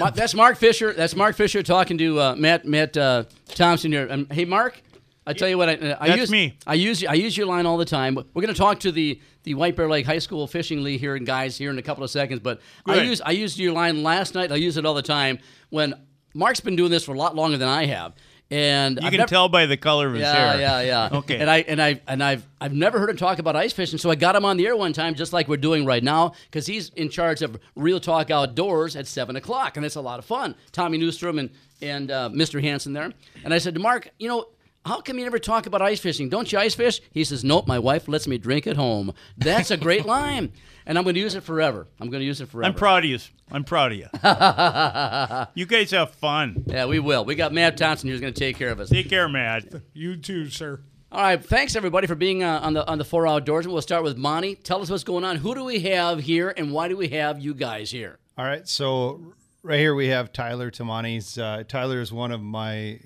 Ma- 0.00 0.10
that's 0.10 0.34
Mark 0.34 0.56
Fisher. 0.56 0.92
That's 0.92 1.14
Mark 1.14 1.36
Fisher 1.36 1.62
talking 1.62 1.96
to 1.98 2.18
uh, 2.18 2.34
Matt 2.34 2.64
Matt 2.64 2.96
uh, 2.96 3.22
Thompson 3.50 3.92
here. 3.92 4.08
Um, 4.10 4.26
hey, 4.32 4.44
Mark. 4.44 4.82
I 5.28 5.32
tell 5.32 5.48
you 5.48 5.58
what, 5.58 5.68
I, 5.68 5.74
uh, 5.74 5.96
I 6.00 6.08
That's 6.08 6.20
use 6.20 6.30
me. 6.30 6.56
I 6.66 6.74
use 6.74 7.04
I 7.04 7.14
use 7.14 7.36
your 7.36 7.46
line 7.46 7.66
all 7.66 7.76
the 7.76 7.84
time. 7.84 8.14
We're 8.16 8.42
going 8.42 8.54
to 8.54 8.54
talk 8.54 8.80
to 8.80 8.92
the 8.92 9.20
the 9.46 9.54
White 9.54 9.76
Bear 9.76 9.88
Lake 9.88 10.04
High 10.04 10.18
School 10.18 10.46
Fishing 10.48 10.82
League 10.82 10.98
here 11.00 11.14
and 11.14 11.24
guys 11.24 11.56
here 11.56 11.70
in 11.70 11.78
a 11.78 11.82
couple 11.82 12.02
of 12.04 12.10
seconds. 12.10 12.40
But 12.40 12.60
I 12.84 13.00
use 13.00 13.22
I 13.24 13.30
used 13.30 13.58
your 13.58 13.72
line 13.72 14.02
last 14.02 14.34
night. 14.34 14.50
I 14.52 14.56
use 14.56 14.76
it 14.76 14.84
all 14.84 14.94
the 14.94 15.02
time. 15.02 15.38
When 15.70 15.94
Mark's 16.34 16.60
been 16.60 16.76
doing 16.76 16.90
this 16.90 17.04
for 17.04 17.14
a 17.14 17.18
lot 17.18 17.34
longer 17.36 17.56
than 17.56 17.68
I 17.68 17.86
have, 17.86 18.12
and 18.50 18.96
You 19.00 19.06
I've 19.06 19.12
can 19.12 19.18
never- 19.18 19.28
tell 19.28 19.48
by 19.48 19.66
the 19.66 19.76
color 19.76 20.08
of 20.08 20.14
his 20.14 20.22
yeah, 20.22 20.52
hair. 20.52 20.60
Yeah, 20.60 20.80
yeah, 20.80 21.08
Okay. 21.18 21.36
And 21.38 21.48
I 21.48 21.58
and 21.58 21.80
I 21.80 22.00
and 22.08 22.22
I've 22.24 22.44
I've 22.60 22.74
never 22.74 22.98
heard 22.98 23.08
him 23.08 23.16
talk 23.16 23.38
about 23.38 23.54
ice 23.54 23.72
fishing, 23.72 23.98
so 24.00 24.10
I 24.10 24.16
got 24.16 24.34
him 24.34 24.44
on 24.44 24.56
the 24.56 24.66
air 24.66 24.76
one 24.76 24.92
time, 24.92 25.14
just 25.14 25.32
like 25.32 25.46
we're 25.46 25.56
doing 25.56 25.86
right 25.86 26.02
now, 26.02 26.32
because 26.50 26.66
he's 26.66 26.88
in 26.90 27.08
charge 27.08 27.40
of 27.42 27.56
Real 27.76 28.00
Talk 28.00 28.30
Outdoors 28.32 28.96
at 28.96 29.06
seven 29.06 29.36
o'clock, 29.36 29.76
and 29.76 29.86
it's 29.86 29.96
a 29.96 30.00
lot 30.00 30.18
of 30.18 30.24
fun. 30.24 30.56
Tommy 30.72 30.98
Newstrom 30.98 31.38
and 31.38 31.50
and 31.80 32.10
uh, 32.10 32.30
Mr. 32.32 32.60
Hansen 32.60 32.92
there, 32.94 33.12
and 33.44 33.54
I 33.54 33.58
said 33.58 33.74
to 33.74 33.80
Mark, 33.80 34.10
you 34.18 34.28
know. 34.28 34.46
How 34.86 35.00
come 35.00 35.18
you 35.18 35.24
never 35.24 35.40
talk 35.40 35.66
about 35.66 35.82
ice 35.82 35.98
fishing? 35.98 36.28
Don't 36.28 36.52
you 36.52 36.60
ice 36.60 36.76
fish? 36.76 37.00
He 37.10 37.24
says, 37.24 37.42
Nope, 37.42 37.66
my 37.66 37.80
wife 37.80 38.06
lets 38.06 38.28
me 38.28 38.38
drink 38.38 38.68
at 38.68 38.76
home. 38.76 39.12
That's 39.36 39.72
a 39.72 39.76
great 39.76 40.06
line. 40.06 40.52
And 40.86 40.96
I'm 40.96 41.02
going 41.02 41.16
to 41.16 41.20
use 41.20 41.34
it 41.34 41.42
forever. 41.42 41.88
I'm 42.00 42.08
going 42.08 42.20
to 42.20 42.24
use 42.26 42.40
it 42.40 42.48
forever. 42.48 42.68
I'm 42.68 42.74
proud 42.74 43.02
of 43.04 43.10
you. 43.10 43.18
I'm 43.50 43.64
proud 43.64 43.90
of 43.90 43.98
you. 43.98 44.06
you 45.60 45.66
guys 45.66 45.90
have 45.90 46.14
fun. 46.14 46.62
Yeah, 46.66 46.86
we 46.86 47.00
will. 47.00 47.24
We 47.24 47.34
got 47.34 47.52
Matt 47.52 47.76
Thompson 47.76 48.08
who's 48.08 48.20
going 48.20 48.32
to 48.32 48.38
take 48.38 48.56
care 48.56 48.70
of 48.70 48.78
us. 48.78 48.88
Take 48.88 49.10
care, 49.10 49.28
Matt. 49.28 49.64
You 49.92 50.16
too, 50.16 50.48
sir. 50.50 50.80
All 51.10 51.22
right, 51.22 51.44
thanks 51.44 51.74
everybody 51.74 52.06
for 52.06 52.14
being 52.14 52.44
uh, 52.44 52.60
on 52.62 52.74
the 52.74 52.86
on 52.86 52.98
the 52.98 53.04
four 53.04 53.26
outdoors. 53.26 53.66
We'll 53.66 53.80
start 53.80 54.02
with 54.04 54.16
Monty. 54.16 54.56
Tell 54.56 54.82
us 54.82 54.90
what's 54.90 55.04
going 55.04 55.24
on. 55.24 55.36
Who 55.36 55.54
do 55.54 55.64
we 55.64 55.80
have 55.80 56.20
here, 56.20 56.52
and 56.56 56.72
why 56.72 56.88
do 56.88 56.96
we 56.96 57.08
have 57.08 57.38
you 57.38 57.54
guys 57.54 57.90
here? 57.92 58.18
All 58.36 58.44
right, 58.44 58.68
so 58.68 59.32
right 59.62 59.78
here 59.78 59.94
we 59.94 60.08
have 60.08 60.32
Tyler 60.32 60.70
Tamani's. 60.70 61.38
Uh, 61.38 61.62
Tyler 61.66 62.00
is 62.00 62.12
one 62.12 62.32
of 62.32 62.42
my 62.42 62.98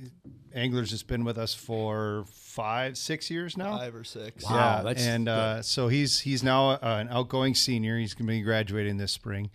anglers 0.54 0.90
that's 0.90 1.02
been 1.02 1.24
with 1.24 1.38
us 1.38 1.54
for 1.54 2.24
five, 2.28 2.96
six 2.96 3.30
years 3.30 3.56
now. 3.56 3.78
Five 3.78 3.94
or 3.94 4.04
six. 4.04 4.44
Wow, 4.44 4.54
yeah, 4.54 4.82
that's 4.82 5.04
and 5.04 5.28
uh, 5.28 5.62
so 5.62 5.88
he's 5.88 6.20
he's 6.20 6.42
now 6.42 6.70
uh, 6.70 6.78
an 6.82 7.08
outgoing 7.10 7.54
senior. 7.54 7.98
He's 7.98 8.14
going 8.14 8.26
to 8.26 8.32
be 8.32 8.42
graduating 8.42 8.96
this 8.96 9.12
spring. 9.12 9.50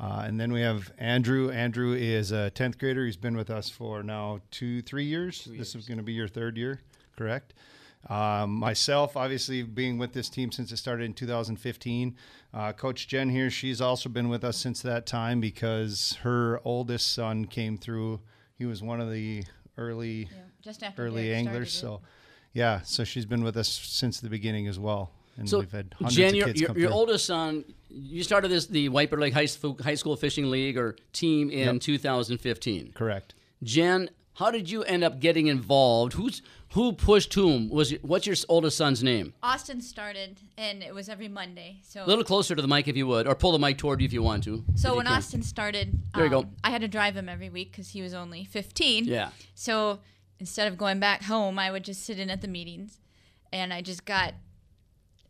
Uh, 0.00 0.24
and 0.26 0.40
then 0.40 0.52
we 0.52 0.60
have 0.60 0.92
Andrew. 0.98 1.50
Andrew 1.50 1.94
is 1.94 2.32
a 2.32 2.50
tenth 2.50 2.78
grader. 2.78 3.04
He's 3.04 3.16
been 3.16 3.36
with 3.36 3.50
us 3.50 3.68
for 3.68 4.02
now 4.02 4.40
two, 4.50 4.82
three 4.82 5.04
years. 5.04 5.48
this 5.50 5.74
is 5.74 5.86
going 5.86 5.98
to 5.98 6.04
be 6.04 6.12
your 6.12 6.26
third 6.26 6.56
year, 6.56 6.80
correct? 7.16 7.54
Um, 8.08 8.50
myself, 8.50 9.16
obviously, 9.16 9.62
being 9.62 9.98
with 9.98 10.12
this 10.12 10.28
team 10.28 10.50
since 10.50 10.72
it 10.72 10.78
started 10.78 11.04
in 11.04 11.14
2015. 11.14 12.16
Uh, 12.52 12.72
Coach 12.72 13.06
Jen 13.06 13.30
here, 13.30 13.48
she's 13.48 13.80
also 13.80 14.08
been 14.08 14.28
with 14.28 14.42
us 14.42 14.56
since 14.56 14.82
that 14.82 15.06
time 15.06 15.40
because 15.40 16.18
her 16.22 16.60
oldest 16.64 17.12
son 17.12 17.44
came 17.44 17.78
through. 17.78 18.20
He 18.58 18.66
was 18.66 18.82
one 18.82 19.00
of 19.00 19.10
the 19.10 19.44
early, 19.78 20.28
just 20.62 20.82
after 20.82 21.06
early 21.06 21.24
Derek 21.28 21.46
anglers. 21.46 21.72
So, 21.72 22.00
yeah, 22.52 22.80
so 22.82 23.04
she's 23.04 23.26
been 23.26 23.42
with 23.44 23.56
us 23.56 23.68
since 23.68 24.20
the 24.20 24.28
beginning 24.28 24.68
as 24.68 24.78
well. 24.78 25.10
And 25.38 25.48
so, 25.48 25.60
we've 25.60 25.72
had 25.72 25.94
hundreds 25.98 26.16
Jen, 26.16 26.28
of 26.30 26.34
your, 26.34 26.46
kids 26.48 26.60
your, 26.60 26.66
come 26.68 26.76
your 26.78 26.88
through. 26.90 26.98
oldest 26.98 27.24
son, 27.26 27.64
you 27.88 28.22
started 28.22 28.50
this 28.50 28.66
the 28.66 28.88
White 28.90 29.08
Bear 29.10 29.18
Lake 29.18 29.32
High 29.32 29.46
School, 29.46 29.78
High 29.82 29.94
School 29.94 30.14
Fishing 30.16 30.50
League 30.50 30.76
or 30.76 30.96
team 31.12 31.50
in 31.50 31.74
Yep. 31.74 31.80
2015. 31.80 32.92
Correct. 32.94 33.34
Jen, 33.62 34.10
how 34.34 34.50
did 34.50 34.70
you 34.70 34.82
end 34.84 35.04
up 35.04 35.20
getting 35.20 35.46
involved? 35.48 36.14
Who's 36.14 36.42
who 36.70 36.92
pushed 36.94 37.34
whom? 37.34 37.68
Was 37.68 37.92
what's 38.02 38.26
your 38.26 38.36
oldest 38.48 38.76
son's 38.78 39.02
name? 39.02 39.34
Austin 39.42 39.80
started, 39.82 40.40
and 40.56 40.82
it 40.82 40.94
was 40.94 41.08
every 41.08 41.28
Monday. 41.28 41.80
So 41.82 42.04
A 42.04 42.06
little 42.06 42.24
closer 42.24 42.54
to 42.54 42.62
the 42.62 42.68
mic 42.68 42.88
if 42.88 42.96
you 42.96 43.06
would, 43.06 43.26
or 43.26 43.34
pull 43.34 43.52
the 43.52 43.58
mic 43.58 43.76
toward 43.78 44.00
you 44.00 44.06
if 44.06 44.12
you 44.12 44.22
want 44.22 44.44
to. 44.44 44.64
So 44.74 44.96
when. 44.96 45.06
Austin 45.06 45.42
started, 45.42 45.98
There 46.14 46.24
you 46.24 46.30
go. 46.30 46.38
um, 46.40 46.50
I 46.64 46.70
had 46.70 46.80
to 46.80 46.88
drive 46.88 47.14
him 47.16 47.28
every 47.28 47.50
week 47.50 47.72
because 47.72 47.90
he 47.90 48.00
was 48.00 48.14
only 48.14 48.44
15. 48.44 49.04
Yeah. 49.04 49.30
So 49.54 50.00
instead 50.40 50.66
of 50.66 50.78
going 50.78 50.98
back 50.98 51.22
home, 51.24 51.58
I 51.58 51.70
would 51.70 51.84
just 51.84 52.02
sit 52.04 52.18
in 52.18 52.30
at 52.30 52.40
the 52.40 52.48
meetings, 52.48 52.98
and 53.52 53.72
I 53.72 53.82
just 53.82 54.06
got, 54.06 54.32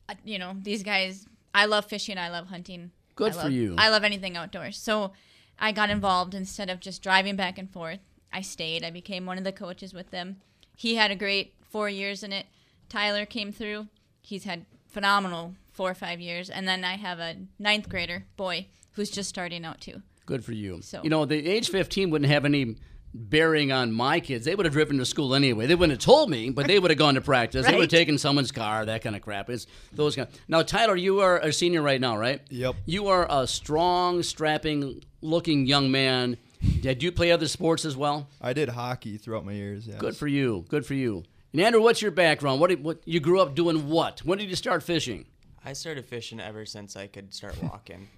uh, 0.09 0.15
you 0.25 0.39
know, 0.39 0.55
these 0.63 0.83
guys. 0.85 1.27
I 1.55 1.67
love 1.67 1.85
fishing. 1.87 2.17
I 2.19 2.31
love 2.31 2.47
hunting. 2.47 2.93
Good 3.17 3.33
I 3.33 3.35
for 3.35 3.43
love- 3.45 3.53
you. 3.53 3.75
I 3.77 3.89
love 3.91 4.05
anything 4.05 4.37
outdoors. 4.37 4.79
So 4.79 5.13
I 5.59 5.73
got 5.73 5.91
involved 5.91 6.35
instead 6.35 6.71
of 6.71 6.79
just 6.81 7.03
driving 7.03 7.35
back 7.37 7.59
and 7.59 7.69
forth. 7.71 7.99
I 8.33 8.41
stayed. 8.41 8.85
I 8.85 8.91
became 8.91 9.27
one 9.27 9.39
of 9.39 9.45
the 9.45 9.53
coaches 9.53 9.93
with 9.93 10.11
them. 10.11 10.37
He 10.77 10.95
had 10.97 11.11
a 11.11 11.17
great 11.17 11.55
four 11.71 11.89
years 11.89 12.23
in 12.23 12.33
it. 12.33 12.47
Tyler 12.89 13.27
came 13.27 13.53
through. 13.53 13.89
He's 14.21 14.45
had 14.45 14.67
phenomenal 14.89 15.55
four 15.73 15.91
or 15.91 15.95
five 15.95 16.21
years. 16.21 16.51
And 16.51 16.67
then 16.69 16.85
I 16.85 16.97
have 16.97 17.19
a 17.19 17.37
ninth 17.59 17.89
grader 17.89 18.25
boy 18.37 18.67
who's 18.93 19.11
just 19.11 19.29
starting 19.29 19.65
out 19.65 19.81
too. 19.81 20.03
Good 20.27 20.45
for 20.45 20.53
you. 20.53 20.81
So- 20.83 21.01
You 21.03 21.11
know, 21.11 21.25
the 21.25 21.47
age 21.49 21.69
15 21.71 22.11
wouldn't 22.11 22.31
have 22.31 22.45
any 22.45 22.77
bearing 23.15 23.73
on 23.73 23.93
my 23.93 24.21
kids. 24.21 24.45
They 24.47 24.55
would 24.55 24.65
have 24.65 24.73
driven 24.73 24.97
to 24.99 25.05
school 25.05 25.35
anyway. 25.35 25.67
They 25.67 25.75
wouldn't 25.75 25.99
have 26.01 26.05
told 26.05 26.31
me, 26.31 26.49
but 26.51 26.67
they 26.67 26.79
would 26.79 26.91
have 26.91 26.99
gone 26.99 27.15
to 27.15 27.21
practice. 27.21 27.67
They 27.67 27.73
would 27.73 27.83
have 27.83 27.91
taken 27.91 28.17
someone's 28.17 28.53
car, 28.53 28.87
that 28.87 29.03
kind 29.03 29.15
of 29.15 29.21
crap. 29.23 29.51
It's 29.51 29.67
those 29.93 30.17
kind. 30.17 30.29
Now, 30.49 30.63
Tyler, 30.63 30.97
you 30.97 31.21
are 31.21 31.39
a 31.39 31.53
senior 31.53 31.83
right 31.83 32.01
now, 32.01 32.17
right? 32.17 32.41
Yep. 32.49 32.75
You 32.87 33.09
are 33.09 33.27
a 33.29 33.47
strong, 33.47 34.23
strapping 34.23 35.03
looking 35.21 35.67
young 35.67 35.91
man. 35.91 36.39
Did 36.81 37.03
you 37.03 37.13
play 37.13 37.33
other 37.33 37.49
sports 37.49 37.85
as 37.85 37.97
well? 37.97 38.29
I 38.41 38.53
did 38.53 38.69
hockey 38.71 39.17
throughout 39.19 39.45
my 39.45 39.53
years. 39.53 39.87
Yes. 39.87 39.99
Good 39.99 40.17
for 40.17 40.27
you. 40.27 40.65
Good 40.69 40.87
for 40.87 40.95
you. 40.95 41.25
And 41.53 41.61
Andrew, 41.61 41.83
what's 41.83 42.01
your 42.03 42.11
background? 42.13 42.61
What, 42.61 42.71
did- 42.71 42.83
what 42.85 43.01
you 43.05 43.21
grew 43.21 43.41
up 43.41 43.55
doing? 43.55 43.89
What? 43.89 44.21
When 44.21 44.39
did 44.39 44.49
you 44.49 44.57
start 44.57 44.83
fishing? 44.83 45.27
I 45.65 45.75
started 45.75 46.05
fishing 46.07 46.41
ever 46.41 46.65
since 46.67 46.97
I 46.97 47.07
could 47.07 47.33
start 47.35 47.61
walking. 47.63 48.09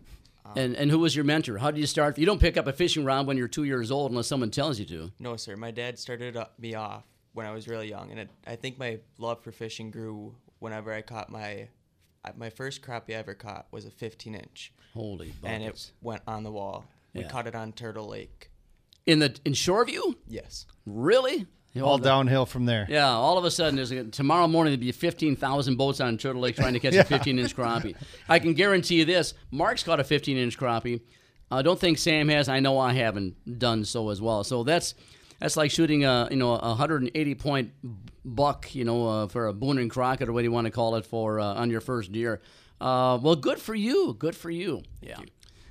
Um, 0.47 0.53
And 0.57 0.77
and 0.77 0.91
who 0.91 0.99
was 0.99 1.17
your 1.17 1.25
mentor? 1.25 1.57
How 1.59 1.71
did 1.71 1.81
you 1.81 1.87
start? 1.87 2.19
You 2.19 2.27
don't 2.27 2.39
pick 2.41 2.59
up 2.59 2.67
a 2.67 2.73
fishing 2.73 3.03
rod 3.05 3.27
when 3.27 3.39
you're 3.39 3.49
two 3.49 3.65
years 3.65 3.91
old 3.91 4.11
unless 4.11 4.27
someone 4.27 4.51
tells 4.51 4.79
you 4.79 4.85
to. 4.87 5.11
no, 5.19 5.37
sir. 5.37 5.57
My 5.57 5.71
dad 5.71 5.99
started 5.99 6.37
me 6.59 6.75
off 6.75 7.05
when 7.33 7.47
I 7.47 7.51
was 7.51 7.67
really 7.67 7.89
young, 7.89 8.11
and 8.11 8.21
it, 8.21 8.29
I 8.47 8.57
think 8.57 8.79
my 8.79 8.99
love 9.17 9.43
for 9.43 9.53
fishing 9.53 9.91
grew 9.91 10.35
whenever 10.59 10.93
I 10.93 11.01
caught 11.01 11.31
my 11.31 11.69
my 12.37 12.51
first 12.51 12.83
crappie 12.83 13.11
I 13.11 13.15
ever 13.15 13.35
caught 13.35 13.67
was 13.71 13.85
a 13.87 13.91
15 13.91 14.35
inch. 14.35 14.73
Holy 14.93 15.33
And 15.43 15.63
it 15.63 15.91
went 16.03 16.23
on 16.27 16.43
the 16.45 16.53
wall. 16.53 16.85
We 17.15 17.23
Yeah. 17.23 17.29
caught 17.29 17.47
it 17.47 17.55
on 17.55 17.73
Turtle 17.73 18.09
Lake. 18.09 18.51
In 19.07 19.19
the 19.19 19.37
in 19.45 19.53
Shoreview? 19.53 20.15
Yes. 20.29 20.67
Really? 20.87 21.47
All 21.83 21.99
downhill 21.99 22.47
from 22.47 22.67
there. 22.67 22.87
Yeah, 22.89 23.09
all 23.09 23.37
of 23.37 23.45
a 23.45 23.51
sudden, 23.51 23.75
there's 23.75 23.91
a, 23.91 24.05
tomorrow 24.05 24.47
morning 24.47 24.71
there'll 24.73 24.81
be 24.81 24.93
15,000 24.93 25.75
boats 25.77 26.01
on 26.01 26.17
Turtle 26.19 26.41
Lake 26.41 26.55
trying 26.55 26.75
to 26.75 26.79
catch 26.79 26.95
a 26.95 27.03
15 27.19 27.37
inch 27.39 27.57
crappie. 27.57 27.97
I 28.29 28.39
can 28.39 28.55
guarantee 28.55 28.95
you 29.01 29.05
this 29.05 29.35
Mark's 29.51 29.83
caught 29.83 29.99
a 29.99 30.05
15 30.05 30.37
inch 30.37 30.57
crappie. 30.57 31.01
I 31.51 31.63
don't 31.63 31.79
think 31.79 31.99
Sam 31.99 32.29
has. 32.29 32.49
I 32.49 32.61
know 32.61 32.79
I 32.79 32.93
haven't 32.93 33.59
done 33.59 33.85
so 33.85 34.11
as 34.11 34.21
well. 34.21 34.45
So 34.45 34.63
that's 34.63 34.95
that's 35.41 35.57
like 35.57 35.73
shooting 35.73 36.05
a 36.05 36.29
you 36.31 36.37
know 36.37 36.55
a 36.55 36.69
180 36.69 37.35
point 37.35 37.73
buck, 38.25 38.73
you 38.75 38.85
know, 38.85 39.07
uh, 39.09 39.27
for 39.29 39.49
a 39.49 39.53
Boone 39.53 39.79
and 39.79 39.91
Crockett 39.91 40.29
or 40.29 40.33
what 40.33 40.41
do 40.41 40.45
you 40.45 40.53
want 40.53 40.67
to 40.67 40.71
call 40.71 40.95
it 40.95 41.05
for 41.05 41.41
uh, 41.41 41.55
on 41.55 41.71
your 41.71 41.81
first 41.81 42.13
deer. 42.13 42.41
Uh, 42.81 43.19
well, 43.21 43.35
good 43.37 43.59
for 43.59 43.75
you. 43.75 44.15
Good 44.19 44.37
for 44.37 44.51
you. 44.51 44.83
Yeah. 45.03 45.19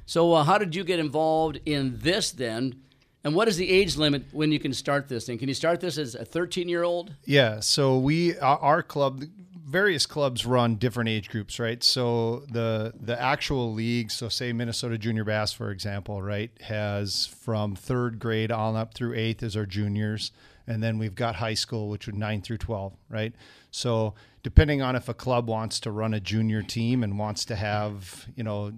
So 0.05 0.33
uh, 0.33 0.43
how 0.43 0.57
did 0.57 0.75
you 0.75 0.83
get 0.83 0.99
involved 0.99 1.59
in 1.65 1.99
this 1.99 2.31
then? 2.31 2.81
And 3.23 3.35
what 3.35 3.47
is 3.47 3.55
the 3.55 3.69
age 3.69 3.95
limit 3.95 4.25
when 4.31 4.51
you 4.51 4.59
can 4.59 4.73
start 4.73 5.07
this 5.07 5.25
thing? 5.25 5.37
Can 5.37 5.47
you 5.47 5.53
start 5.53 5.79
this 5.79 5.97
as 5.97 6.13
a 6.13 6.25
13 6.25 6.67
year 6.67 6.83
old? 6.83 7.15
Yeah, 7.25 7.61
so 7.61 7.97
we 7.97 8.37
our, 8.39 8.83
club 8.83 9.23
various 9.65 10.05
clubs 10.05 10.45
run 10.45 10.75
different 10.75 11.09
age 11.09 11.29
groups, 11.29 11.57
right? 11.57 11.81
So 11.83 12.43
the 12.51 12.93
the 12.99 13.19
actual 13.19 13.71
league, 13.71 14.11
so 14.11 14.27
say 14.27 14.51
Minnesota 14.51 14.97
Junior 14.97 15.23
Bass 15.23 15.53
for 15.53 15.71
example, 15.71 16.21
right, 16.21 16.51
has 16.61 17.25
from 17.25 17.77
3rd 17.77 18.19
grade 18.19 18.51
on 18.51 18.75
up 18.75 18.93
through 18.93 19.15
8th 19.15 19.41
as 19.41 19.55
our 19.55 19.65
juniors, 19.65 20.33
and 20.67 20.83
then 20.83 20.97
we've 20.97 21.15
got 21.15 21.35
high 21.35 21.53
school 21.53 21.87
which 21.87 22.07
would 22.07 22.17
9 22.17 22.41
through 22.41 22.57
12, 22.57 22.93
right? 23.09 23.33
So 23.71 24.15
depending 24.43 24.81
on 24.81 24.97
if 24.97 25.07
a 25.07 25.13
club 25.13 25.47
wants 25.47 25.79
to 25.79 25.91
run 25.91 26.13
a 26.13 26.19
junior 26.19 26.61
team 26.61 27.03
and 27.03 27.17
wants 27.17 27.45
to 27.45 27.55
have, 27.55 28.27
you 28.35 28.43
know, 28.43 28.73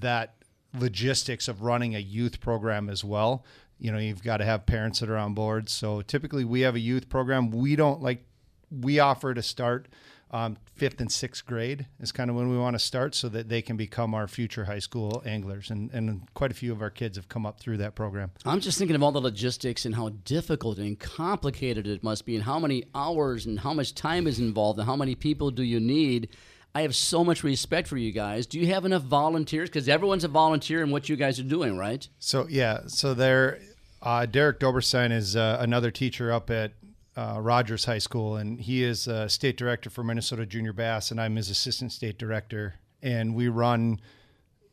that 0.00 0.34
logistics 0.78 1.48
of 1.48 1.62
running 1.62 1.94
a 1.94 1.98
youth 1.98 2.40
program 2.40 2.88
as 2.88 3.04
well. 3.04 3.44
You 3.78 3.92
know, 3.92 3.98
you've 3.98 4.22
got 4.22 4.38
to 4.38 4.44
have 4.44 4.66
parents 4.66 5.00
that 5.00 5.08
are 5.08 5.16
on 5.16 5.34
board. 5.34 5.68
So 5.68 6.02
typically, 6.02 6.44
we 6.44 6.60
have 6.60 6.74
a 6.74 6.80
youth 6.80 7.08
program. 7.08 7.50
We 7.50 7.76
don't 7.76 8.02
like 8.02 8.24
we 8.70 9.00
offer 9.00 9.34
to 9.34 9.42
start 9.42 9.88
um, 10.32 10.56
fifth 10.76 11.00
and 11.00 11.10
sixth 11.10 11.44
grade 11.44 11.86
is 11.98 12.12
kind 12.12 12.30
of 12.30 12.36
when 12.36 12.48
we 12.48 12.56
want 12.56 12.74
to 12.74 12.78
start, 12.78 13.14
so 13.14 13.28
that 13.30 13.48
they 13.48 13.60
can 13.60 13.76
become 13.76 14.14
our 14.14 14.28
future 14.28 14.64
high 14.64 14.78
school 14.78 15.22
anglers. 15.26 15.70
And 15.70 15.90
and 15.92 16.32
quite 16.34 16.52
a 16.52 16.54
few 16.54 16.72
of 16.72 16.80
our 16.80 16.90
kids 16.90 17.16
have 17.16 17.28
come 17.28 17.44
up 17.44 17.58
through 17.58 17.78
that 17.78 17.94
program. 17.94 18.30
I'm 18.44 18.60
just 18.60 18.78
thinking 18.78 18.94
of 18.94 19.02
all 19.02 19.12
the 19.12 19.20
logistics 19.20 19.84
and 19.84 19.94
how 19.96 20.10
difficult 20.24 20.78
and 20.78 20.98
complicated 20.98 21.86
it 21.86 22.04
must 22.04 22.26
be, 22.26 22.36
and 22.36 22.44
how 22.44 22.58
many 22.58 22.84
hours 22.94 23.46
and 23.46 23.58
how 23.58 23.74
much 23.74 23.94
time 23.94 24.26
is 24.26 24.38
involved, 24.38 24.78
and 24.78 24.86
how 24.86 24.96
many 24.96 25.14
people 25.14 25.50
do 25.50 25.64
you 25.64 25.80
need. 25.80 26.28
I 26.74 26.82
have 26.82 26.94
so 26.94 27.24
much 27.24 27.42
respect 27.42 27.88
for 27.88 27.96
you 27.96 28.12
guys. 28.12 28.46
Do 28.46 28.58
you 28.58 28.68
have 28.68 28.84
enough 28.84 29.02
volunteers? 29.02 29.68
Because 29.68 29.88
everyone's 29.88 30.24
a 30.24 30.28
volunteer 30.28 30.82
in 30.82 30.90
what 30.90 31.08
you 31.08 31.16
guys 31.16 31.40
are 31.40 31.44
doing, 31.44 31.76
right? 31.76 32.06
So 32.18 32.46
yeah, 32.48 32.82
so 32.86 33.12
there, 33.12 33.58
uh, 34.02 34.26
Derek 34.26 34.60
Doberstein 34.60 35.10
is 35.10 35.34
uh, 35.34 35.56
another 35.60 35.90
teacher 35.90 36.30
up 36.32 36.48
at 36.48 36.72
uh, 37.16 37.38
Rogers 37.40 37.86
High 37.86 37.98
School, 37.98 38.36
and 38.36 38.60
he 38.60 38.84
is 38.84 39.08
uh, 39.08 39.26
state 39.28 39.56
director 39.56 39.90
for 39.90 40.04
Minnesota 40.04 40.46
Junior 40.46 40.72
Bass, 40.72 41.10
and 41.10 41.20
I'm 41.20 41.36
his 41.36 41.50
assistant 41.50 41.92
state 41.92 42.18
director. 42.18 42.76
And 43.02 43.34
we 43.34 43.48
run 43.48 44.00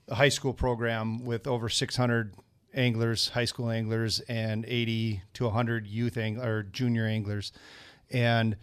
a 0.08 0.16
high 0.16 0.30
school 0.30 0.54
program 0.54 1.26
with 1.26 1.48
over 1.48 1.68
600 1.68 2.36
anglers, 2.74 3.30
high 3.30 3.46
school 3.46 3.72
anglers, 3.72 4.20
and 4.22 4.66
80 4.66 5.24
to 5.34 5.46
100 5.46 5.88
youth 5.88 6.18
or 6.18 6.64
junior 6.64 7.08
anglers, 7.08 7.52
and 8.12 8.56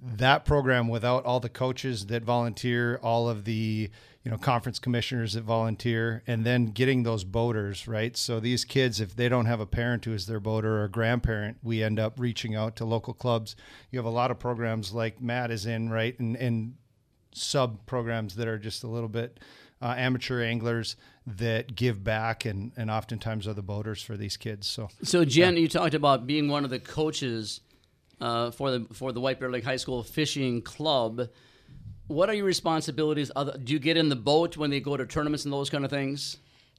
that 0.00 0.44
program 0.44 0.88
without 0.88 1.24
all 1.24 1.40
the 1.40 1.48
coaches 1.48 2.06
that 2.06 2.22
volunteer, 2.22 2.98
all 3.02 3.28
of 3.28 3.44
the 3.44 3.90
you 4.24 4.30
know 4.30 4.36
conference 4.38 4.78
commissioners 4.78 5.32
that 5.32 5.42
volunteer, 5.44 6.22
and 6.26 6.44
then 6.44 6.66
getting 6.66 7.02
those 7.02 7.24
boaters 7.24 7.88
right. 7.88 8.16
So 8.16 8.40
these 8.40 8.64
kids, 8.64 9.00
if 9.00 9.16
they 9.16 9.28
don't 9.28 9.46
have 9.46 9.60
a 9.60 9.66
parent 9.66 10.04
who 10.04 10.12
is 10.12 10.26
their 10.26 10.40
boater 10.40 10.78
or 10.78 10.84
a 10.84 10.90
grandparent, 10.90 11.58
we 11.62 11.82
end 11.82 11.98
up 11.98 12.18
reaching 12.18 12.54
out 12.54 12.76
to 12.76 12.84
local 12.84 13.14
clubs. 13.14 13.56
You 13.90 13.98
have 13.98 14.06
a 14.06 14.10
lot 14.10 14.30
of 14.30 14.38
programs 14.38 14.92
like 14.92 15.20
Matt 15.20 15.50
is 15.50 15.66
in 15.66 15.90
right, 15.90 16.18
and 16.18 16.36
and 16.36 16.74
sub 17.32 17.84
programs 17.86 18.36
that 18.36 18.48
are 18.48 18.58
just 18.58 18.84
a 18.84 18.88
little 18.88 19.08
bit 19.08 19.38
uh, 19.80 19.94
amateur 19.96 20.42
anglers 20.42 20.96
that 21.26 21.74
give 21.74 22.02
back 22.02 22.44
and 22.44 22.72
and 22.76 22.90
oftentimes 22.90 23.46
are 23.46 23.54
the 23.54 23.62
boaters 23.62 24.02
for 24.02 24.16
these 24.16 24.36
kids. 24.36 24.66
So 24.66 24.88
So, 25.02 25.24
Jen, 25.24 25.56
you 25.56 25.68
talked 25.68 25.94
about 25.94 26.26
being 26.26 26.48
one 26.48 26.64
of 26.64 26.70
the 26.70 26.80
coaches 26.80 27.60
uh, 28.20 28.50
for 28.50 28.70
the 28.70 28.86
for 28.92 29.12
the 29.12 29.20
White 29.20 29.40
Bear 29.40 29.50
Lake 29.50 29.64
High 29.64 29.76
School 29.76 30.02
Fishing 30.02 30.62
Club. 30.62 31.28
What 32.06 32.30
are 32.30 32.34
your 32.34 32.46
responsibilities? 32.46 33.30
Other, 33.36 33.58
do 33.58 33.72
you 33.72 33.78
get 33.78 33.96
in 33.98 34.08
the 34.08 34.16
boat 34.16 34.56
when 34.56 34.70
they 34.70 34.80
go 34.80 34.96
to 34.96 35.04
tournaments 35.04 35.44
and 35.44 35.52
those 35.52 35.68
kind 35.68 35.84
of 35.84 35.90
things? 35.90 36.38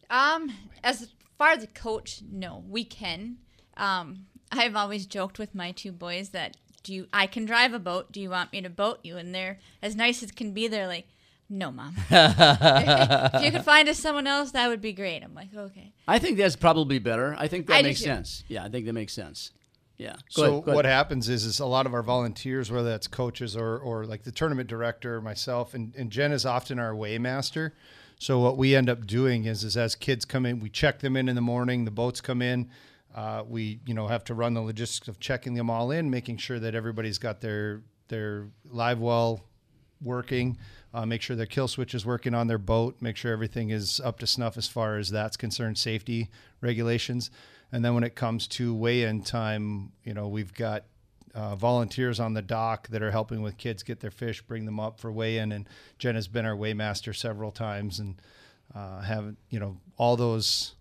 Um, 0.09 0.51
as 0.83 1.09
far 1.37 1.51
as 1.51 1.63
a 1.63 1.67
coach, 1.67 2.21
no, 2.31 2.63
we 2.67 2.83
can. 2.83 3.37
Um, 3.77 4.25
I've 4.51 4.75
always 4.75 5.05
joked 5.05 5.37
with 5.37 5.53
my 5.53 5.71
two 5.71 5.91
boys 5.91 6.29
that 6.29 6.57
do 6.83 6.93
you, 6.93 7.07
I 7.13 7.27
can 7.27 7.45
drive 7.45 7.73
a 7.73 7.79
boat. 7.79 8.11
Do 8.11 8.19
you 8.19 8.29
want 8.29 8.51
me 8.51 8.61
to 8.61 8.69
boat 8.69 8.99
you? 9.03 9.17
And 9.17 9.33
they're 9.35 9.59
as 9.81 9.95
nice 9.95 10.23
as 10.23 10.31
can 10.31 10.53
be. 10.53 10.67
They're 10.67 10.87
like, 10.87 11.07
no, 11.49 11.71
mom. 11.71 11.95
if 12.09 13.43
you 13.43 13.51
could 13.51 13.63
find 13.63 13.89
us 13.89 13.97
someone 13.99 14.27
else, 14.27 14.51
that 14.51 14.67
would 14.67 14.81
be 14.81 14.93
great. 14.93 15.23
I'm 15.23 15.33
like, 15.33 15.49
okay. 15.55 15.93
I 16.07 16.19
think 16.19 16.37
that's 16.37 16.55
probably 16.55 16.99
better. 16.99 17.35
I 17.37 17.47
think 17.47 17.67
that 17.67 17.75
I 17.75 17.81
makes 17.81 18.01
sense. 18.01 18.43
Yeah, 18.47 18.63
I 18.63 18.69
think 18.69 18.85
that 18.85 18.93
makes 18.93 19.13
sense. 19.13 19.51
Yeah. 19.99 20.15
Go 20.33 20.43
so 20.43 20.57
ahead, 20.59 20.75
what 20.75 20.85
happens 20.85 21.27
is, 21.27 21.43
is 21.43 21.59
a 21.59 21.65
lot 21.65 21.85
of 21.85 21.93
our 21.93 22.01
volunteers, 22.01 22.71
whether 22.71 22.89
that's 22.89 23.05
coaches 23.05 23.55
or, 23.55 23.77
or 23.77 24.05
like 24.05 24.23
the 24.23 24.31
tournament 24.31 24.69
director, 24.69 25.21
myself, 25.21 25.73
and, 25.73 25.93
and 25.93 26.09
Jen 26.09 26.31
is 26.31 26.45
often 26.45 26.79
our 26.79 26.93
weighmaster. 26.93 27.73
So 28.17 28.39
what 28.39 28.57
we 28.57 28.75
end 28.75 28.89
up 28.89 29.05
doing 29.05 29.43
is, 29.43 29.63
is 29.65 29.75
as 29.75 29.95
kids 29.95 30.23
come 30.23 30.45
in, 30.45 30.61
we 30.61 30.69
check 30.69 30.99
them 30.99 31.17
in 31.17 31.27
in 31.27 31.35
the 31.35 31.41
morning. 31.41 31.83
The 31.83 31.91
boats 31.91 32.21
come 32.21 32.41
in. 32.41 32.69
Uh, 33.13 33.43
we 33.47 33.81
you 33.85 33.93
know 33.93 34.07
have 34.07 34.23
to 34.25 34.33
run 34.33 34.53
the 34.53 34.61
logistics 34.61 35.07
of 35.07 35.19
checking 35.19 35.53
them 35.53 35.69
all 35.69 35.91
in, 35.91 36.09
making 36.09 36.37
sure 36.37 36.59
that 36.59 36.75
everybody's 36.75 37.17
got 37.17 37.41
their 37.41 37.81
their 38.07 38.47
live 38.69 38.99
well 38.99 39.41
working. 40.01 40.57
Uh, 40.93 41.05
make 41.05 41.21
sure 41.21 41.35
their 41.35 41.45
kill 41.45 41.67
switch 41.67 41.93
is 41.93 42.05
working 42.05 42.33
on 42.33 42.47
their 42.47 42.57
boat. 42.57 42.97
Make 43.01 43.17
sure 43.17 43.31
everything 43.31 43.69
is 43.69 43.99
up 44.03 44.19
to 44.19 44.27
snuff 44.27 44.57
as 44.57 44.67
far 44.67 44.97
as 44.97 45.09
that's 45.09 45.37
concerned, 45.37 45.77
safety 45.77 46.29
regulations. 46.61 47.29
And 47.71 47.85
then 47.85 47.93
when 47.93 48.03
it 48.03 48.15
comes 48.15 48.47
to 48.47 48.73
weigh-in 48.73 49.21
time, 49.23 49.91
you 50.03 50.13
know 50.13 50.27
we've 50.27 50.53
got 50.53 50.85
uh, 51.33 51.55
volunteers 51.55 52.19
on 52.19 52.33
the 52.33 52.41
dock 52.41 52.87
that 52.89 53.01
are 53.01 53.11
helping 53.11 53.41
with 53.41 53.57
kids 53.57 53.83
get 53.83 53.99
their 53.99 54.11
fish, 54.11 54.41
bring 54.41 54.65
them 54.65 54.79
up 54.79 54.99
for 54.99 55.11
weigh 55.11 55.37
in. 55.37 55.51
And 55.51 55.67
Jen 55.97 56.15
has 56.15 56.27
been 56.27 56.45
our 56.45 56.55
weighmaster 56.55 57.15
several 57.15 57.51
times 57.51 57.99
and 57.99 58.21
uh, 58.73 59.01
have, 59.01 59.35
you 59.49 59.59
know, 59.59 59.77
all 59.97 60.15
those 60.15 60.75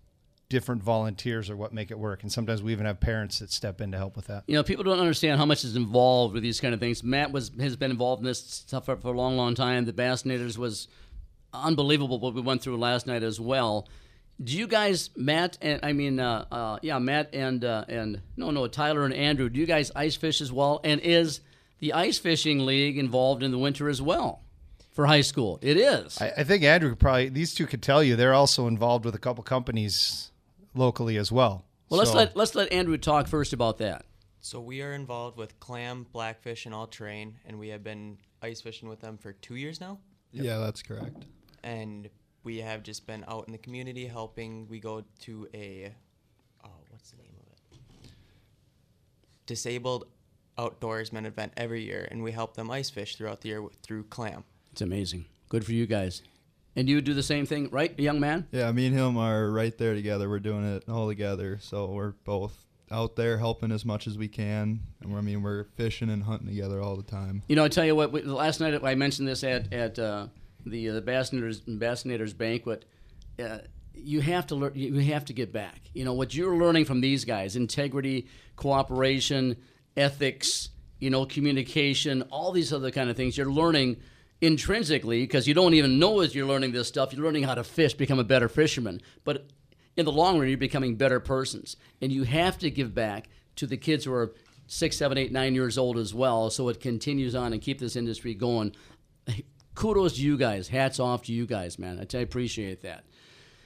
different 0.49 0.81
volunteers 0.81 1.49
are 1.49 1.55
what 1.55 1.73
make 1.73 1.91
it 1.91 1.99
work. 1.99 2.23
And 2.23 2.31
sometimes 2.31 2.63
we 2.63 2.71
even 2.71 2.87
have 2.87 2.99
parents 2.99 3.39
that 3.39 3.51
step 3.51 3.81
in 3.81 3.91
to 3.91 3.97
help 3.97 4.15
with 4.15 4.27
that. 4.27 4.43
You 4.47 4.55
know, 4.55 4.63
people 4.63 4.83
don't 4.83 4.99
understand 4.99 5.37
how 5.37 5.45
much 5.45 5.63
is 5.63 5.75
involved 5.75 6.33
with 6.33 6.43
these 6.43 6.59
kind 6.59 6.73
of 6.73 6.79
things. 6.79 7.03
Matt 7.03 7.31
was 7.31 7.51
has 7.59 7.75
been 7.75 7.91
involved 7.91 8.21
in 8.21 8.25
this 8.25 8.39
stuff 8.39 8.85
for, 8.85 8.97
for 8.97 9.13
a 9.13 9.17
long, 9.17 9.37
long 9.37 9.53
time. 9.53 9.85
The 9.85 9.93
Bassinators 9.93 10.57
was 10.57 10.87
unbelievable 11.53 12.19
what 12.19 12.33
we 12.33 12.41
went 12.41 12.61
through 12.61 12.77
last 12.77 13.05
night 13.07 13.23
as 13.23 13.39
well. 13.39 13.87
Do 14.41 14.55
you 14.57 14.67
guys, 14.67 15.09
Matt 15.17 15.57
and 15.61 15.81
I 15.83 15.91
mean, 15.93 16.19
uh, 16.19 16.45
uh, 16.51 16.79
yeah, 16.81 16.97
Matt 16.99 17.33
and 17.33 17.63
uh, 17.65 17.83
and 17.89 18.21
no, 18.37 18.51
no, 18.51 18.67
Tyler 18.67 19.03
and 19.05 19.13
Andrew, 19.13 19.49
do 19.49 19.59
you 19.59 19.65
guys 19.65 19.91
ice 19.95 20.15
fish 20.15 20.39
as 20.39 20.51
well? 20.51 20.79
And 20.83 21.01
is 21.01 21.41
the 21.79 21.91
ice 21.93 22.17
fishing 22.17 22.65
league 22.65 22.97
involved 22.97 23.43
in 23.43 23.51
the 23.51 23.57
winter 23.57 23.89
as 23.89 24.01
well 24.01 24.41
for 24.93 25.07
high 25.07 25.21
school? 25.21 25.59
It 25.61 25.75
is. 25.75 26.21
I, 26.21 26.31
I 26.37 26.43
think 26.45 26.63
Andrew 26.63 26.95
probably, 26.95 27.27
these 27.29 27.53
two 27.53 27.65
could 27.67 27.81
tell 27.81 28.01
you, 28.01 28.15
they're 28.15 28.33
also 28.33 28.67
involved 28.67 29.03
with 29.03 29.13
a 29.15 29.19
couple 29.19 29.43
companies 29.43 30.31
locally 30.73 31.17
as 31.17 31.31
well. 31.31 31.65
Well, 31.89 31.97
let's 31.97 32.11
So- 32.11 32.17
let 32.17 32.37
let's 32.37 32.55
let 32.55 32.71
Andrew 32.71 32.97
talk 32.97 33.27
first 33.27 33.51
about 33.51 33.77
that. 33.79 34.05
So 34.41 34.61
we 34.61 34.81
are 34.81 34.93
involved 34.93 35.37
with 35.37 35.59
clam, 35.59 36.05
blackfish, 36.13 36.65
and 36.65 36.73
all 36.73 36.87
terrain, 36.87 37.35
and 37.45 37.59
we 37.59 37.67
have 37.69 37.83
been 37.83 38.17
ice 38.41 38.61
fishing 38.61 38.87
with 38.87 39.01
them 39.01 39.17
for 39.17 39.33
two 39.33 39.55
years 39.55 39.81
now. 39.81 39.99
Yeah, 40.31 40.59
that's 40.59 40.81
correct. 40.81 41.25
And 41.61 42.09
we 42.43 42.57
have 42.59 42.83
just 42.83 43.05
been 43.07 43.23
out 43.27 43.45
in 43.47 43.51
the 43.51 43.57
community 43.57 44.05
helping. 44.07 44.67
We 44.67 44.79
go 44.79 45.03
to 45.21 45.47
a, 45.53 45.93
oh, 46.63 46.69
what's 46.89 47.11
the 47.11 47.17
name 47.17 47.33
of 47.39 47.47
it? 47.75 48.11
Disabled 49.45 50.05
outdoorsman 50.57 51.25
event 51.25 51.53
every 51.57 51.83
year, 51.83 52.07
and 52.11 52.21
we 52.23 52.31
help 52.31 52.55
them 52.55 52.69
ice 52.69 52.89
fish 52.89 53.15
throughout 53.15 53.41
the 53.41 53.49
year 53.49 53.61
with- 53.61 53.75
through 53.81 54.03
clam. 54.05 54.43
It's 54.71 54.81
amazing. 54.81 55.25
Good 55.49 55.65
for 55.65 55.73
you 55.73 55.85
guys. 55.87 56.21
And 56.75 56.87
you 56.87 57.01
do 57.01 57.13
the 57.13 57.23
same 57.23 57.45
thing, 57.45 57.69
right, 57.71 57.97
young 57.99 58.19
man? 58.19 58.47
Yeah, 58.51 58.71
me 58.71 58.85
and 58.85 58.95
him 58.95 59.17
are 59.17 59.49
right 59.51 59.75
there 59.77 59.95
together. 59.95 60.29
We're 60.29 60.39
doing 60.39 60.63
it 60.63 60.87
all 60.87 61.07
together. 61.07 61.57
So 61.61 61.87
we're 61.87 62.11
both 62.23 62.65
out 62.91 63.15
there 63.15 63.37
helping 63.39 63.71
as 63.71 63.83
much 63.85 64.05
as 64.07 64.17
we 64.17 64.27
can. 64.27 64.81
And 65.01 65.11
we're, 65.11 65.17
I 65.17 65.21
mean, 65.21 65.41
we're 65.41 65.65
fishing 65.75 66.09
and 66.09 66.23
hunting 66.23 66.47
together 66.47 66.79
all 66.79 66.95
the 66.95 67.03
time. 67.03 67.41
You 67.47 67.55
know, 67.55 67.63
I 67.63 67.69
tell 67.69 67.85
you 67.85 67.95
what. 67.95 68.11
we- 68.11 68.21
Last 68.21 68.59
night 68.59 68.79
I 68.83 68.95
mentioned 68.95 69.27
this 69.27 69.43
at 69.43 69.73
at 69.73 69.97
uh, 69.97 70.27
the 70.65 70.89
uh, 70.89 70.93
the 70.93 71.01
Bassinators 71.01 71.61
Bassinators 71.61 72.37
banquet. 72.37 72.85
Uh, 73.41 73.59
you 73.93 74.21
have 74.21 74.47
to 74.47 74.55
learn. 74.55 74.71
You 74.75 74.99
have 75.11 75.25
to 75.25 75.33
get 75.33 75.51
back. 75.51 75.89
You 75.93 76.05
know 76.05 76.13
what 76.13 76.33
you're 76.33 76.57
learning 76.57 76.85
from 76.85 77.01
these 77.01 77.25
guys: 77.25 77.55
integrity, 77.55 78.27
cooperation, 78.55 79.57
ethics. 79.95 80.69
You 80.99 81.09
know, 81.09 81.25
communication, 81.25 82.23
all 82.23 82.51
these 82.51 82.73
other 82.73 82.91
kind 82.91 83.09
of 83.09 83.15
things. 83.15 83.37
You're 83.37 83.49
learning 83.49 83.97
intrinsically 84.41 85.21
because 85.21 85.47
you 85.47 85.53
don't 85.53 85.73
even 85.73 85.97
know 85.97 86.19
as 86.19 86.35
you're 86.35 86.45
learning 86.45 86.73
this 86.73 86.89
stuff. 86.89 87.13
You're 87.13 87.23
learning 87.23 87.43
how 87.43 87.55
to 87.55 87.63
fish, 87.63 87.93
become 87.93 88.19
a 88.19 88.23
better 88.25 88.49
fisherman. 88.49 89.01
But 89.23 89.47
in 89.95 90.05
the 90.05 90.11
long 90.11 90.39
run, 90.39 90.49
you're 90.49 90.57
becoming 90.57 90.95
better 90.95 91.21
persons, 91.21 91.77
and 92.01 92.11
you 92.11 92.23
have 92.23 92.57
to 92.59 92.69
give 92.69 92.93
back 92.93 93.29
to 93.55 93.67
the 93.67 93.77
kids 93.77 94.05
who 94.05 94.13
are 94.13 94.33
six, 94.67 94.97
seven, 94.97 95.17
eight, 95.17 95.31
nine 95.31 95.55
years 95.55 95.77
old 95.77 95.97
as 95.97 96.13
well, 96.13 96.49
so 96.49 96.69
it 96.69 96.79
continues 96.79 97.35
on 97.35 97.53
and 97.53 97.61
keep 97.61 97.79
this 97.79 97.95
industry 97.95 98.33
going. 98.33 98.73
Kudos 99.75 100.15
to 100.15 100.21
you 100.21 100.37
guys. 100.37 100.67
Hats 100.67 100.99
off 100.99 101.23
to 101.23 101.33
you 101.33 101.45
guys, 101.45 101.79
man. 101.79 102.05
I 102.13 102.17
appreciate 102.17 102.81
that. 102.81 103.03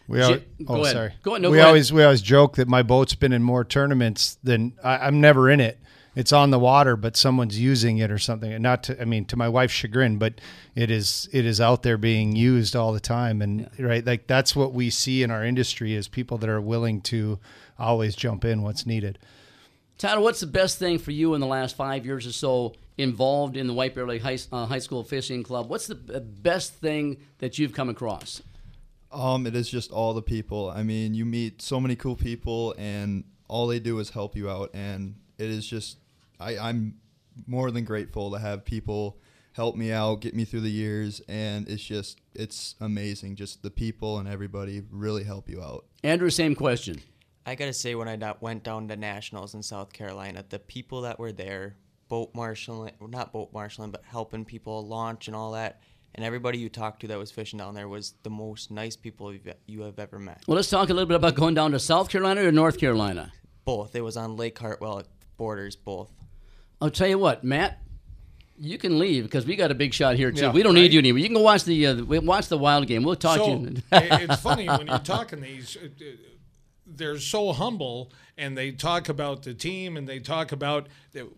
We 0.07 0.19
J- 0.19 0.23
always, 0.23 0.41
go 0.65 0.73
oh, 0.73 0.81
ahead. 0.83 0.93
sorry. 0.93 1.13
Go 1.23 1.31
ahead. 1.31 1.41
No, 1.41 1.49
we 1.49 1.57
go 1.57 1.59
ahead. 1.61 1.67
always 1.67 1.93
we 1.93 2.03
always 2.03 2.21
joke 2.21 2.57
that 2.57 2.67
my 2.67 2.83
boat's 2.83 3.15
been 3.15 3.33
in 3.33 3.41
more 3.41 3.63
tournaments 3.63 4.37
than 4.43 4.73
I, 4.83 4.97
I'm 4.97 5.21
never 5.21 5.49
in 5.49 5.59
it. 5.59 5.79
It's 6.15 6.31
on 6.31 6.51
the 6.51 6.59
water, 6.59 6.95
but 6.95 7.17
someone's 7.17 7.59
using 7.59 7.97
it 7.97 8.11
or 8.11 8.19
something. 8.19 8.53
And 8.53 8.61
not 8.61 8.83
to, 8.83 9.01
I 9.01 9.05
mean, 9.05 9.25
to 9.25 9.35
my 9.35 9.49
wife's 9.49 9.73
chagrin, 9.73 10.19
but 10.19 10.39
it 10.75 10.91
is 10.91 11.27
it 11.31 11.45
is 11.45 11.59
out 11.59 11.81
there 11.83 11.97
being 11.97 12.35
used 12.35 12.75
all 12.75 12.93
the 12.93 12.99
time. 12.99 13.41
And 13.41 13.69
right, 13.79 14.05
like 14.05 14.27
that's 14.27 14.55
what 14.55 14.73
we 14.73 14.89
see 14.89 15.23
in 15.23 15.31
our 15.31 15.43
industry 15.43 15.95
is 15.95 16.07
people 16.07 16.37
that 16.39 16.49
are 16.49 16.61
willing 16.61 17.01
to 17.01 17.39
always 17.79 18.15
jump 18.15 18.45
in 18.45 18.61
what's 18.61 18.85
needed. 18.85 19.17
Tyler, 19.97 20.21
what's 20.21 20.41
the 20.41 20.47
best 20.47 20.77
thing 20.77 20.99
for 20.99 21.11
you 21.11 21.33
in 21.33 21.39
the 21.39 21.47
last 21.47 21.75
five 21.75 22.05
years 22.05 22.27
or 22.27 22.31
so 22.31 22.73
involved 22.97 23.57
in 23.57 23.67
the 23.67 23.73
White 23.73 23.95
Bear 23.95 24.05
Lake 24.05 24.21
High, 24.21 24.37
uh, 24.51 24.65
High 24.65 24.79
School 24.79 25.03
Fishing 25.03 25.43
Club? 25.43 25.69
What's 25.69 25.87
the 25.87 25.95
best 25.95 26.75
thing 26.75 27.17
that 27.39 27.57
you've 27.57 27.73
come 27.73 27.89
across? 27.89 28.41
Um, 29.11 29.45
it 29.45 29.55
is 29.55 29.69
just 29.69 29.91
all 29.91 30.13
the 30.13 30.21
people. 30.21 30.69
I 30.69 30.83
mean, 30.83 31.13
you 31.13 31.25
meet 31.25 31.61
so 31.61 31.79
many 31.79 31.95
cool 31.95 32.15
people, 32.15 32.73
and 32.77 33.23
all 33.47 33.67
they 33.67 33.79
do 33.79 33.99
is 33.99 34.09
help 34.09 34.35
you 34.35 34.49
out. 34.49 34.71
And 34.73 35.15
it 35.37 35.49
is 35.49 35.67
just, 35.67 35.99
I, 36.39 36.57
I'm 36.57 36.95
more 37.47 37.71
than 37.71 37.83
grateful 37.83 38.31
to 38.31 38.39
have 38.39 38.65
people 38.65 39.19
help 39.53 39.75
me 39.75 39.91
out, 39.91 40.21
get 40.21 40.35
me 40.35 40.45
through 40.45 40.61
the 40.61 40.71
years, 40.71 41.21
and 41.27 41.67
it's 41.69 41.83
just, 41.83 42.19
it's 42.33 42.75
amazing. 42.81 43.35
Just 43.35 43.61
the 43.61 43.69
people 43.69 44.17
and 44.17 44.27
everybody 44.27 44.81
really 44.89 45.23
help 45.23 45.47
you 45.47 45.61
out. 45.61 45.85
Andrew, 46.03 46.31
same 46.31 46.55
question. 46.55 47.01
I 47.45 47.55
gotta 47.55 47.73
say, 47.73 47.93
when 47.93 48.07
I 48.07 48.33
went 48.39 48.63
down 48.63 48.87
to 48.87 48.95
nationals 48.95 49.53
in 49.53 49.61
South 49.61 49.93
Carolina, 49.93 50.43
the 50.47 50.59
people 50.59 51.01
that 51.01 51.19
were 51.19 51.31
there, 51.31 51.75
boat 52.07 52.33
marshaling, 52.33 52.93
well, 52.99 53.09
not 53.09 53.31
boat 53.31 53.51
marshaling, 53.53 53.91
but 53.91 54.03
helping 54.05 54.45
people 54.45 54.85
launch 54.85 55.27
and 55.27 55.35
all 55.35 55.51
that, 55.51 55.81
and 56.15 56.25
everybody 56.25 56.57
you 56.57 56.69
talked 56.69 57.01
to 57.01 57.07
that 57.07 57.17
was 57.17 57.31
fishing 57.31 57.59
down 57.59 57.73
there 57.73 57.87
was 57.87 58.13
the 58.23 58.29
most 58.29 58.71
nice 58.71 58.95
people 58.95 59.33
you've, 59.33 59.47
you 59.65 59.81
have 59.81 59.99
ever 59.99 60.19
met. 60.19 60.43
Well, 60.47 60.55
let's 60.55 60.69
talk 60.69 60.89
a 60.89 60.93
little 60.93 61.07
bit 61.07 61.15
about 61.15 61.35
going 61.35 61.55
down 61.55 61.71
to 61.71 61.79
South 61.79 62.09
Carolina 62.09 62.45
or 62.45 62.51
North 62.51 62.79
Carolina. 62.79 63.31
Both. 63.65 63.95
It 63.95 64.01
was 64.01 64.17
on 64.17 64.35
Lake 64.35 64.57
Hartwell 64.59 64.99
it 64.99 65.07
borders 65.37 65.75
both. 65.75 66.11
I'll 66.81 66.89
tell 66.89 67.07
you 67.07 67.17
what, 67.17 67.43
Matt, 67.43 67.79
you 68.59 68.77
can 68.77 68.99
leave 68.99 69.23
because 69.23 69.45
we 69.45 69.55
got 69.55 69.71
a 69.71 69.75
big 69.75 69.93
shot 69.93 70.15
here 70.15 70.31
too. 70.31 70.41
Yeah, 70.41 70.51
we 70.51 70.63
don't 70.63 70.75
right. 70.75 70.81
need 70.81 70.93
you 70.93 70.99
anymore. 70.99 71.19
You 71.19 71.25
can 71.25 71.35
go 71.35 71.41
watch 71.41 71.63
the 71.63 71.87
uh, 71.87 72.03
watch 72.03 72.47
the 72.47 72.57
wild 72.57 72.87
game. 72.87 73.03
We'll 73.03 73.15
talk 73.15 73.37
so, 73.37 73.45
to 73.45 73.71
you. 73.71 73.81
it's 73.91 74.41
funny 74.41 74.67
when 74.67 74.87
you're 74.87 74.99
talking 74.99 75.41
these. 75.41 75.75
uh, 75.77 75.85
uh, 75.85 76.32
They're 76.85 77.19
so 77.19 77.53
humble, 77.53 78.11
and 78.37 78.57
they 78.57 78.71
talk 78.71 79.09
about 79.09 79.43
the 79.43 79.53
team, 79.53 79.97
and 79.97 80.07
they 80.07 80.19
talk 80.19 80.51
about 80.51 80.87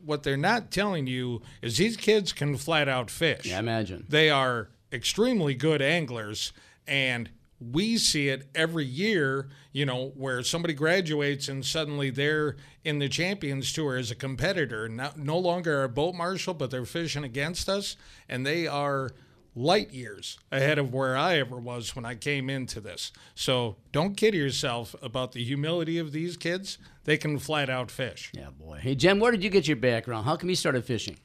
what 0.04 0.24
they're 0.24 0.38
not 0.38 0.72
telling 0.72 1.08
you 1.08 1.42
is 1.62 1.78
these 1.78 1.98
kids 1.98 2.34
can 2.34 2.58
flat 2.58 2.88
out 2.90 3.12
fish. 3.12 3.46
Yeah, 3.46 3.60
imagine. 3.60 4.06
They 4.10 4.30
are 4.30 4.70
extremely 4.92 5.54
good 5.54 5.82
anglers, 5.82 6.52
and 6.88 7.30
we 7.60 7.98
see 7.98 8.30
it 8.30 8.48
every 8.56 8.86
year. 8.86 9.50
You 9.72 9.86
know, 9.86 10.14
where 10.16 10.42
somebody 10.42 10.74
graduates 10.74 11.50
and 11.50 11.66
suddenly 11.66 12.10
they're 12.10 12.56
in 12.86 13.00
the 13.00 13.10
Champions 13.10 13.74
Tour 13.74 13.98
as 13.98 14.10
a 14.10 14.16
competitor, 14.16 14.88
no, 14.88 15.12
no 15.18 15.38
longer 15.38 15.84
a 15.84 15.90
boat 15.90 16.16
marshal, 16.16 16.54
but 16.54 16.72
they're 16.72 16.86
fishing 16.86 17.26
against 17.26 17.68
us, 17.68 17.98
and 18.30 18.46
they 18.46 18.68
are 18.68 19.12
light 19.56 19.94
years 19.94 20.38
ahead 20.52 20.78
of 20.78 20.94
where 20.94 21.16
I 21.16 21.38
ever 21.38 21.58
was 21.58 21.96
when 21.96 22.06
I 22.06 22.16
came 22.16 22.50
into 22.50 22.82
this. 22.82 23.12
So 23.34 23.78
don't 23.92 24.16
kid 24.16 24.34
yourself 24.34 24.96
about 25.02 25.32
the 25.32 25.44
humility 25.44 25.98
of 25.98 26.12
these 26.12 26.36
kids. 26.36 26.78
They 27.06 27.18
can 27.18 27.40
flat 27.40 27.70
out 27.70 27.90
fish. 27.90 28.32
Yeah, 28.34 28.50
boy. 28.50 28.80
Hey, 28.82 28.96
Jen, 28.96 29.20
where 29.20 29.32
did 29.32 29.44
you 29.44 29.50
get 29.50 29.68
your 29.68 29.78
background? 29.78 30.26
How 30.26 30.36
come 30.36 30.50
you 30.50 30.56
started 30.56 30.84
fishing? 30.84 31.18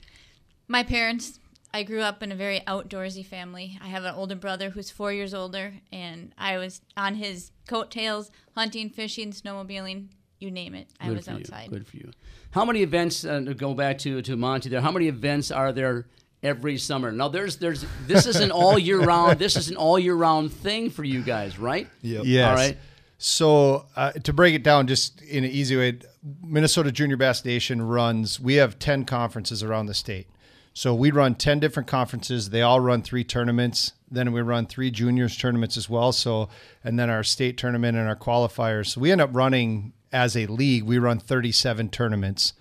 My 0.69 0.85
parents, 0.85 1.41
I 1.75 1.83
grew 1.83 2.03
up 2.03 2.23
in 2.23 2.31
a 2.31 2.37
very 2.37 2.61
outdoorsy 2.61 3.27
family. 3.27 3.79
I 3.83 3.89
have 3.89 4.05
an 4.05 4.15
older 4.15 4.37
brother 4.37 4.71
who's 4.71 4.91
four 4.91 5.13
years 5.13 5.35
older, 5.35 5.75
and 5.93 6.33
I 6.39 6.59
was 6.59 6.81
on 6.97 7.17
his 7.17 7.51
coattails, 7.69 8.31
hunting, 8.55 8.91
fishing, 8.91 9.33
snowmobiling, 9.33 10.09
you 10.39 10.51
name 10.51 10.75
it. 10.75 10.89
I 11.01 11.09
Good 11.09 11.17
was 11.17 11.29
outside. 11.29 11.65
You. 11.65 11.71
Good 11.71 11.87
for 11.87 11.97
you. 11.97 12.11
How 12.53 12.65
many 12.65 12.83
events? 12.83 13.25
Uh, 13.25 13.41
to 13.41 13.55
go 13.55 13.75
back 13.75 13.99
to 13.99 14.23
to 14.23 14.37
Monty 14.37 14.69
there. 14.69 14.81
How 14.81 14.91
many 14.91 15.07
events 15.07 15.51
are 15.51 15.73
there 15.73 16.07
every 16.43 16.79
summer? 16.79 17.13
Now, 17.13 17.29
there's 17.29 17.57
there's 17.57 17.85
this 18.07 18.27
isn't 18.27 18.51
all 18.51 18.79
year 18.79 19.01
round. 19.01 19.39
This 19.39 19.57
is 19.57 19.69
an 19.69 19.77
all 19.77 19.99
year 19.99 20.15
round 20.15 20.53
thing 20.53 20.91
for 20.91 21.05
you 21.05 21.23
guys, 21.23 21.59
right? 21.59 21.87
Yes. 22.03 22.49
All 22.49 22.55
right. 22.55 22.79
So 23.19 23.87
uh, 23.97 24.13
to 24.13 24.33
break 24.33 24.55
it 24.55 24.63
down, 24.63 24.87
just 24.87 25.21
in 25.21 25.45
an 25.45 25.51
easy 25.51 25.77
way, 25.77 25.99
Minnesota 26.43 26.91
Junior 26.91 27.19
Bass 27.19 27.45
Nation 27.45 27.83
runs. 27.83 28.41
We 28.41 28.55
have 28.55 28.79
ten 28.79 29.05
conferences 29.05 29.63
around 29.63 29.87
the 29.87 29.95
state. 29.95 30.27
So 30.73 30.95
we 30.95 31.11
run 31.11 31.35
ten 31.35 31.61
different 31.61 31.87
conferences. 31.87 32.51
They 32.51 32.63
all 32.63 32.81
run 32.81 33.03
three 33.03 33.25
tournaments. 33.25 33.93
Then 34.11 34.33
we 34.33 34.41
run 34.41 34.67
three 34.67 34.91
juniors 34.91 35.37
tournaments 35.37 35.77
as 35.77 35.91
well. 35.91 36.13
So 36.13 36.49
and 36.83 36.99
then 36.99 37.11
our 37.11 37.23
state 37.23 37.59
tournament 37.59 37.99
and 37.99 38.09
our 38.09 38.17
qualifiers. 38.17 38.87
So 38.87 39.01
we 39.01 39.13
end 39.13 39.21
up 39.21 39.31
running 39.33 39.93
as 40.13 40.37
a 40.37 40.47
league. 40.47 40.85
We 40.85 40.99
run 40.99 41.19
thirty-seven 41.19 41.91
tournaments. 41.91 42.55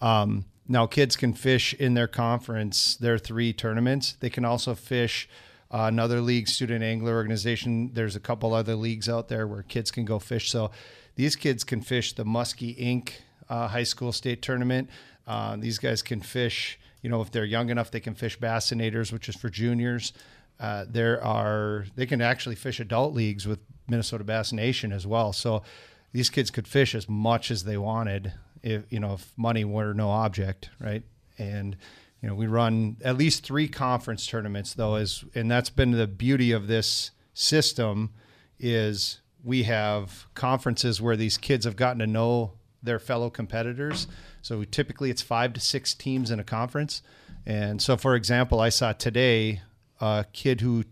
Um, 0.00 0.46
now 0.68 0.86
kids 0.86 1.16
can 1.16 1.32
fish 1.32 1.74
in 1.74 1.94
their 1.94 2.06
conference. 2.06 2.96
Their 2.96 3.18
three 3.18 3.52
tournaments. 3.52 4.16
They 4.20 4.30
can 4.30 4.44
also 4.44 4.74
fish 4.74 5.28
uh, 5.70 5.86
another 5.88 6.20
league, 6.20 6.48
student 6.48 6.84
angler 6.84 7.14
organization. 7.14 7.90
There's 7.94 8.14
a 8.14 8.20
couple 8.20 8.54
other 8.54 8.74
leagues 8.74 9.08
out 9.08 9.28
there 9.28 9.46
where 9.46 9.62
kids 9.62 9.90
can 9.90 10.04
go 10.04 10.18
fish. 10.18 10.50
So 10.50 10.70
these 11.16 11.36
kids 11.36 11.64
can 11.64 11.80
fish 11.80 12.12
the 12.12 12.24
Muskie 12.24 12.78
Inc. 12.78 13.12
Uh, 13.48 13.66
high 13.66 13.82
school 13.82 14.12
state 14.12 14.42
tournament. 14.42 14.90
Uh, 15.26 15.56
these 15.56 15.78
guys 15.78 16.02
can 16.02 16.20
fish. 16.20 16.78
You 17.00 17.08
know, 17.08 17.22
if 17.22 17.30
they're 17.30 17.46
young 17.46 17.70
enough, 17.70 17.90
they 17.90 18.00
can 18.00 18.14
fish 18.14 18.38
Bassinators, 18.38 19.10
which 19.10 19.26
is 19.26 19.36
for 19.36 19.48
juniors. 19.48 20.12
Uh, 20.60 20.84
there 20.86 21.22
are 21.24 21.86
they 21.96 22.04
can 22.04 22.20
actually 22.20 22.56
fish 22.56 22.78
adult 22.78 23.14
leagues 23.14 23.46
with 23.46 23.60
Minnesota 23.88 24.22
Bass 24.22 24.52
Nation 24.52 24.92
as 24.92 25.06
well. 25.06 25.32
So 25.32 25.62
these 26.12 26.28
kids 26.28 26.50
could 26.50 26.68
fish 26.68 26.94
as 26.94 27.08
much 27.08 27.50
as 27.50 27.64
they 27.64 27.78
wanted 27.78 28.32
if 28.62 28.84
you 28.90 29.00
know 29.00 29.14
if 29.14 29.32
money 29.36 29.64
were 29.64 29.94
no 29.94 30.10
object, 30.10 30.70
right? 30.80 31.02
And 31.38 31.76
you 32.22 32.28
know 32.28 32.34
we 32.34 32.46
run 32.46 32.96
at 33.04 33.16
least 33.16 33.44
three 33.44 33.68
conference 33.68 34.26
tournaments 34.26 34.74
though, 34.74 34.96
as 34.96 35.24
and 35.34 35.50
that's 35.50 35.70
been 35.70 35.92
the 35.92 36.06
beauty 36.06 36.52
of 36.52 36.66
this 36.66 37.10
system 37.34 38.10
is 38.58 39.20
we 39.44 39.62
have 39.64 40.26
conferences 40.34 41.00
where 41.00 41.16
these 41.16 41.36
kids 41.38 41.64
have 41.64 41.76
gotten 41.76 42.00
to 42.00 42.06
know 42.06 42.52
their 42.82 42.98
fellow 42.98 43.30
competitors. 43.30 44.06
So 44.42 44.64
typically 44.64 45.10
it's 45.10 45.22
five 45.22 45.52
to 45.54 45.60
six 45.60 45.94
teams 45.94 46.30
in 46.30 46.40
a 46.40 46.44
conference. 46.44 47.02
And 47.46 47.80
so, 47.80 47.96
for 47.96 48.14
example, 48.14 48.60
I 48.60 48.68
saw 48.68 48.92
today 48.92 49.62
a 50.00 50.26
kid 50.32 50.60
who 50.60 50.84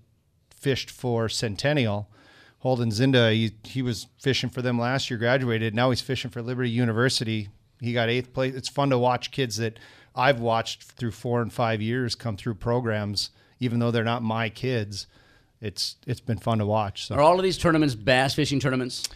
fished 0.50 0.90
for 0.90 1.28
Centennial, 1.28 2.08
Holden 2.58 2.90
Zinda. 2.90 3.32
He, 3.32 3.52
he 3.64 3.82
was 3.82 4.06
fishing 4.18 4.50
for 4.50 4.62
them 4.62 4.78
last 4.78 5.10
year, 5.10 5.18
graduated. 5.18 5.74
Now 5.74 5.90
he's 5.90 6.00
fishing 6.00 6.30
for 6.30 6.42
Liberty 6.42 6.70
University. 6.70 7.48
He 7.80 7.92
got 7.92 8.08
eighth 8.08 8.32
place. 8.32 8.54
It's 8.54 8.68
fun 8.68 8.90
to 8.90 8.98
watch 8.98 9.30
kids 9.30 9.56
that 9.58 9.78
I've 10.14 10.40
watched 10.40 10.82
through 10.82 11.10
four 11.12 11.42
and 11.42 11.52
five 11.52 11.82
years 11.82 12.14
come 12.14 12.36
through 12.36 12.54
programs, 12.54 13.30
even 13.60 13.78
though 13.80 13.90
they're 13.90 14.04
not 14.04 14.22
my 14.22 14.48
kids. 14.48 15.06
It's 15.60 15.96
it's 16.06 16.20
been 16.20 16.38
fun 16.38 16.58
to 16.58 16.66
watch. 16.66 17.06
So. 17.06 17.14
Are 17.16 17.20
all 17.20 17.36
of 17.38 17.42
these 17.42 17.58
tournaments 17.58 17.94
bass 17.94 18.34
fishing 18.34 18.60
tournaments? 18.60 19.08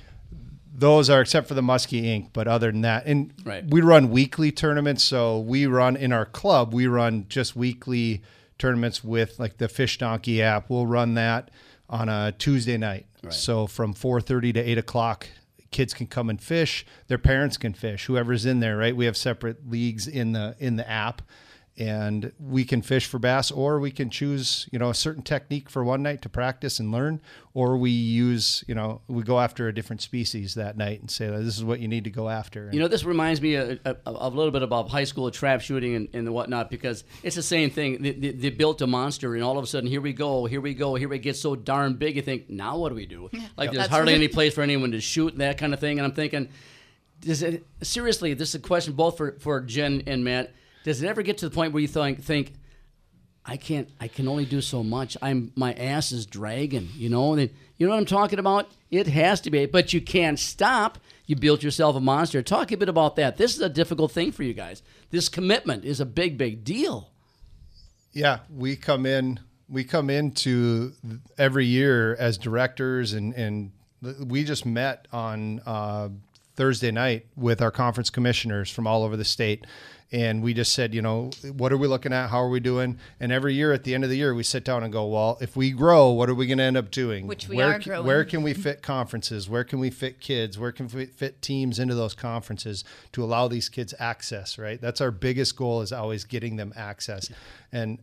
those 0.73 1.11
are 1.11 1.21
except 1.21 1.47
for 1.49 1.55
the 1.55 1.61
Muskie 1.63 2.05
Inc. 2.05 2.29
But 2.33 2.49
other 2.49 2.71
than 2.71 2.83
that, 2.83 3.05
and 3.05 3.33
Right. 3.45 3.65
we 3.69 3.81
run 3.83 4.11
weekly 4.11 4.51
tournaments. 4.51 5.03
So 5.05 5.39
we 5.41 5.67
run 5.67 5.97
in 5.97 6.13
our 6.13 6.25
club. 6.25 6.73
We 6.73 6.87
run 6.87 7.27
just 7.29 7.55
weekly 7.57 8.23
tournaments 8.59 9.03
with 9.05 9.39
like 9.39 9.59
the 9.59 9.69
Fish 9.69 9.99
Donkey 9.99 10.41
app. 10.41 10.71
We'll 10.71 10.87
run 10.87 11.15
that 11.15 11.51
on 11.91 12.09
a 12.09 12.33
Tuesday 12.33 12.79
night. 12.79 13.07
So 13.31 13.67
from 13.67 13.93
four 13.93 14.21
thirty 14.23 14.53
to 14.55 14.61
eight 14.61 14.79
o'clock, 14.79 15.27
kids 15.71 15.95
can 15.95 16.07
come 16.07 16.29
and 16.29 16.41
fish. 16.41 16.85
Their 17.09 17.19
parents 17.19 17.57
can 17.57 17.75
fish. 17.75 18.07
Whoever's 18.07 18.45
in 18.47 18.61
there, 18.61 18.77
right? 18.77 18.97
We 18.97 19.07
have 19.07 19.17
separate 19.17 19.69
leagues 19.69 20.07
in 20.07 20.33
the 20.33 20.57
in 20.59 20.77
the 20.77 20.89
app. 20.89 21.23
And 21.81 22.33
we 22.39 22.67
can 22.67 22.83
fish 22.83 23.07
for 23.07 23.19
bass, 23.19 23.51
or 23.51 23.81
we 23.81 23.91
can 23.91 24.11
choose, 24.11 24.69
you 24.71 24.79
know, 24.79 24.91
a 24.91 24.95
certain 24.95 25.23
technique 25.23 25.71
for 25.71 25.83
one 25.83 26.03
night 26.03 26.21
to 26.21 26.29
practice 26.29 26.79
and 26.79 26.93
learn, 26.93 27.23
or 27.55 27.79
we 27.79 27.91
use, 27.91 28.63
you 28.69 28.75
know, 28.75 29.01
we 29.09 29.23
go 29.23 29.41
after 29.41 29.67
a 29.67 29.75
different 29.75 30.03
species 30.03 30.55
that 30.57 30.77
night 30.77 31.01
and 31.01 31.11
say 31.11 31.29
this 31.29 31.57
is 31.57 31.65
what 31.65 31.81
you 31.81 31.89
need 31.89 32.05
to 32.05 32.11
go 32.11 32.29
after. 32.29 32.69
You 32.71 32.81
know, 32.81 32.87
this 32.87 33.03
reminds 33.03 33.41
me 33.41 33.55
of, 33.55 33.81
of, 33.87 33.97
of 34.05 34.35
a 34.35 34.37
little 34.37 34.51
bit 34.51 34.63
about 34.63 34.91
high 34.91 35.05
school 35.05 35.31
trap 35.31 35.63
shooting 35.63 35.95
and, 35.95 36.09
and 36.13 36.35
whatnot 36.35 36.71
because 36.71 37.03
it's 37.23 37.37
the 37.37 37.43
same 37.43 37.71
thing. 37.71 38.03
They, 38.03 38.13
they, 38.13 38.33
they 38.33 38.51
built 38.51 38.83
a 38.83 38.87
monster, 38.87 39.35
and 39.35 39.43
all 39.43 39.57
of 39.57 39.65
a 39.65 39.67
sudden, 39.67 39.89
here 39.89 40.03
we 40.03 40.13
go, 40.13 40.45
here 40.45 40.61
we 40.61 40.75
go, 40.75 40.97
here 40.97 41.11
it 41.15 41.21
gets 41.21 41.41
so 41.41 41.57
darn 41.57 41.95
big. 41.95 42.15
You 42.15 42.23
think, 42.23 42.51
now 42.51 42.77
what 42.77 42.91
do 42.91 42.95
we 42.95 43.07
do? 43.07 43.31
Like, 43.57 43.71
there's 43.73 43.83
That's 43.83 43.91
hardly 43.91 44.13
right. 44.13 44.19
any 44.19 44.29
place 44.29 44.55
for 44.55 44.63
anyone 44.63 44.93
to 44.93 45.01
shoot 45.01 45.37
that 45.39 45.59
kind 45.59 45.75
of 45.75 45.81
thing. 45.81 45.99
And 45.99 46.07
I'm 46.07 46.15
thinking, 46.15 46.49
does 47.21 47.43
it 47.43 47.67
seriously? 47.83 48.35
This 48.35 48.51
is 48.51 48.55
a 48.57 48.59
question 48.59 48.95
both 48.95 49.17
for, 49.17 49.33
for 49.41 49.61
Jen 49.61 50.03
and 50.07 50.25
Matt. 50.25 50.53
Does 50.85 51.03
it 51.03 51.09
ever 51.09 51.23
get 51.23 51.39
to 51.39 51.49
the 51.49 51.55
point 51.55 51.73
where 51.73 51.81
you 51.81 51.89
think 51.89 52.23
think 52.23 52.55
I 53.45 53.57
can't 53.57 53.89
I 54.01 54.09
can 54.09 54.29
only 54.29 54.45
do 54.45 54.61
so 54.61 54.83
much. 54.83 55.17
I'm 55.23 55.53
my 55.57 55.73
ass 55.75 56.13
is 56.13 56.27
dragging, 56.27 56.89
you 56.95 57.09
know? 57.09 57.33
And 57.33 57.51
you 57.79 57.87
know 57.87 57.93
what 57.93 57.99
I'm 57.99 58.07
talking 58.07 58.39
about? 58.39 58.71
It 58.91 59.07
has 59.07 59.41
to 59.43 59.51
be, 59.51 59.67
but 59.67 59.93
you 59.93 60.01
can't 60.01 60.39
stop. 60.39 60.99
You 61.27 61.37
built 61.37 61.63
yourself 61.63 61.97
a 61.97 62.01
monster. 62.01 62.43
Talk 62.43 62.73
a 62.73 62.77
bit 62.77 62.89
about 62.89 63.17
that. 63.17 63.37
This 63.37 63.55
is 63.55 63.61
a 63.61 63.69
difficult 63.69 64.13
thing 64.13 64.33
for 64.33 64.43
you 64.43 64.53
guys. 64.53 64.83
This 65.11 65.29
commitment 65.29 65.85
is 65.85 66.01
a 66.01 66.07
big 66.07 66.37
big 66.37 66.65
deal. 66.65 67.11
Yeah, 68.13 68.41
we 68.55 68.77
come 68.77 69.07
in. 69.07 69.41
We 69.69 69.85
come 69.85 70.11
into 70.11 70.93
every 71.39 71.67
year 71.67 72.15
as 72.17 72.37
directors, 72.37 73.15
and 73.15 73.33
and 73.35 73.73
we 74.27 74.45
just 74.45 74.67
met 74.67 75.09
on 75.13 75.61
uh, 75.65 76.09
Thursday 76.57 76.91
night 76.91 77.27
with 77.37 77.63
our 77.63 77.71
conference 77.71 78.11
commissioners 78.11 78.71
from 78.71 78.87
all 78.87 79.03
over 79.03 79.17
the 79.17 79.25
state, 79.25 79.67
and 80.13 80.43
we 80.43 80.55
just 80.55 80.73
said, 80.73 80.93
you 80.93 81.03
know, 81.03 81.31
what 81.57 81.73
are 81.73 81.77
we 81.77 81.87
looking 81.87 82.13
at? 82.13 82.31
How 82.31 82.43
are 82.43 82.49
we 82.49 82.59
doing? 82.59 82.99
And 83.21 83.31
every 83.31 83.55
year 83.55 83.73
at 83.73 83.85
the 83.85 83.95
end 83.95 84.03
of 84.03 84.11
the 84.11 84.17
year, 84.17 84.35
we 84.35 84.43
sit 84.43 84.65
down 84.65 84.83
and 84.83 84.93
go, 84.93 85.07
well, 85.07 85.39
if 85.41 85.55
we 85.55 85.71
grow, 85.71 86.11
what 86.11 86.29
are 86.29 86.35
we 86.35 86.47
going 86.47 86.59
to 86.59 86.65
end 86.65 86.77
up 86.77 86.91
doing? 86.91 87.29
Which 87.29 87.49
we 87.49 87.57
where, 87.57 87.75
are 87.75 87.79
growing. 87.79 88.07
Where 88.07 88.25
can 88.25 88.43
we 88.43 88.53
fit 88.53 88.83
conferences? 88.83 89.49
Where 89.49 89.63
can 89.63 89.79
we 89.79 89.91
fit 89.91 90.21
kids? 90.21 90.59
Where 90.59 90.73
can 90.73 90.89
we 90.89 91.07
fit 91.07 91.41
teams 91.43 91.79
into 91.79 91.95
those 91.95 92.15
conferences 92.15 92.85
to 93.13 93.23
allow 93.23 93.47
these 93.47 93.69
kids 93.69 93.95
access? 94.01 94.59
Right. 94.59 94.81
That's 94.81 95.01
our 95.01 95.13
biggest 95.13 95.57
goal 95.57 95.81
is 95.81 95.93
always 95.93 96.25
getting 96.25 96.57
them 96.57 96.73
access, 96.77 97.31
and 97.71 97.99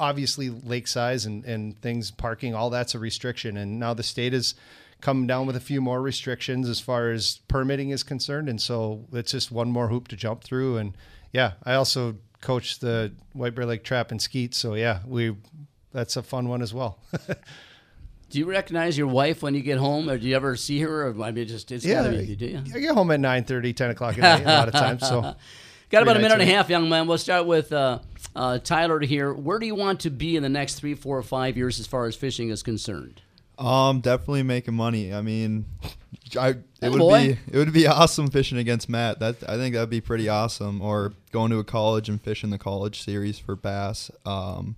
obviously 0.00 0.50
lake 0.50 0.88
size 0.88 1.26
and, 1.26 1.44
and 1.44 1.80
things 1.80 2.10
parking 2.10 2.54
all 2.54 2.70
that's 2.70 2.94
a 2.94 2.98
restriction 2.98 3.56
and 3.56 3.78
now 3.78 3.94
the 3.94 4.02
state 4.02 4.34
is 4.34 4.54
come 5.00 5.26
down 5.26 5.46
with 5.46 5.54
a 5.54 5.60
few 5.60 5.80
more 5.80 6.00
restrictions 6.00 6.68
as 6.68 6.80
far 6.80 7.10
as 7.10 7.40
permitting 7.46 7.90
is 7.90 8.02
concerned 8.02 8.48
and 8.48 8.60
so 8.60 9.04
it's 9.12 9.32
just 9.32 9.52
one 9.52 9.70
more 9.70 9.88
hoop 9.88 10.08
to 10.08 10.16
jump 10.16 10.42
through 10.42 10.76
and 10.78 10.96
yeah 11.36 11.52
i 11.64 11.74
also 11.74 12.16
coach 12.40 12.78
the 12.78 13.12
white 13.32 13.54
bear 13.54 13.66
lake 13.66 13.84
trap 13.84 14.10
and 14.10 14.20
skeet 14.20 14.54
so 14.54 14.74
yeah 14.74 15.00
we 15.06 15.36
that's 15.92 16.16
a 16.16 16.22
fun 16.22 16.48
one 16.48 16.62
as 16.62 16.72
well 16.74 16.98
Do 18.28 18.40
you 18.40 18.46
recognize 18.46 18.98
your 18.98 19.06
wife 19.06 19.40
when 19.40 19.54
you 19.54 19.62
get 19.62 19.78
home, 19.78 20.10
or 20.10 20.18
do 20.18 20.26
you 20.26 20.34
ever 20.34 20.56
see 20.56 20.80
her? 20.80 21.06
Or 21.06 21.22
I 21.22 21.30
mean, 21.30 21.46
just 21.46 21.70
it's 21.70 21.84
yeah 21.84 22.02
gotta 22.02 22.18
be 22.18 22.24
you, 22.24 22.34
do 22.36 22.46
you? 22.46 22.62
i 22.74 22.80
get 22.80 22.92
home 22.92 23.12
at 23.12 23.20
9 23.20 23.44
10 23.44 23.90
o'clock 23.90 24.18
at 24.18 24.20
night 24.20 24.42
a 24.42 24.58
lot 24.58 24.66
of 24.66 24.74
times 24.74 25.08
so 25.08 25.36
Got 25.88 26.02
about 26.02 26.16
a 26.16 26.20
minute 26.20 26.40
and 26.40 26.42
a 26.42 26.52
half, 26.52 26.68
young 26.68 26.88
man. 26.88 27.06
We'll 27.06 27.16
start 27.16 27.46
with 27.46 27.72
uh, 27.72 28.00
uh, 28.34 28.58
Tyler 28.58 28.98
here. 29.00 29.32
Where 29.32 29.60
do 29.60 29.66
you 29.66 29.76
want 29.76 30.00
to 30.00 30.10
be 30.10 30.36
in 30.36 30.42
the 30.42 30.48
next 30.48 30.74
three, 30.74 30.94
four, 30.94 31.16
or 31.16 31.22
five 31.22 31.56
years 31.56 31.78
as 31.78 31.86
far 31.86 32.06
as 32.06 32.16
fishing 32.16 32.50
is 32.50 32.64
concerned? 32.64 33.22
Um, 33.56 34.00
definitely 34.00 34.42
making 34.42 34.74
money. 34.74 35.14
I 35.14 35.22
mean, 35.22 35.66
I 36.38 36.48
it 36.50 36.58
Hey, 36.80 36.88
would 36.88 36.98
boy. 36.98 37.18
be 37.34 37.38
it 37.52 37.56
would 37.58 37.72
be 37.72 37.86
awesome 37.86 38.28
fishing 38.30 38.58
against 38.58 38.88
Matt. 38.88 39.20
That 39.20 39.36
I 39.48 39.56
think 39.56 39.74
that'd 39.74 39.90
be 39.90 40.00
pretty 40.00 40.28
awesome. 40.28 40.80
Or 40.80 41.12
going 41.32 41.50
to 41.50 41.58
a 41.58 41.64
college 41.64 42.08
and 42.08 42.20
fishing 42.20 42.50
the 42.50 42.58
college 42.58 43.02
series 43.02 43.38
for 43.38 43.54
bass. 43.54 44.10
Um, 44.24 44.76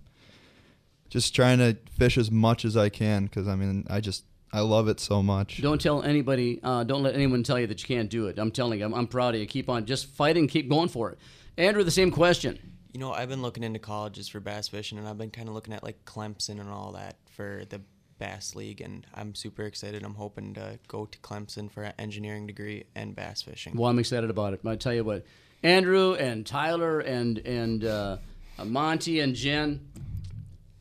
just 1.09 1.35
trying 1.35 1.59
to 1.59 1.77
fish 1.99 2.19
as 2.19 2.31
much 2.31 2.65
as 2.65 2.77
I 2.77 2.89
can 2.91 3.25
because 3.25 3.49
I 3.49 3.55
mean 3.57 3.87
I 3.89 4.01
just 4.01 4.25
I 4.53 4.61
love 4.61 4.89
it 4.89 4.99
so 5.01 5.23
much. 5.23 5.61
Don't 5.63 5.81
tell 5.81 6.03
anybody. 6.03 6.59
Uh, 6.63 6.83
don't 6.85 7.03
let 7.03 7.15
anyone 7.15 7.43
tell 7.43 7.59
you 7.59 7.67
that 7.67 7.81
you 7.83 7.87
can't 7.97 8.09
do 8.11 8.27
it. 8.29 8.39
I'm 8.39 8.51
telling 8.51 8.79
you, 8.79 8.85
I'm, 8.87 8.95
I'm 8.95 9.07
proud 9.07 9.35
of 9.35 9.41
you. 9.41 9.47
Keep 9.47 9.69
on, 9.69 9.85
just 9.85 10.07
fighting, 10.07 10.49
keep 10.49 10.71
going 10.71 10.89
for 10.89 11.11
it. 11.11 11.19
Andrew, 11.59 11.85
the 11.85 11.91
same 11.91 12.11
question. 12.11 12.59
You 12.95 13.01
know, 13.01 13.13
I've 13.13 13.29
been 13.29 13.43
looking 13.43 13.63
into 13.63 13.79
colleges 13.79 14.27
for 14.27 14.41
bass 14.41 14.67
fishing, 14.69 14.97
and 14.97 15.07
I've 15.07 15.19
been 15.19 15.31
kind 15.31 15.49
of 15.49 15.55
looking 15.55 15.75
at 15.75 15.83
like 15.83 16.03
Clemson 16.07 16.61
and 16.61 16.71
all 16.71 16.93
that 16.93 17.17
for 17.37 17.65
the 17.69 17.83
bass 18.19 18.55
league, 18.55 18.81
and 18.81 19.07
I'm 19.15 19.35
super 19.35 19.63
excited. 19.63 20.03
I'm 20.03 20.15
hoping 20.15 20.55
to 20.55 20.79
go 20.89 21.07
to 21.07 21.19
Clemson 21.19 21.71
for 21.71 21.83
an 21.83 21.93
engineering 21.99 22.47
degree 22.47 22.85
and 22.95 23.15
bass 23.15 23.43
fishing. 23.43 23.77
Well, 23.77 23.91
I'm 23.91 23.99
excited 23.99 24.31
about 24.31 24.55
it. 24.55 24.61
I 24.67 24.77
tell 24.77 24.95
you 24.95 25.05
what, 25.05 25.25
Andrew 25.63 26.15
and 26.15 26.47
Tyler 26.47 27.01
and 27.01 27.39
and 27.39 27.85
uh, 27.85 28.19
Monty 28.65 29.21
and 29.21 29.35
Jen, 29.35 29.87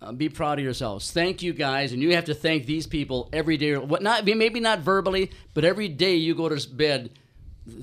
uh, 0.02 0.12
be 0.12 0.30
proud 0.30 0.60
of 0.60 0.64
yourselves. 0.66 1.12
Thank 1.12 1.42
you 1.42 1.54
guys, 1.54 1.94
and 1.94 2.02
you 2.02 2.16
have 2.16 2.26
to 2.26 2.34
thank 2.34 2.66
these 2.66 2.88
people 2.88 3.30
every 3.34 3.58
day. 3.58 3.78
What 3.78 4.02
not 4.02 4.26
maybe 4.26 4.60
not 4.60 4.80
verbally, 4.80 5.32
but 5.54 5.64
every 5.64 5.88
day 5.88 6.16
you 6.16 6.36
go 6.36 6.50
to 6.50 6.70
bed, 6.70 7.12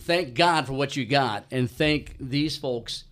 thank 0.01 0.35
God 0.35 0.67
for 0.67 0.73
what 0.73 0.97
you 0.97 1.05
got, 1.05 1.45
and 1.51 1.71
thank 1.71 2.17
these 2.19 2.57
folks 2.57 3.05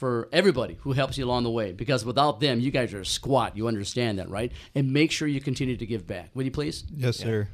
for 0.00 0.30
everybody 0.32 0.78
who 0.80 0.92
helps 0.92 1.18
you 1.18 1.26
along 1.26 1.44
the 1.44 1.50
way. 1.50 1.72
Because 1.72 2.06
without 2.06 2.40
them, 2.40 2.58
you 2.58 2.70
guys 2.70 2.94
are 2.94 3.02
a 3.02 3.06
squat. 3.06 3.54
You 3.54 3.68
understand 3.68 4.18
that, 4.18 4.30
right? 4.30 4.50
And 4.74 4.94
make 4.94 5.12
sure 5.12 5.28
you 5.28 5.42
continue 5.42 5.76
to 5.76 5.84
give 5.84 6.06
back. 6.06 6.30
Will 6.32 6.44
you 6.44 6.50
please? 6.50 6.84
Yes, 6.96 7.18
sir. 7.18 7.48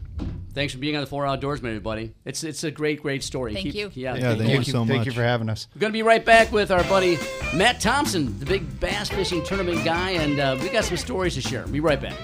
Thanks 0.54 0.72
for 0.72 0.78
being 0.78 0.94
on 0.94 1.00
the 1.00 1.08
Four 1.08 1.24
Outdoorsman, 1.24 1.66
everybody. 1.66 2.14
It's 2.24 2.44
it's 2.44 2.62
a 2.62 2.70
great, 2.70 3.02
great 3.02 3.24
story. 3.24 3.52
Thank 3.52 3.74
you. 3.74 3.90
Yeah, 3.94 4.14
Yeah, 4.14 4.30
keep 4.30 4.38
thank 4.38 4.66
you 4.68 4.72
going. 4.72 4.86
so 4.86 4.86
thank 4.86 5.06
you 5.06 5.12
for 5.12 5.22
having 5.22 5.50
us 5.50 5.66
We're 5.74 5.80
going 5.80 5.92
to 5.92 5.96
be 5.96 6.02
right 6.04 6.24
back 6.24 6.52
with 6.52 6.70
our 6.70 6.84
buddy 6.84 7.18
Matt 7.54 7.80
Thompson, 7.80 8.38
the 8.38 8.46
big 8.46 8.78
bass 8.80 9.08
fishing 9.10 9.42
tournament 9.44 9.84
guy, 9.84 10.12
and 10.12 10.38
uh, 10.38 10.56
we 10.62 10.68
got 10.70 10.84
some 10.84 10.96
stories 10.96 11.34
to 11.34 11.40
share. 11.40 11.66
Be 11.66 11.80
right 11.80 12.00
back. 12.00 12.14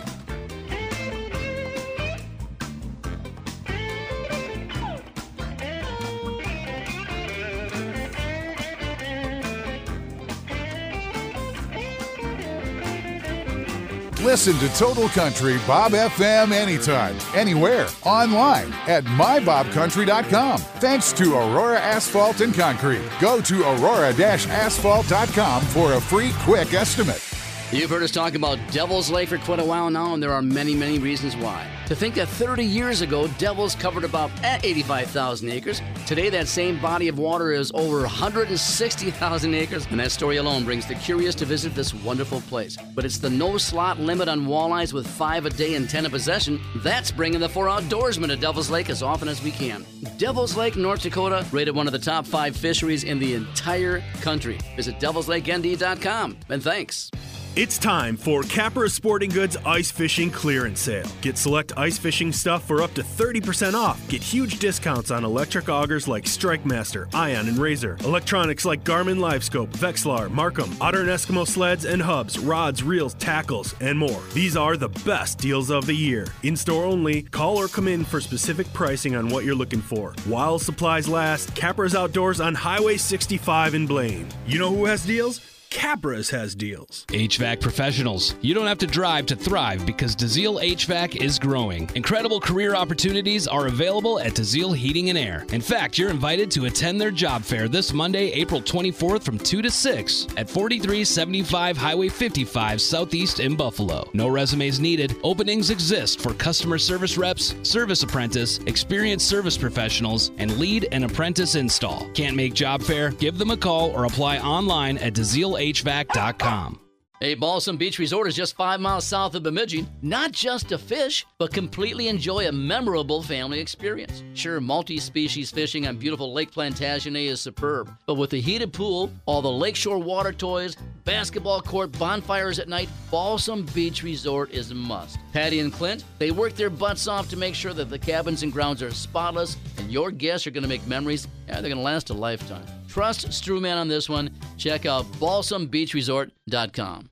Listen 14.22 14.56
to 14.58 14.68
Total 14.76 15.08
Country 15.08 15.58
Bob 15.66 15.92
FM 15.92 16.52
anytime, 16.52 17.16
anywhere, 17.34 17.88
online 18.04 18.72
at 18.86 19.02
mybobcountry.com. 19.04 20.58
Thanks 20.60 21.12
to 21.14 21.34
Aurora 21.34 21.80
Asphalt 21.80 22.40
and 22.40 22.54
Concrete. 22.54 23.02
Go 23.20 23.40
to 23.40 23.62
aurora-asphalt.com 23.64 25.62
for 25.62 25.94
a 25.94 26.00
free 26.00 26.30
quick 26.44 26.72
estimate. 26.72 27.32
You've 27.72 27.88
heard 27.88 28.02
us 28.02 28.10
talk 28.10 28.34
about 28.34 28.58
Devil's 28.70 29.10
Lake 29.10 29.30
for 29.30 29.38
quite 29.38 29.58
a 29.58 29.64
while 29.64 29.88
now, 29.88 30.12
and 30.12 30.22
there 30.22 30.30
are 30.30 30.42
many, 30.42 30.74
many 30.74 30.98
reasons 30.98 31.34
why. 31.34 31.66
To 31.86 31.96
think 31.96 32.14
that 32.16 32.28
30 32.28 32.62
years 32.62 33.00
ago, 33.00 33.28
Devils 33.38 33.74
covered 33.74 34.04
about 34.04 34.30
eh, 34.42 34.60
85,000 34.62 35.48
acres. 35.48 35.80
Today, 36.06 36.28
that 36.28 36.48
same 36.48 36.78
body 36.82 37.08
of 37.08 37.18
water 37.18 37.50
is 37.50 37.72
over 37.74 38.00
160,000 38.02 39.54
acres, 39.54 39.86
and 39.90 39.98
that 39.98 40.12
story 40.12 40.36
alone 40.36 40.66
brings 40.66 40.86
the 40.86 40.94
curious 40.96 41.34
to 41.36 41.46
visit 41.46 41.74
this 41.74 41.94
wonderful 41.94 42.42
place. 42.42 42.76
But 42.94 43.06
it's 43.06 43.16
the 43.16 43.30
no 43.30 43.56
slot 43.56 43.98
limit 43.98 44.28
on 44.28 44.40
walleyes 44.46 44.92
with 44.92 45.06
five 45.06 45.46
a 45.46 45.50
day 45.50 45.74
and 45.74 45.88
10 45.88 46.04
a 46.04 46.10
possession 46.10 46.60
that's 46.82 47.10
bringing 47.10 47.40
the 47.40 47.48
four 47.48 47.68
outdoorsmen 47.68 48.28
to 48.28 48.36
Devil's 48.36 48.68
Lake 48.68 48.90
as 48.90 49.02
often 49.02 49.28
as 49.28 49.42
we 49.42 49.50
can. 49.50 49.86
Devil's 50.18 50.58
Lake, 50.58 50.76
North 50.76 51.00
Dakota, 51.00 51.46
rated 51.52 51.74
one 51.74 51.86
of 51.86 51.94
the 51.94 51.98
top 51.98 52.26
five 52.26 52.54
fisheries 52.54 53.04
in 53.04 53.18
the 53.18 53.32
entire 53.32 54.02
country. 54.20 54.58
Visit 54.76 55.00
devilslakend.com, 55.00 56.36
and 56.50 56.62
thanks. 56.62 57.10
It's 57.55 57.76
time 57.76 58.16
for 58.16 58.42
Capra 58.44 58.88
Sporting 58.88 59.28
Goods 59.28 59.59
Ice 59.66 59.90
Fishing 59.90 60.30
Clearance 60.30 60.80
Sale. 60.80 61.07
Get 61.20 61.36
select 61.36 61.74
ice 61.76 61.98
fishing 61.98 62.32
stuff 62.32 62.66
for 62.66 62.80
up 62.80 62.94
to 62.94 63.03
30% 63.03 63.74
off. 63.74 64.00
Get 64.09 64.22
huge 64.22 64.59
discounts 64.59 65.11
on 65.11 65.22
electric 65.22 65.68
augers 65.68 66.09
like 66.09 66.26
Strike 66.26 66.64
Master, 66.64 67.11
Ion, 67.12 67.48
and 67.48 67.59
Razor. 67.59 67.98
Electronics 68.05 68.64
like 68.64 68.84
Garmin 68.84 69.18
Livescope, 69.18 69.68
Vexilar, 69.72 70.30
MarCum, 70.30 70.80
Otter 70.80 71.00
and 71.00 71.11
Eskimo 71.11 71.46
sleds 71.46 71.84
and 71.84 72.00
hubs, 72.00 72.38
rods, 72.38 72.82
reels, 72.82 73.12
tackles, 73.14 73.74
and 73.82 73.98
more. 73.98 74.22
These 74.32 74.57
are 74.57 74.78
the 74.78 74.88
best 75.05 75.36
deals 75.36 75.70
of 75.70 75.84
the 75.84 75.92
year. 75.92 76.26
In 76.44 76.57
store 76.57 76.86
only, 76.86 77.20
call 77.20 77.59
or 77.59 77.68
come 77.68 77.86
in 77.86 78.03
for 78.03 78.22
specific 78.22 78.72
pricing 78.72 79.14
on 79.14 79.28
what 79.28 79.44
you're 79.44 79.55
looking 79.55 79.82
for. 79.82 80.14
While 80.24 80.59
supplies 80.59 81.07
last, 81.07 81.55
Capra's 81.55 81.94
Outdoors 81.94 82.40
on 82.40 82.55
Highway 82.55 82.96
65 82.96 83.74
in 83.74 83.86
Blaine. 83.86 84.26
You 84.46 84.59
know 84.59 84.74
who 84.74 84.86
has 84.86 85.05
deals? 85.05 85.51
Capra's 85.72 86.28
has 86.28 86.54
deals. 86.54 87.06
HVAC 87.08 87.60
professionals. 87.60 88.34
You 88.42 88.52
don't 88.52 88.66
have 88.66 88.78
to 88.78 88.86
drive 88.86 89.24
to 89.26 89.36
thrive 89.36 89.86
because 89.86 90.14
DeZiel 90.14 90.62
HVAC 90.62 91.16
is 91.16 91.38
growing. 91.38 91.88
Incredible 91.94 92.40
career 92.40 92.74
opportunities 92.74 93.48
are 93.48 93.68
available 93.68 94.20
at 94.20 94.34
DeZiel 94.34 94.76
Heating 94.76 95.08
and 95.08 95.16
Air. 95.16 95.46
In 95.50 95.62
fact, 95.62 95.96
you're 95.96 96.10
invited 96.10 96.50
to 96.52 96.66
attend 96.66 97.00
their 97.00 97.10
job 97.10 97.42
fair 97.42 97.68
this 97.68 97.94
Monday, 97.94 98.30
April 98.32 98.60
24th 98.60 99.22
from 99.22 99.38
2 99.38 99.62
to 99.62 99.70
6 99.70 100.26
at 100.36 100.48
4375 100.48 101.76
Highway 101.78 102.10
55 102.10 102.80
Southeast 102.80 103.40
in 103.40 103.56
Buffalo. 103.56 104.10
No 104.12 104.28
resumes 104.28 104.78
needed. 104.78 105.16
Openings 105.24 105.70
exist 105.70 106.20
for 106.20 106.34
customer 106.34 106.76
service 106.76 107.16
reps, 107.16 107.54
service 107.62 108.02
apprentice, 108.02 108.58
experienced 108.66 109.26
service 109.26 109.56
professionals, 109.56 110.32
and 110.36 110.58
lead 110.58 110.86
and 110.92 111.02
apprentice 111.04 111.54
install. 111.54 112.10
Can't 112.10 112.36
make 112.36 112.52
job 112.52 112.82
fair? 112.82 113.10
Give 113.12 113.38
them 113.38 113.50
a 113.50 113.56
call 113.56 113.90
or 113.92 114.04
apply 114.04 114.38
online 114.40 114.98
at 114.98 115.14
DeZiel 115.14 115.61
HVAC.com. 115.62 116.80
A 117.20 117.36
Balsam 117.36 117.76
Beach 117.76 118.00
Resort 118.00 118.26
is 118.26 118.34
just 118.34 118.56
five 118.56 118.80
miles 118.80 119.04
south 119.04 119.36
of 119.36 119.44
Bemidji, 119.44 119.86
not 120.02 120.32
just 120.32 120.70
to 120.70 120.76
fish, 120.76 121.24
but 121.38 121.52
completely 121.52 122.08
enjoy 122.08 122.48
a 122.48 122.52
memorable 122.52 123.22
family 123.22 123.60
experience. 123.60 124.24
Sure, 124.34 124.60
multi 124.60 124.98
species 124.98 125.52
fishing 125.52 125.86
on 125.86 125.98
beautiful 125.98 126.32
Lake 126.32 126.50
Plantagenet 126.50 127.28
is 127.28 127.40
superb, 127.40 127.88
but 128.08 128.14
with 128.14 128.30
the 128.30 128.40
heated 128.40 128.72
pool, 128.72 129.08
all 129.26 129.40
the 129.40 129.48
lakeshore 129.48 130.00
water 130.00 130.32
toys, 130.32 130.76
basketball 131.04 131.62
court, 131.62 131.96
bonfires 131.96 132.58
at 132.58 132.68
night, 132.68 132.88
Balsam 133.08 133.66
Beach 133.66 134.02
Resort 134.02 134.50
is 134.50 134.72
a 134.72 134.74
must. 134.74 135.16
Patty 135.32 135.60
and 135.60 135.72
Clint, 135.72 136.02
they 136.18 136.32
work 136.32 136.54
their 136.54 136.70
butts 136.70 137.06
off 137.06 137.28
to 137.28 137.36
make 137.36 137.54
sure 137.54 137.72
that 137.72 137.88
the 137.88 138.00
cabins 138.00 138.42
and 138.42 138.52
grounds 138.52 138.82
are 138.82 138.90
spotless, 138.90 139.56
and 139.78 139.92
your 139.92 140.10
guests 140.10 140.44
are 140.48 140.50
going 140.50 140.64
to 140.64 140.68
make 140.68 140.84
memories, 140.88 141.28
and 141.46 141.58
they're 141.58 141.72
going 141.72 141.76
to 141.76 141.82
last 141.82 142.10
a 142.10 142.14
lifetime. 142.14 142.66
Trust 142.88 143.28
Strewman 143.28 143.76
on 143.76 143.88
this 143.88 144.08
one. 144.08 144.28
Check 144.62 144.86
out 144.86 145.04
balsambeachresort.com. 145.14 147.10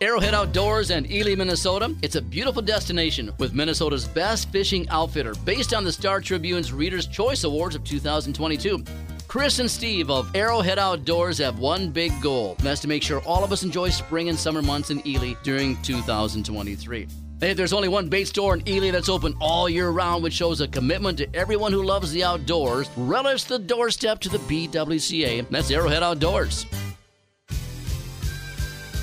Arrowhead 0.00 0.34
Outdoors 0.34 0.92
and 0.92 1.10
Ely, 1.10 1.34
Minnesota. 1.34 1.92
It's 2.00 2.14
a 2.14 2.22
beautiful 2.22 2.62
destination 2.62 3.32
with 3.38 3.54
Minnesota's 3.54 4.06
best 4.06 4.52
fishing 4.52 4.88
outfitter 4.88 5.34
based 5.44 5.74
on 5.74 5.82
the 5.82 5.90
Star 5.90 6.20
Tribune's 6.20 6.72
Reader's 6.72 7.08
Choice 7.08 7.42
Awards 7.42 7.74
of 7.74 7.82
2022. 7.82 8.84
Chris 9.26 9.58
and 9.58 9.68
Steve 9.68 10.10
of 10.10 10.30
Arrowhead 10.36 10.78
Outdoors 10.78 11.38
have 11.38 11.58
one 11.58 11.90
big 11.90 12.12
goal, 12.22 12.54
and 12.58 12.66
that's 12.68 12.82
to 12.82 12.88
make 12.88 13.02
sure 13.02 13.20
all 13.22 13.42
of 13.42 13.50
us 13.50 13.64
enjoy 13.64 13.88
spring 13.88 14.28
and 14.28 14.38
summer 14.38 14.62
months 14.62 14.90
in 14.90 15.04
Ely 15.04 15.34
during 15.42 15.76
2023. 15.82 17.08
Hey, 17.40 17.54
there's 17.54 17.72
only 17.72 17.88
one 17.88 18.10
bait 18.10 18.26
store 18.26 18.52
in 18.52 18.68
Ely 18.68 18.90
that's 18.90 19.08
open 19.08 19.34
all 19.40 19.66
year 19.66 19.88
round, 19.88 20.22
which 20.22 20.34
shows 20.34 20.60
a 20.60 20.68
commitment 20.68 21.16
to 21.18 21.34
everyone 21.34 21.72
who 21.72 21.82
loves 21.82 22.12
the 22.12 22.22
outdoors, 22.22 22.90
relish 22.98 23.44
the 23.44 23.58
doorstep 23.58 24.18
to 24.20 24.28
the 24.28 24.36
BWCA. 24.40 25.48
That's 25.48 25.70
Arrowhead 25.70 26.02
Outdoors. 26.02 26.66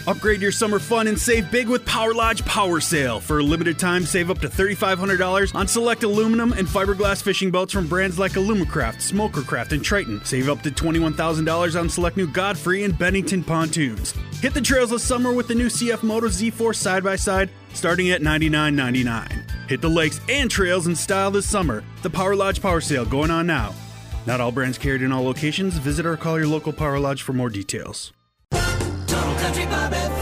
Upgrade 0.08 0.42
your 0.42 0.54
summer 0.54 0.80
fun 0.80 1.08
and 1.08 1.20
save 1.20 1.52
big 1.52 1.68
with 1.68 1.86
Power 1.86 2.14
Lodge 2.14 2.46
Power 2.46 2.80
Sale. 2.80 3.20
For 3.20 3.40
a 3.40 3.44
limited 3.44 3.78
time, 3.78 4.06
save 4.06 4.32
up 4.32 4.40
to 4.40 4.48
$3,500 4.48 5.54
on 5.54 5.68
select 5.68 6.04
aluminum 6.04 6.54
and 6.54 6.66
fiberglass 6.66 7.22
fishing 7.22 7.52
boats 7.52 7.74
from 7.74 7.88
brands 7.88 8.18
like 8.18 8.32
Alumacraft, 8.32 9.02
Smokercraft, 9.02 9.74
and 9.74 9.84
Triton. 9.84 10.24
Save 10.24 10.48
up 10.48 10.62
to 10.62 10.72
$21,000 10.72 11.78
on 11.78 11.90
select 11.90 12.16
new 12.16 12.26
Godfrey 12.26 12.86
and 12.86 12.98
Bennington 12.98 13.44
pontoons. 13.44 14.14
Hit 14.40 14.54
the 14.54 14.62
trails 14.62 14.92
this 14.92 15.04
summer 15.04 15.34
with 15.34 15.50
the 15.50 15.56
new 15.56 15.68
CF 15.68 16.04
Moto 16.04 16.28
Z4 16.28 16.74
side 16.74 17.04
by 17.04 17.18
side, 17.18 17.50
starting 17.74 18.12
at 18.12 18.22
$99.99. 18.22 19.70
Hit 19.70 19.82
the 19.82 19.90
lakes 19.90 20.22
and 20.30 20.50
trails 20.50 20.88
in 20.88 20.96
style 20.96 21.32
this 21.32 21.50
summer. 21.50 21.84
The 22.02 22.10
Power 22.10 22.34
Lodge 22.34 22.62
Power 22.62 22.80
Sale 22.80 23.08
going 23.08 23.30
on 23.30 23.46
now. 23.46 23.76
Not 24.26 24.40
all 24.40 24.54
brands 24.54 24.78
carried 24.78 25.02
in 25.02 25.12
all 25.12 25.26
locations. 25.26 25.78
Visit 25.80 26.06
or 26.06 26.16
call 26.16 26.38
your 26.38 26.48
local 26.48 26.72
Power 26.72 26.98
Lodge 26.98 27.24
for 27.24 27.34
more 27.34 27.50
details. 27.50 28.14
Country 29.40 29.66
Bob 29.66 29.94
FM. 29.94 30.18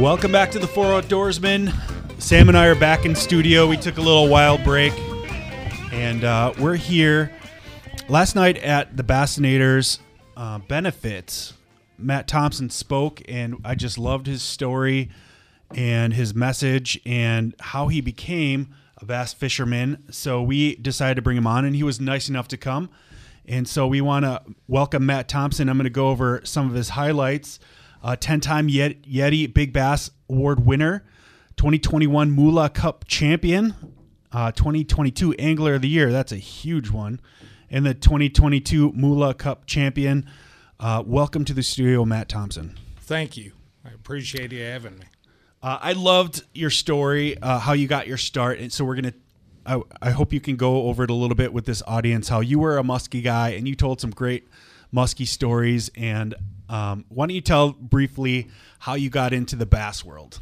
Welcome 0.00 0.32
back 0.32 0.50
to 0.52 0.58
the 0.58 0.66
Four 0.66 0.86
Outdoorsmen. 0.86 1.72
Sam 2.20 2.48
and 2.48 2.58
I 2.58 2.66
are 2.66 2.74
back 2.74 3.04
in 3.04 3.14
studio. 3.14 3.66
We 3.66 3.76
took 3.76 3.98
a 3.98 4.00
little 4.00 4.28
wild 4.28 4.64
break, 4.64 4.92
and 5.92 6.24
uh, 6.24 6.52
we're 6.58 6.76
here. 6.76 7.32
Last 8.08 8.34
night 8.34 8.58
at 8.58 8.96
the 8.96 9.04
Bassinators 9.04 10.00
uh, 10.36 10.58
benefits, 10.58 11.54
Matt 11.96 12.26
Thompson 12.26 12.70
spoke, 12.70 13.22
and 13.28 13.56
I 13.64 13.76
just 13.76 13.98
loved 13.98 14.26
his 14.26 14.42
story 14.42 15.10
and 15.74 16.12
his 16.12 16.34
message 16.34 17.00
and 17.06 17.54
how 17.60 17.88
he 17.88 18.00
became 18.00 18.74
a 19.00 19.04
bass 19.06 19.32
fisherman. 19.32 20.04
So 20.10 20.42
we 20.42 20.76
decided 20.76 21.16
to 21.16 21.22
bring 21.22 21.36
him 21.36 21.46
on, 21.46 21.64
and 21.64 21.74
he 21.74 21.82
was 21.82 22.00
nice 22.00 22.28
enough 22.28 22.48
to 22.48 22.56
come. 22.56 22.90
And 23.46 23.66
so 23.66 23.86
we 23.86 24.00
want 24.00 24.24
to 24.24 24.42
welcome 24.68 25.06
Matt 25.06 25.28
Thompson. 25.28 25.68
I'm 25.68 25.76
going 25.76 25.84
to 25.84 25.90
go 25.90 26.08
over 26.08 26.40
some 26.44 26.68
of 26.68 26.74
his 26.74 26.90
highlights. 26.90 27.58
Uh, 28.02 28.16
10 28.16 28.40
time 28.40 28.68
Yeti, 28.68 29.52
Big 29.52 29.72
Bass 29.72 30.10
Award 30.28 30.64
winner, 30.64 31.04
2021 31.56 32.30
Moolah 32.30 32.70
Cup 32.70 33.04
champion, 33.06 33.74
uh, 34.32 34.52
2022 34.52 35.34
Angler 35.34 35.74
of 35.74 35.82
the 35.82 35.88
Year. 35.88 36.10
That's 36.10 36.32
a 36.32 36.36
huge 36.36 36.90
one. 36.90 37.20
And 37.68 37.84
the 37.84 37.94
2022 37.94 38.92
Moolah 38.92 39.34
Cup 39.34 39.66
champion. 39.66 40.26
Uh, 40.78 41.02
welcome 41.04 41.44
to 41.44 41.52
the 41.52 41.62
studio, 41.62 42.04
Matt 42.06 42.28
Thompson. 42.28 42.78
Thank 43.00 43.36
you. 43.36 43.52
I 43.84 43.90
appreciate 43.90 44.52
you 44.52 44.62
having 44.62 44.98
me. 44.98 45.04
Uh, 45.62 45.78
I 45.80 45.92
loved 45.92 46.42
your 46.54 46.70
story, 46.70 47.36
uh, 47.40 47.58
how 47.58 47.74
you 47.74 47.86
got 47.86 48.06
your 48.06 48.16
start, 48.16 48.58
and 48.58 48.72
so 48.72 48.84
we're 48.84 48.96
gonna. 48.96 49.14
I, 49.66 49.80
I 50.00 50.10
hope 50.10 50.32
you 50.32 50.40
can 50.40 50.56
go 50.56 50.84
over 50.84 51.04
it 51.04 51.10
a 51.10 51.14
little 51.14 51.36
bit 51.36 51.52
with 51.52 51.66
this 51.66 51.82
audience. 51.86 52.28
How 52.28 52.40
you 52.40 52.58
were 52.58 52.78
a 52.78 52.82
muskie 52.82 53.22
guy, 53.22 53.50
and 53.50 53.68
you 53.68 53.74
told 53.74 54.00
some 54.00 54.10
great 54.10 54.48
muskie 54.94 55.26
stories. 55.26 55.90
And 55.94 56.34
um, 56.68 57.04
why 57.08 57.26
don't 57.26 57.34
you 57.34 57.42
tell 57.42 57.72
briefly 57.72 58.48
how 58.80 58.94
you 58.94 59.10
got 59.10 59.32
into 59.34 59.56
the 59.56 59.66
bass 59.66 60.04
world? 60.04 60.40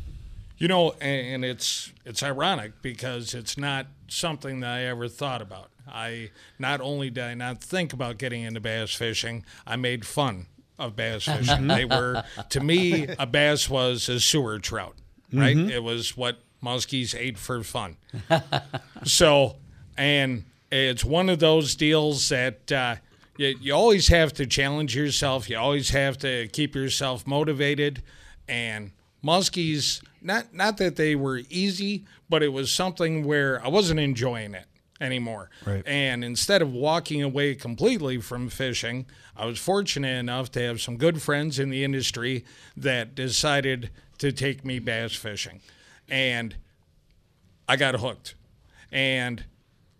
You 0.56 0.68
know, 0.68 0.92
and 1.00 1.44
it's 1.44 1.92
it's 2.04 2.22
ironic 2.22 2.80
because 2.82 3.34
it's 3.34 3.58
not 3.58 3.86
something 4.08 4.60
that 4.60 4.70
I 4.70 4.84
ever 4.84 5.08
thought 5.08 5.42
about. 5.42 5.70
I 5.86 6.30
not 6.58 6.80
only 6.80 7.10
did 7.10 7.24
I 7.24 7.34
not 7.34 7.60
think 7.62 7.92
about 7.92 8.18
getting 8.18 8.42
into 8.42 8.60
bass 8.60 8.94
fishing, 8.94 9.44
I 9.66 9.76
made 9.76 10.04
fun 10.06 10.46
of 10.78 10.94
bass 10.96 11.24
fishing. 11.26 11.66
they 11.66 11.84
were 11.84 12.22
to 12.50 12.60
me 12.60 13.06
a 13.18 13.26
bass 13.26 13.68
was 13.68 14.08
a 14.08 14.20
sewer 14.20 14.58
trout, 14.58 14.94
right? 15.32 15.56
Mhm. 15.56 15.70
It 15.70 15.82
was 15.82 16.16
what 16.16 16.38
muskies 16.62 17.18
ate 17.18 17.38
for 17.38 17.62
fun. 17.62 17.96
so, 19.04 19.56
and 19.96 20.44
it's 20.70 21.04
one 21.04 21.28
of 21.28 21.38
those 21.38 21.74
deals 21.74 22.28
that 22.28 22.70
uh, 22.72 22.96
you, 23.36 23.56
you 23.60 23.72
always 23.74 24.08
have 24.08 24.32
to 24.34 24.46
challenge 24.46 24.96
yourself. 24.96 25.48
You 25.48 25.58
always 25.58 25.90
have 25.90 26.18
to 26.18 26.48
keep 26.48 26.74
yourself 26.74 27.26
motivated. 27.26 28.02
And 28.48 28.92
muskies, 29.24 30.02
not 30.22 30.52
not 30.54 30.76
that 30.78 30.96
they 30.96 31.14
were 31.14 31.42
easy, 31.50 32.04
but 32.28 32.42
it 32.42 32.52
was 32.52 32.72
something 32.72 33.24
where 33.24 33.64
I 33.64 33.68
wasn't 33.68 34.00
enjoying 34.00 34.54
it 34.54 34.64
anymore. 35.00 35.50
Right. 35.64 35.82
And 35.86 36.24
instead 36.24 36.60
of 36.60 36.72
walking 36.72 37.22
away 37.22 37.54
completely 37.54 38.18
from 38.20 38.48
fishing, 38.48 39.06
I 39.36 39.46
was 39.46 39.58
fortunate 39.58 40.18
enough 40.18 40.50
to 40.52 40.60
have 40.62 40.80
some 40.80 40.96
good 40.96 41.22
friends 41.22 41.58
in 41.58 41.70
the 41.70 41.84
industry 41.84 42.44
that 42.76 43.14
decided 43.14 43.90
to 44.18 44.32
take 44.32 44.64
me 44.64 44.78
bass 44.78 45.14
fishing. 45.14 45.60
And 46.08 46.56
I 47.68 47.76
got 47.76 47.94
hooked. 47.96 48.34
And 48.90 49.44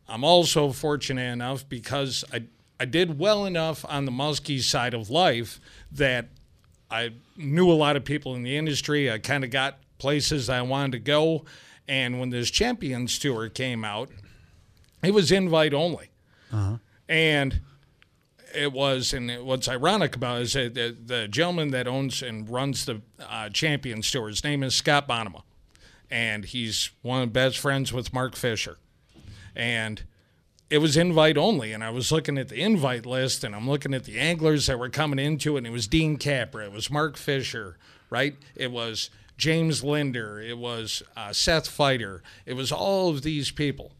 I'm 0.08 0.24
also 0.24 0.72
fortunate 0.72 1.32
enough 1.32 1.68
because 1.68 2.24
I 2.32 2.44
I 2.80 2.84
did 2.84 3.18
well 3.18 3.44
enough 3.44 3.84
on 3.88 4.04
the 4.04 4.12
muskie 4.12 4.62
side 4.62 4.94
of 4.94 5.10
life 5.10 5.60
that 5.90 6.28
I 6.90 7.12
knew 7.36 7.70
a 7.70 7.74
lot 7.74 7.96
of 7.96 8.04
people 8.04 8.34
in 8.34 8.42
the 8.42 8.56
industry. 8.56 9.10
I 9.10 9.18
kind 9.18 9.42
of 9.42 9.50
got 9.50 9.78
places 9.98 10.48
I 10.48 10.62
wanted 10.62 10.92
to 10.92 10.98
go, 11.00 11.44
and 11.88 12.20
when 12.20 12.30
this 12.30 12.50
Champions 12.50 13.18
Tour 13.18 13.48
came 13.48 13.84
out, 13.84 14.10
it 15.02 15.12
was 15.12 15.32
invite 15.32 15.74
only, 15.74 16.10
uh-huh. 16.52 16.78
and 17.08 17.60
it 18.54 18.72
was. 18.72 19.12
And 19.12 19.44
what's 19.44 19.68
ironic 19.68 20.16
about 20.16 20.40
it 20.40 20.42
is 20.42 20.52
that 20.54 20.74
the, 20.74 20.96
the 21.04 21.28
gentleman 21.28 21.70
that 21.70 21.86
owns 21.86 22.22
and 22.22 22.48
runs 22.48 22.84
the 22.84 23.02
uh, 23.20 23.48
Champions 23.50 24.10
Tour, 24.10 24.28
his 24.28 24.44
name 24.44 24.62
is 24.62 24.74
Scott 24.74 25.08
Bonema, 25.08 25.42
and 26.10 26.44
he's 26.44 26.90
one 27.02 27.22
of 27.22 27.28
the 27.28 27.32
best 27.32 27.58
friends 27.58 27.92
with 27.92 28.12
Mark 28.12 28.36
Fisher, 28.36 28.78
and 29.54 30.02
it 30.70 30.78
was 30.78 30.96
invite 30.96 31.38
only. 31.38 31.72
And 31.72 31.82
I 31.82 31.90
was 31.90 32.12
looking 32.12 32.38
at 32.38 32.48
the 32.48 32.60
invite 32.60 33.06
list 33.06 33.44
and 33.44 33.54
I'm 33.54 33.68
looking 33.68 33.94
at 33.94 34.04
the 34.04 34.18
anglers 34.18 34.66
that 34.66 34.78
were 34.78 34.90
coming 34.90 35.18
into 35.18 35.56
it. 35.56 35.58
And 35.58 35.66
it 35.66 35.70
was 35.70 35.88
Dean 35.88 36.16
Capra, 36.16 36.66
it 36.66 36.72
was 36.72 36.90
Mark 36.90 37.16
Fisher, 37.16 37.78
right? 38.10 38.36
It 38.54 38.70
was 38.70 39.10
James 39.36 39.82
Lindner, 39.82 40.40
it 40.40 40.58
was 40.58 41.02
uh, 41.16 41.32
Seth 41.32 41.68
Feider, 41.68 42.20
it 42.44 42.54
was 42.54 42.72
all 42.72 43.10
of 43.10 43.22
these 43.22 43.50
people. 43.50 43.92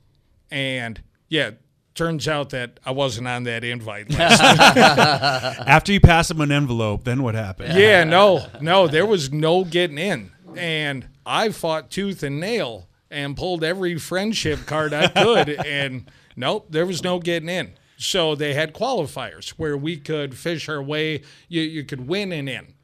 And 0.50 1.02
yeah, 1.28 1.52
turns 1.98 2.28
out 2.28 2.50
that 2.50 2.78
I 2.86 2.92
wasn't 2.92 3.26
on 3.28 3.42
that 3.42 3.64
invite 3.64 4.08
list. 4.10 4.40
After 4.40 5.92
you 5.92 6.00
pass 6.00 6.28
them 6.28 6.40
an 6.40 6.52
envelope, 6.52 7.04
then 7.04 7.22
what 7.22 7.34
happened? 7.34 7.76
yeah, 7.76 8.04
no, 8.18 8.46
no, 8.60 8.86
there 8.86 9.04
was 9.04 9.32
no 9.32 9.64
getting 9.64 9.98
in. 9.98 10.30
And 10.56 11.08
I 11.26 11.50
fought 11.50 11.90
tooth 11.90 12.22
and 12.22 12.40
nail 12.40 12.88
and 13.10 13.36
pulled 13.36 13.64
every 13.64 13.98
friendship 13.98 14.64
card 14.66 14.94
I 14.94 15.08
could. 15.08 15.50
and 15.66 16.10
nope, 16.36 16.66
there 16.70 16.86
was 16.86 17.02
no 17.02 17.18
getting 17.18 17.48
in. 17.48 17.72
So 17.96 18.36
they 18.36 18.54
had 18.54 18.72
qualifiers 18.72 19.50
where 19.50 19.76
we 19.76 19.96
could 19.96 20.38
fish 20.38 20.68
our 20.68 20.80
way, 20.80 21.22
you, 21.48 21.62
you 21.62 21.84
could 21.84 22.06
win 22.06 22.30
and 22.32 22.48
in. 22.48 22.74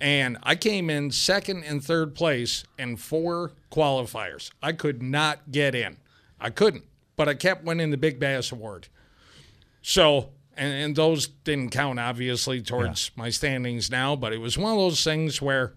And 0.00 0.38
I 0.42 0.54
came 0.54 0.88
in 0.88 1.10
second 1.10 1.64
and 1.64 1.82
third 1.82 2.14
place 2.14 2.64
in 2.78 2.96
four 2.96 3.52
qualifiers. 3.72 4.50
I 4.62 4.72
could 4.72 5.02
not 5.02 5.50
get 5.50 5.74
in. 5.74 5.96
I 6.40 6.50
couldn't, 6.50 6.84
but 7.16 7.28
I 7.28 7.34
kept 7.34 7.64
winning 7.64 7.90
the 7.90 7.96
Big 7.96 8.18
Bass 8.18 8.52
Award. 8.52 8.88
So, 9.82 10.30
and, 10.56 10.72
and 10.72 10.96
those 10.96 11.26
didn't 11.26 11.70
count 11.70 11.98
obviously 11.98 12.62
towards 12.62 13.10
my 13.16 13.30
standings 13.30 13.90
now, 13.90 14.16
but 14.16 14.32
it 14.32 14.38
was 14.38 14.56
one 14.56 14.72
of 14.72 14.78
those 14.78 15.02
things 15.04 15.42
where 15.42 15.74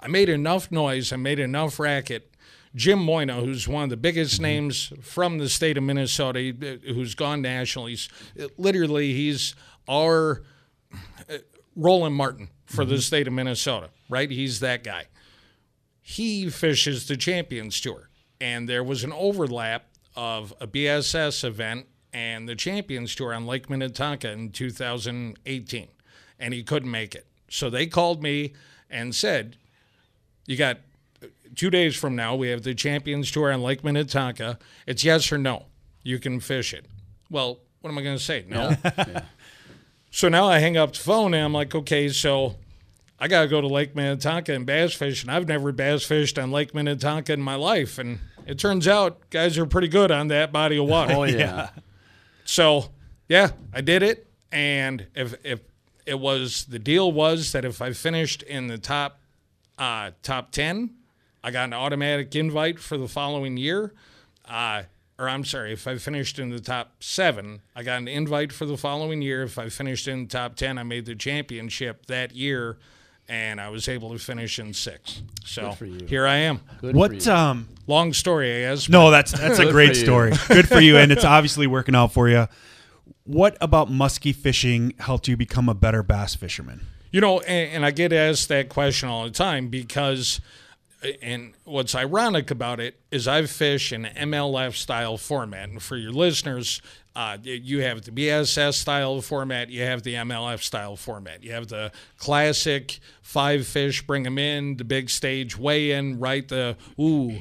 I 0.00 0.08
made 0.08 0.28
enough 0.28 0.70
noise, 0.70 1.12
I 1.12 1.16
made 1.16 1.38
enough 1.38 1.78
racket. 1.78 2.34
Jim 2.74 3.00
Moynagh, 3.00 3.44
who's 3.44 3.66
one 3.66 3.84
of 3.84 3.90
the 3.90 3.96
biggest 3.96 4.34
mm-hmm. 4.34 4.42
names 4.42 4.92
from 5.00 5.38
the 5.38 5.48
state 5.48 5.78
of 5.78 5.84
Minnesota, 5.84 6.54
uh, 6.62 6.92
who's 6.92 7.14
gone 7.14 7.42
national, 7.42 7.86
he's 7.86 8.08
uh, 8.40 8.46
literally 8.56 9.14
he's 9.14 9.54
our 9.88 10.42
uh, 10.92 11.38
Roland 11.74 12.14
Martin 12.14 12.50
for 12.66 12.84
the 12.84 12.94
mm-hmm. 12.94 13.00
state 13.00 13.26
of 13.26 13.32
Minnesota, 13.32 13.90
right? 14.08 14.30
He's 14.30 14.60
that 14.60 14.84
guy. 14.84 15.06
He 16.02 16.50
fishes 16.50 17.08
the 17.08 17.16
Champions 17.16 17.80
Tour, 17.80 18.10
and 18.40 18.68
there 18.68 18.84
was 18.84 19.02
an 19.02 19.12
overlap 19.12 19.87
of 20.18 20.52
a 20.60 20.66
BSS 20.66 21.44
event 21.44 21.86
and 22.12 22.48
the 22.48 22.56
Champions 22.56 23.14
Tour 23.14 23.32
on 23.32 23.46
Lake 23.46 23.70
Minnetonka 23.70 24.28
in 24.32 24.50
2018, 24.50 25.88
and 26.40 26.52
he 26.52 26.64
couldn't 26.64 26.90
make 26.90 27.14
it. 27.14 27.24
So 27.48 27.70
they 27.70 27.86
called 27.86 28.20
me 28.20 28.52
and 28.90 29.14
said, 29.14 29.56
"You 30.46 30.56
got 30.56 30.78
two 31.54 31.70
days 31.70 31.94
from 31.94 32.16
now. 32.16 32.34
We 32.34 32.48
have 32.48 32.62
the 32.62 32.74
Champions 32.74 33.30
Tour 33.30 33.52
on 33.52 33.62
Lake 33.62 33.84
Minnetonka. 33.84 34.58
It's 34.88 35.04
yes 35.04 35.30
or 35.30 35.38
no. 35.38 35.66
You 36.02 36.18
can 36.18 36.40
fish 36.40 36.74
it." 36.74 36.86
Well, 37.30 37.60
what 37.80 37.90
am 37.90 37.98
I 37.98 38.02
going 38.02 38.18
to 38.18 38.22
say? 38.22 38.44
No. 38.48 38.74
So 40.10 40.28
now 40.28 40.46
I 40.48 40.58
hang 40.58 40.76
up 40.76 40.94
the 40.94 40.98
phone 40.98 41.34
and 41.34 41.44
I'm 41.44 41.52
like, 41.52 41.74
okay, 41.74 42.08
so 42.08 42.56
I 43.20 43.28
got 43.28 43.42
to 43.42 43.48
go 43.48 43.60
to 43.60 43.66
Lake 43.66 43.94
Minnetonka 43.94 44.54
and 44.54 44.64
bass 44.64 44.94
fish, 44.94 45.22
and 45.22 45.30
I've 45.30 45.46
never 45.46 45.70
bass 45.70 46.04
fished 46.04 46.38
on 46.38 46.50
Lake 46.50 46.74
Minnetonka 46.74 47.32
in 47.32 47.42
my 47.42 47.56
life, 47.56 47.98
and 47.98 48.18
it 48.48 48.58
turns 48.58 48.88
out 48.88 49.30
guys 49.30 49.58
are 49.58 49.66
pretty 49.66 49.88
good 49.88 50.10
on 50.10 50.28
that 50.28 50.50
body 50.50 50.78
of 50.78 50.86
water. 50.86 51.14
Oh, 51.14 51.24
yeah. 51.24 51.70
So 52.44 52.86
yeah, 53.28 53.50
I 53.74 53.82
did 53.82 54.02
it, 54.02 54.26
and 54.50 55.06
if 55.14 55.34
if 55.44 55.60
it 56.06 56.18
was 56.18 56.64
the 56.64 56.78
deal 56.78 57.12
was 57.12 57.52
that 57.52 57.64
if 57.66 57.82
I 57.82 57.92
finished 57.92 58.42
in 58.42 58.68
the 58.68 58.78
top 58.78 59.20
uh, 59.76 60.12
top 60.22 60.50
ten, 60.50 60.94
I 61.44 61.50
got 61.50 61.64
an 61.64 61.74
automatic 61.74 62.34
invite 62.34 62.78
for 62.78 62.96
the 62.96 63.06
following 63.06 63.58
year. 63.58 63.92
Uh, 64.46 64.84
or 65.18 65.28
I'm 65.28 65.44
sorry, 65.44 65.72
if 65.72 65.86
I 65.86 65.98
finished 65.98 66.38
in 66.38 66.48
the 66.48 66.60
top 66.60 67.02
seven, 67.02 67.60
I 67.76 67.82
got 67.82 67.98
an 67.98 68.08
invite 68.08 68.52
for 68.52 68.64
the 68.64 68.78
following 68.78 69.20
year. 69.20 69.42
If 69.42 69.58
I 69.58 69.68
finished 69.68 70.08
in 70.08 70.22
the 70.22 70.28
top 70.28 70.56
ten, 70.56 70.78
I 70.78 70.84
made 70.84 71.04
the 71.04 71.14
championship 71.14 72.06
that 72.06 72.34
year, 72.34 72.78
and 73.28 73.60
I 73.60 73.68
was 73.68 73.88
able 73.88 74.12
to 74.12 74.18
finish 74.18 74.58
in 74.58 74.72
six. 74.72 75.22
So 75.44 75.68
Good 75.70 75.74
for 75.76 75.86
you. 75.86 76.06
here 76.06 76.26
I 76.26 76.36
am. 76.36 76.60
Good 76.80 76.96
What 76.96 77.26
um 77.28 77.68
Long 77.86 78.12
story, 78.12 78.54
I 78.66 78.70
guess. 78.70 78.88
No, 78.90 79.10
that's 79.10 79.32
that's 79.32 79.58
a 79.58 79.70
great 79.70 79.96
story. 79.96 80.32
Good 80.48 80.68
for 80.68 80.78
you, 80.78 80.98
and 80.98 81.10
it's 81.10 81.24
obviously 81.24 81.66
working 81.66 81.94
out 81.94 82.12
for 82.12 82.28
you. 82.28 82.46
What 83.24 83.56
about 83.62 83.88
muskie 83.88 84.34
fishing 84.34 84.92
helped 84.98 85.26
you 85.26 85.36
become 85.38 85.70
a 85.70 85.74
better 85.74 86.02
bass 86.02 86.34
fisherman? 86.34 86.86
You 87.10 87.22
know, 87.22 87.40
and, 87.40 87.72
and 87.72 87.86
I 87.86 87.90
get 87.90 88.12
asked 88.12 88.48
that 88.48 88.68
question 88.68 89.08
all 89.08 89.24
the 89.24 89.30
time 89.30 89.68
because, 89.68 90.40
and 91.22 91.54
what's 91.64 91.94
ironic 91.94 92.50
about 92.50 92.78
it 92.80 93.00
is 93.10 93.26
I 93.26 93.46
fish 93.46 93.92
in 93.92 94.04
MLF 94.04 94.74
style 94.74 95.16
format. 95.16 95.70
And 95.70 95.82
for 95.82 95.96
your 95.96 96.12
listeners, 96.12 96.82
uh, 97.18 97.36
you 97.42 97.80
have 97.80 98.02
the 98.02 98.12
BSS 98.12 98.74
style 98.74 99.20
format, 99.20 99.70
you 99.70 99.82
have 99.82 100.04
the 100.04 100.14
MLF 100.14 100.62
style 100.62 100.94
format. 100.94 101.42
You 101.42 101.50
have 101.50 101.66
the 101.66 101.90
classic 102.16 103.00
five 103.22 103.66
fish, 103.66 104.06
bring 104.06 104.22
them 104.22 104.38
in, 104.38 104.76
the 104.76 104.84
big 104.84 105.10
stage 105.10 105.58
weigh 105.58 105.90
in, 105.90 106.20
right? 106.20 106.46
The, 106.46 106.76
ooh. 107.00 107.40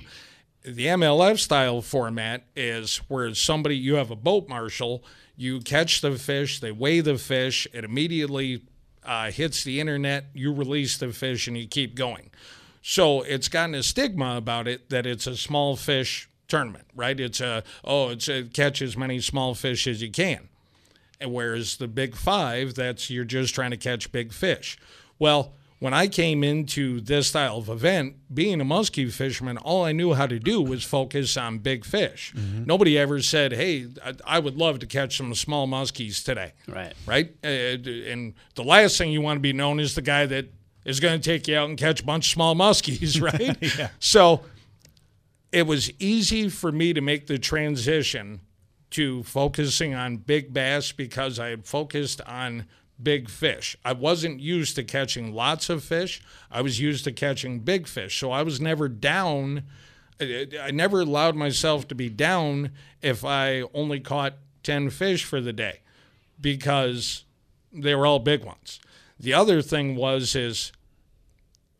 The 0.64 0.88
MLF 0.88 1.38
style 1.38 1.84
format 1.84 2.44
is 2.56 2.98
where 3.08 3.36
somebody, 3.36 3.78
you 3.78 3.98
have 3.98 4.10
a 4.10 4.16
boat 4.16 4.50
marshal, 4.50 5.04
you 5.36 5.60
catch 5.60 6.02
the 6.02 6.16
fish, 6.16 6.60
they 6.60 6.72
weigh 6.72 7.02
the 7.02 7.20
fish, 7.20 7.68
it 7.72 7.84
immediately 7.84 8.64
uh, 9.04 9.30
hits 9.30 9.64
the 9.64 9.80
internet, 9.80 10.26
you 10.34 10.52
release 10.52 10.98
the 10.98 11.14
fish, 11.14 11.48
and 11.48 11.56
you 11.56 11.68
keep 11.68 11.94
going. 11.94 12.32
So 12.82 13.22
it's 13.22 13.48
gotten 13.48 13.76
a 13.76 13.84
stigma 13.84 14.38
about 14.38 14.68
it 14.68 14.90
that 14.90 15.06
it's 15.06 15.28
a 15.28 15.38
small 15.38 15.76
fish 15.76 16.28
tournament, 16.48 16.86
right? 16.96 17.20
It's 17.20 17.42
a, 17.42 17.64
oh, 17.84 18.10
it's 18.10 18.28
a 18.28 18.44
catch 18.44 18.82
as 18.82 18.96
many 18.98 19.20
small 19.20 19.54
fish 19.54 19.88
as 19.88 20.02
you 20.02 20.12
can. 20.12 20.50
And 21.20 21.34
whereas 21.34 21.78
the 21.78 21.88
big 21.88 22.16
five, 22.16 22.76
that's 22.76 23.10
you're 23.10 23.26
just 23.26 23.56
trying 23.56 23.72
to 23.72 23.78
catch 23.78 24.12
big 24.12 24.32
fish. 24.34 24.78
Well, 25.20 25.54
when 25.80 25.94
I 25.94 26.08
came 26.08 26.44
into 26.44 27.02
this 27.02 27.28
style 27.28 27.58
of 27.58 27.70
event, 27.70 28.16
being 28.34 28.60
a 28.62 28.66
muskie 28.66 29.12
fisherman, 29.12 29.58
all 29.58 29.84
I 29.86 29.92
knew 29.92 30.14
how 30.14 30.26
to 30.26 30.40
do 30.40 30.60
was 30.62 30.84
focus 30.84 31.38
on 31.38 31.60
big 31.60 31.86
fish. 31.86 32.34
Nobody 32.36 32.98
ever 32.98 33.22
said, 33.22 33.52
"Hey, 33.54 33.88
I, 34.04 34.14
I 34.26 34.40
would 34.40 34.58
love 34.58 34.80
to 34.80 34.88
catch 34.88 35.18
some 35.18 35.34
small 35.36 35.68
muskies 35.68 36.24
today." 36.24 36.54
Right. 36.68 36.94
Right. 37.06 37.36
Uh, 37.44 37.48
and 37.48 38.34
the 38.56 38.64
last 38.64 38.98
thing 38.98 39.12
you 39.12 39.22
want 39.22 39.38
to 39.38 39.42
be 39.42 39.54
known 39.54 39.80
is 39.80 39.94
the 39.94 40.02
guy 40.02 40.26
that 40.26 40.48
is 40.84 41.00
going 41.00 41.20
to 41.20 41.24
take 41.24 41.48
you 41.48 41.56
out 41.58 41.70
and 41.70 41.78
catch 41.78 42.02
a 42.02 42.04
bunch 42.06 42.28
of 42.28 42.32
small 42.32 42.56
muskies, 42.56 43.22
right? 43.22 43.58
Yeah. 43.78 43.90
So 44.00 44.42
it 45.52 45.66
was 45.66 45.92
easy 46.00 46.50
for 46.50 46.72
me 46.72 46.94
to 46.94 47.02
make 47.02 47.28
the 47.28 47.38
transition 47.40 48.42
to 48.92 49.24
focusing 49.24 49.94
on 49.94 50.18
big 50.18 50.54
bass 50.54 50.92
because 50.92 51.40
I 51.40 51.50
had 51.50 51.66
focused 51.66 52.22
on 52.22 52.66
big 53.02 53.30
fish. 53.30 53.78
I 53.86 53.94
wasn't 53.94 54.40
used 54.40 54.76
to 54.76 54.84
catching 54.84 55.34
lots 55.34 55.70
of 55.70 55.84
fish. 55.84 56.22
I 56.50 56.62
was 56.62 56.80
used 56.80 57.04
to 57.04 57.12
catching 57.12 57.60
big 57.60 57.88
fish. 57.88 58.20
So 58.20 58.32
I 58.32 58.44
was 58.44 58.60
never 58.60 58.88
down. 58.88 59.64
I 60.20 60.72
never 60.72 61.02
allowed 61.02 61.36
myself 61.36 61.88
to 61.90 61.96
be 61.96 62.10
down 62.10 62.72
if 63.02 63.24
I 63.24 63.64
only 63.74 64.00
caught 64.00 64.34
10 64.64 64.90
fish 64.90 65.24
for 65.24 65.42
the 65.42 65.54
day 65.54 65.82
because 66.42 67.24
they 67.72 67.94
were 67.94 68.06
all 68.06 68.20
big 68.20 68.44
ones. 68.44 68.80
The 69.20 69.34
other 69.34 69.62
thing 69.62 69.96
was 69.96 70.36
is 70.36 70.72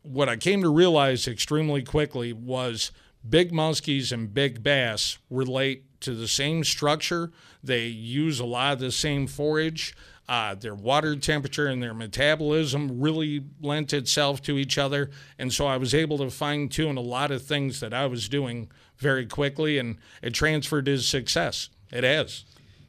what 0.02 0.28
I 0.28 0.36
came 0.36 0.62
to 0.62 0.70
realize 0.70 1.26
extremely 1.26 1.82
quickly 1.82 2.32
was 2.32 2.92
big 3.28 3.52
muskies 3.52 4.12
and 4.12 4.32
big 4.32 4.62
bass 4.62 5.18
relate 5.30 6.00
to 6.00 6.14
the 6.14 6.28
same 6.28 6.64
structure. 6.64 7.32
They 7.62 7.86
use 7.86 8.40
a 8.40 8.46
lot 8.46 8.74
of 8.74 8.78
the 8.80 8.92
same 8.92 9.26
forage. 9.26 9.94
Uh, 10.28 10.54
their 10.54 10.74
water 10.74 11.16
temperature 11.16 11.66
and 11.66 11.82
their 11.82 11.94
metabolism 11.94 13.00
really 13.00 13.44
lent 13.62 13.94
itself 13.94 14.42
to 14.42 14.58
each 14.58 14.76
other. 14.76 15.10
And 15.38 15.52
so 15.52 15.66
I 15.66 15.78
was 15.78 15.94
able 15.94 16.18
to 16.18 16.30
fine 16.30 16.68
tune 16.68 16.98
a 16.98 17.02
lot 17.02 17.30
of 17.30 17.42
things 17.42 17.80
that 17.80 17.94
I 17.94 18.04
was 18.06 18.28
doing 18.28 18.70
very 18.98 19.24
quickly, 19.24 19.78
and 19.78 19.96
it 20.22 20.34
transferred 20.34 20.84
to 20.84 20.98
success. 20.98 21.70
It 21.90 22.04
has. 22.04 22.44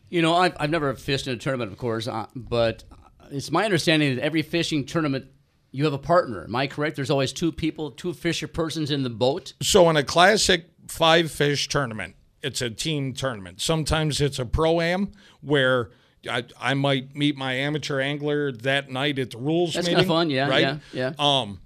You 0.10 0.22
know, 0.22 0.36
I've, 0.36 0.58
I've 0.60 0.70
never 0.70 0.94
fished 0.96 1.28
in 1.28 1.34
a 1.34 1.38
tournament, 1.38 1.72
of 1.72 1.78
course, 1.78 2.08
uh, 2.08 2.26
but 2.36 2.84
it's 3.32 3.52
my 3.52 3.64
understanding 3.64 4.16
that 4.16 4.22
every 4.22 4.42
fishing 4.42 4.86
tournament 4.86 5.28
you 5.72 5.84
have 5.86 5.94
a 5.94 5.98
partner. 6.00 6.44
Am 6.44 6.56
I 6.56 6.68
correct? 6.68 6.96
There's 6.96 7.10
always 7.10 7.32
two 7.34 7.52
people, 7.52 7.92
two 7.92 8.14
fisher 8.14 8.48
persons 8.48 8.92
in 8.92 9.04
the 9.04 9.10
boat. 9.10 9.54
So 9.62 9.90
in 9.90 9.98
a 9.98 10.04
classic 10.04 10.66
five 10.88 11.32
fish 11.32 11.68
tournament, 11.68 12.16
it's 12.42 12.62
a 12.62 12.70
team 12.70 13.14
tournament. 13.14 13.62
Sometimes 13.62 14.22
it's 14.22 14.40
a 14.40 14.46
pro 14.46 14.82
am 14.82 15.12
where 15.42 15.92
I, 16.30 16.46
I 16.60 16.74
might 16.74 17.16
meet 17.16 17.38
my 17.38 17.54
amateur 17.54 18.00
angler 18.00 18.52
that 18.52 18.90
night 18.90 19.20
at 19.20 19.32
the 19.32 19.38
rules 19.38 19.74
That's 19.74 19.88
meeting. 19.88 20.00
kinda 20.00 20.14
fun, 20.14 20.30
yeah, 20.30 20.50
right? 20.50 20.62
yeah, 20.62 20.78
yeah. 20.94 21.14
Um, 21.20 21.62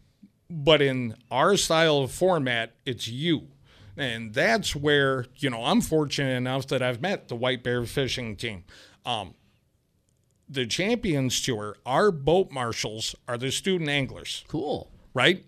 but 0.49 0.81
in 0.81 1.15
our 1.31 1.57
style 1.57 1.99
of 1.99 2.11
format, 2.11 2.73
it's 2.85 3.07
you. 3.07 3.47
And 3.95 4.33
that's 4.33 4.75
where, 4.75 5.27
you 5.37 5.49
know, 5.49 5.63
I'm 5.65 5.79
fortunate 5.81 6.35
enough 6.35 6.67
that 6.67 6.81
I've 6.81 7.01
met 7.01 7.27
the 7.27 7.35
White 7.35 7.63
Bear 7.63 7.85
fishing 7.85 8.35
team. 8.35 8.63
Um, 9.05 9.35
the 10.53 10.65
Champions 10.65 11.41
Tour, 11.41 11.77
our 11.85 12.11
boat 12.11 12.51
marshals 12.51 13.15
are 13.27 13.37
the 13.37 13.51
student 13.51 13.89
anglers. 13.89 14.43
Cool. 14.47 14.89
Right? 15.13 15.45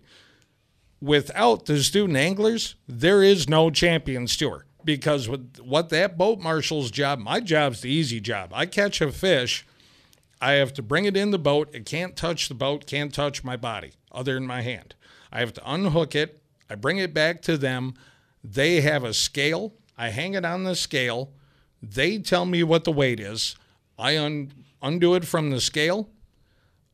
Without 1.00 1.66
the 1.66 1.82
student 1.82 2.16
anglers, 2.16 2.74
there 2.88 3.22
is 3.22 3.48
no 3.48 3.70
Champions 3.70 4.36
Tour 4.36 4.66
because 4.84 5.28
with 5.28 5.58
what 5.60 5.88
that 5.90 6.16
boat 6.16 6.38
marshal's 6.38 6.90
job, 6.90 7.18
my 7.18 7.40
job's 7.40 7.82
the 7.82 7.90
easy 7.90 8.20
job. 8.20 8.52
I 8.54 8.66
catch 8.66 9.00
a 9.00 9.10
fish, 9.12 9.66
I 10.40 10.52
have 10.52 10.72
to 10.74 10.82
bring 10.82 11.04
it 11.04 11.16
in 11.16 11.30
the 11.30 11.38
boat. 11.38 11.74
It 11.74 11.86
can't 11.86 12.16
touch 12.16 12.48
the 12.48 12.54
boat, 12.54 12.86
can't 12.86 13.12
touch 13.12 13.42
my 13.42 13.56
body 13.56 13.92
other 14.12 14.34
than 14.34 14.46
my 14.46 14.62
hand. 14.62 14.94
I 15.32 15.40
have 15.40 15.52
to 15.54 15.70
unhook 15.70 16.14
it. 16.14 16.40
I 16.70 16.74
bring 16.74 16.98
it 16.98 17.14
back 17.14 17.42
to 17.42 17.56
them. 17.56 17.94
They 18.42 18.80
have 18.80 19.04
a 19.04 19.14
scale. 19.14 19.74
I 19.96 20.10
hang 20.10 20.34
it 20.34 20.44
on 20.44 20.64
the 20.64 20.76
scale. 20.76 21.32
They 21.82 22.18
tell 22.18 22.44
me 22.44 22.62
what 22.62 22.84
the 22.84 22.92
weight 22.92 23.20
is. 23.20 23.56
I 23.98 24.18
un- 24.18 24.52
undo 24.82 25.14
it 25.14 25.24
from 25.24 25.50
the 25.50 25.60
scale. 25.60 26.08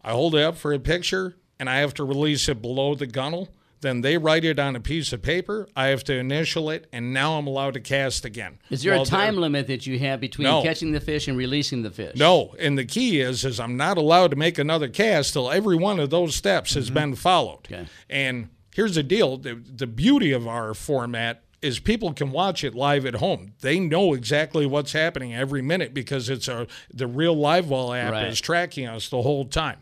I 0.03 0.13
hold 0.13 0.35
it 0.35 0.43
up 0.43 0.57
for 0.57 0.73
a 0.73 0.79
picture 0.79 1.37
and 1.59 1.71
I 1.71 1.77
have 1.77 1.95
to 1.95 2.05
release 2.05 2.49
it 2.49 2.61
below 2.61 2.95
the 2.95 3.07
gunnel. 3.07 3.49
Then 3.83 4.01
they 4.01 4.17
write 4.17 4.45
it 4.45 4.61
on 4.61 4.77
a 4.77 4.81
piece 4.81 5.13
of 5.13 5.23
paper. 5.23 5.69
I 5.75 5.87
have 5.89 6.05
to 6.05 6.15
initial 6.15 6.71
it, 6.71 6.87
and 6.93 7.13
now 7.13 7.37
I'm 7.37 7.49
allowed 7.49 7.75
to 7.75 7.81
cast 7.81 8.25
again. 8.25 8.59
Is 8.71 8.85
there 8.85 8.95
a 8.95 9.05
time 9.05 9.37
limit 9.37 9.67
that 9.67 9.87
you 9.89 9.99
have 9.99 10.21
between 10.21 10.45
No. 10.45 10.63
catching 10.63 10.93
the 10.93 11.01
fish 11.01 11.27
and 11.27 11.37
releasing 11.37 11.83
the 11.83 11.91
fish? 11.91 12.17
No, 12.17 12.55
and 12.61 12.79
the 12.79 12.85
key 12.85 13.21
is 13.21 13.45
is 13.45 13.59
I'm 13.59 13.77
not 13.77 13.99
allowed 13.99 14.31
to 14.31 14.37
make 14.37 14.57
another 14.57 14.89
cast 14.89 15.33
till 15.33 15.51
every 15.51 15.77
one 15.77 15.99
of 15.99 16.11
those 16.11 16.37
steps 16.37 16.75
has 16.75 16.87
mm-hmm. 16.87 16.95
been 16.95 17.15
followed. 17.17 17.67
Okay. 17.67 17.87
And 18.09 18.51
here's 18.73 18.95
the 18.95 19.03
deal: 19.03 19.37
the, 19.37 19.55
the 19.55 19.89
beauty 19.89 20.31
of 20.31 20.47
our 20.47 20.75
format 20.75 21.43
is 21.63 21.79
people 21.79 22.13
can 22.13 22.31
watch 22.33 22.65
it 22.65 22.75
live 22.75 23.07
at 23.07 23.15
home. 23.17 23.55
They 23.61 23.79
know 23.79 24.15
exactly 24.15 24.67
what's 24.67 24.93
happening 24.93 25.33
every 25.35 25.63
minute 25.63 25.95
because 25.95 26.29
it's 26.29 26.49
a 26.49 26.67
the 26.93 27.07
real 27.07 27.35
live 27.35 27.71
well 27.71 27.93
app 27.93 28.13
Right. 28.13 28.27
is 28.27 28.41
tracking 28.41 28.87
us 28.87 29.09
the 29.09 29.23
whole 29.23 29.45
time. 29.45 29.79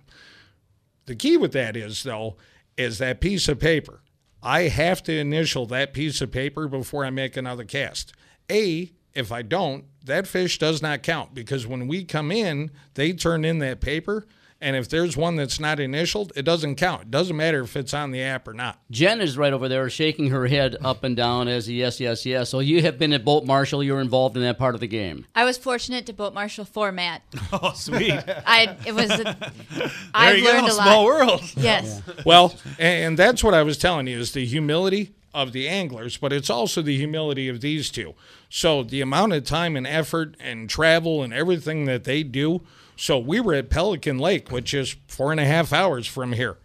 The 1.06 1.16
key 1.16 1.36
with 1.36 1.52
that 1.52 1.76
is 1.76 2.02
though 2.02 2.36
is 2.76 2.98
that 2.98 3.20
piece 3.20 3.48
of 3.48 3.58
paper. 3.58 4.00
I 4.42 4.62
have 4.62 5.02
to 5.04 5.12
initial 5.18 5.66
that 5.66 5.92
piece 5.92 6.20
of 6.20 6.30
paper 6.30 6.68
before 6.68 7.04
I 7.04 7.10
make 7.10 7.36
another 7.36 7.64
cast. 7.64 8.12
A, 8.50 8.90
if 9.14 9.32
I 9.32 9.42
don't, 9.42 9.84
that 10.04 10.26
fish 10.26 10.58
does 10.58 10.80
not 10.80 11.02
count 11.02 11.34
because 11.34 11.66
when 11.66 11.88
we 11.88 12.04
come 12.04 12.30
in, 12.32 12.70
they 12.94 13.12
turn 13.12 13.44
in 13.44 13.58
that 13.58 13.80
paper. 13.80 14.26
And 14.62 14.76
if 14.76 14.90
there's 14.90 15.16
one 15.16 15.36
that's 15.36 15.58
not 15.58 15.80
initialed, 15.80 16.34
it 16.36 16.42
doesn't 16.42 16.76
count. 16.76 17.02
It 17.04 17.10
doesn't 17.10 17.34
matter 17.34 17.62
if 17.62 17.76
it's 17.76 17.94
on 17.94 18.10
the 18.10 18.20
app 18.22 18.46
or 18.46 18.52
not. 18.52 18.78
Jen 18.90 19.22
is 19.22 19.38
right 19.38 19.54
over 19.54 19.68
there 19.70 19.88
shaking 19.88 20.28
her 20.28 20.48
head 20.48 20.76
up 20.84 21.02
and 21.02 21.16
down 21.16 21.48
as 21.48 21.66
a 21.66 21.72
yes, 21.72 21.98
yes, 21.98 22.26
yes. 22.26 22.50
So 22.50 22.58
you 22.60 22.82
have 22.82 22.98
been 22.98 23.14
at 23.14 23.24
boat 23.24 23.46
marshal. 23.46 23.82
You're 23.82 24.02
involved 24.02 24.36
in 24.36 24.42
that 24.42 24.58
part 24.58 24.74
of 24.74 24.82
the 24.82 24.86
game. 24.86 25.24
I 25.34 25.44
was 25.46 25.56
fortunate 25.56 26.04
to 26.06 26.12
boat 26.12 26.34
marshal 26.34 26.64
format. 26.66 27.22
Oh, 27.52 27.72
sweet. 27.74 28.12
I 28.46 28.76
it 28.86 28.94
was. 28.94 29.10
A, 29.10 29.36
I've 30.14 30.38
you 30.38 30.44
go, 30.44 30.50
learned 30.50 30.68
a 30.68 30.74
lot. 30.74 30.84
small 30.84 31.04
world. 31.04 31.42
Yes. 31.56 32.00
Well, 32.24 32.54
and 32.78 33.18
that's 33.18 33.42
what 33.42 33.54
I 33.54 33.62
was 33.62 33.76
telling 33.78 34.06
you 34.06 34.18
is 34.18 34.32
the 34.32 34.44
humility 34.46 35.14
of 35.34 35.52
the 35.52 35.68
anglers, 35.68 36.16
but 36.16 36.32
it's 36.32 36.50
also 36.50 36.82
the 36.82 36.96
humility 36.96 37.48
of 37.48 37.60
these 37.60 37.90
two. 37.90 38.14
So 38.50 38.82
the 38.82 39.00
amount 39.00 39.32
of 39.32 39.44
time 39.44 39.74
and 39.76 39.86
effort 39.86 40.36
and 40.38 40.68
travel 40.68 41.22
and 41.22 41.32
everything 41.32 41.86
that 41.86 42.04
they 42.04 42.22
do. 42.22 42.60
So 43.00 43.18
we 43.18 43.40
were 43.40 43.54
at 43.54 43.70
Pelican 43.70 44.18
Lake, 44.18 44.50
which 44.50 44.74
is 44.74 44.94
four 45.08 45.30
and 45.30 45.40
a 45.40 45.46
half 45.46 45.72
hours 45.72 46.06
from 46.06 46.34
here. 46.34 46.58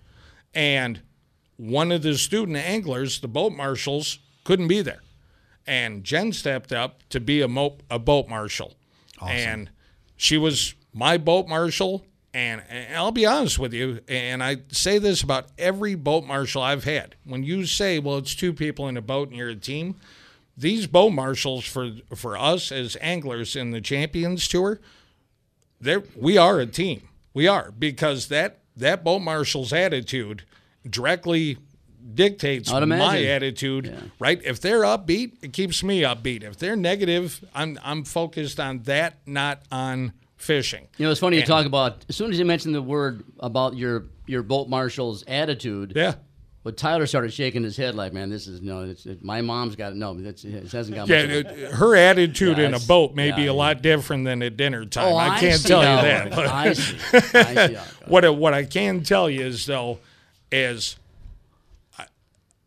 And 0.54 1.00
one 1.56 1.94
of 1.94 2.02
the 2.02 2.18
student 2.18 2.58
anglers, 2.58 3.22
the 3.22 3.30
boat 3.30 3.54
marshals, 3.54 4.20
couldn't 4.44 4.68
be 4.68 4.82
there. 4.82 5.02
And 5.66 6.04
Jen 6.04 6.34
stepped 6.34 6.74
up 6.74 7.08
to 7.08 7.22
be 7.22 7.40
a, 7.40 7.48
mo- 7.48 7.78
a 7.90 8.00
boat 8.00 8.28
marshal. 8.28 8.74
And 9.22 9.70
she 10.18 10.38
was 10.38 10.76
my 10.92 11.18
boat 11.18 11.48
marshal. 11.48 12.06
And, 12.34 12.62
and 12.68 12.98
I'll 12.98 13.14
be 13.14 13.26
honest 13.26 13.58
with 13.58 13.74
you, 13.74 14.02
and 14.10 14.44
I 14.44 14.58
say 14.68 14.98
this 14.98 15.24
about 15.24 15.46
every 15.58 15.96
boat 15.96 16.26
marshal 16.26 16.62
I've 16.62 16.84
had. 16.84 17.16
When 17.24 17.46
you 17.46 17.66
say, 17.66 17.98
well, 17.98 18.18
it's 18.18 18.36
two 18.36 18.52
people 18.52 18.90
in 18.90 18.98
a 18.98 19.02
boat 19.02 19.30
and 19.30 19.38
you're 19.38 19.48
a 19.48 19.56
team, 19.56 19.96
these 20.58 20.86
boat 20.86 21.12
marshals 21.12 21.64
for 21.64 21.92
for 22.14 22.38
us 22.38 22.74
as 22.74 22.98
anglers 23.00 23.56
in 23.56 23.72
the 23.72 23.80
Champions 23.80 24.50
Tour, 24.50 24.82
there 25.86 26.04
we 26.16 26.38
are 26.38 26.60
a 26.60 26.66
team. 26.66 27.08
We 27.34 27.48
are 27.48 27.72
because 27.72 28.28
that 28.28 28.60
that 28.76 29.04
boat 29.04 29.20
marshal's 29.20 29.72
attitude 29.72 30.44
directly 30.88 31.58
dictates 32.14 32.72
my 32.72 33.24
attitude. 33.24 34.12
Right? 34.20 34.42
If 34.44 34.62
they're 34.62 34.82
upbeat, 34.82 35.44
it 35.44 35.54
keeps 35.54 35.84
me 35.84 36.02
upbeat. 36.02 36.44
If 36.44 36.58
they're 36.58 36.76
negative, 36.76 37.44
I'm 37.54 37.80
I'm 37.84 38.04
focused 38.04 38.60
on 38.60 38.84
that, 38.84 39.18
not 39.26 39.62
on 39.72 40.14
fishing. 40.38 40.88
You 40.98 41.06
know, 41.06 41.12
it's 41.12 41.20
funny 41.20 41.38
you 41.38 41.44
talk 41.44 41.66
about 41.66 42.06
as 42.10 42.16
soon 42.16 42.32
as 42.32 42.40
you 42.40 42.46
mentioned 42.46 42.76
the 42.76 42.82
word 42.82 43.24
about 43.40 43.76
your 43.76 44.06
your 44.28 44.44
boat 44.44 44.68
marshal's 44.70 45.24
attitude. 45.28 45.94
Yeah. 45.96 46.16
But 46.66 46.78
Tyler 46.78 47.06
started 47.06 47.32
shaking 47.32 47.62
his 47.62 47.78
head 47.78 47.94
like, 47.94 48.12
"Man, 48.12 48.32
this 48.32 48.48
is 48.48 48.60
no. 48.60 48.82
It's, 48.86 49.06
it, 49.06 49.24
my 49.24 49.40
mom's 49.42 49.76
got. 49.76 49.96
No, 49.96 50.18
it's, 50.20 50.44
it 50.44 50.72
hasn't 50.72 50.96
got." 50.96 51.08
Yeah, 51.08 51.18
it- 51.20 51.72
her 51.74 51.96
attitude 51.96 52.58
Yeah, 52.58 52.66
in 52.66 52.74
a 52.74 52.80
boat 52.80 53.14
may 53.14 53.32
be 53.34 53.44
yeah, 53.44 53.52
a 53.52 53.54
lot 53.54 53.84
different 53.84 54.26
than 54.26 54.42
at 54.42 54.58
dinner 54.58 54.84
time. 54.84 55.14
Oh, 55.14 55.16
I 55.16 55.36
I 55.36 55.40
can't 55.40 55.62
tell 55.64 55.82
you 55.82 56.02
that. 56.02 56.34
I 56.34 56.74
see. 56.74 56.98
I 57.38 57.68
see 57.68 57.78
what 58.08 58.26
I- 58.26 58.30
what 58.30 58.56
I 58.56 58.64
can 58.66 59.04
tell 59.04 59.30
you 59.30 59.42
is 59.46 59.68
though 59.68 60.00
is 60.52 60.96
I- 62.00 62.08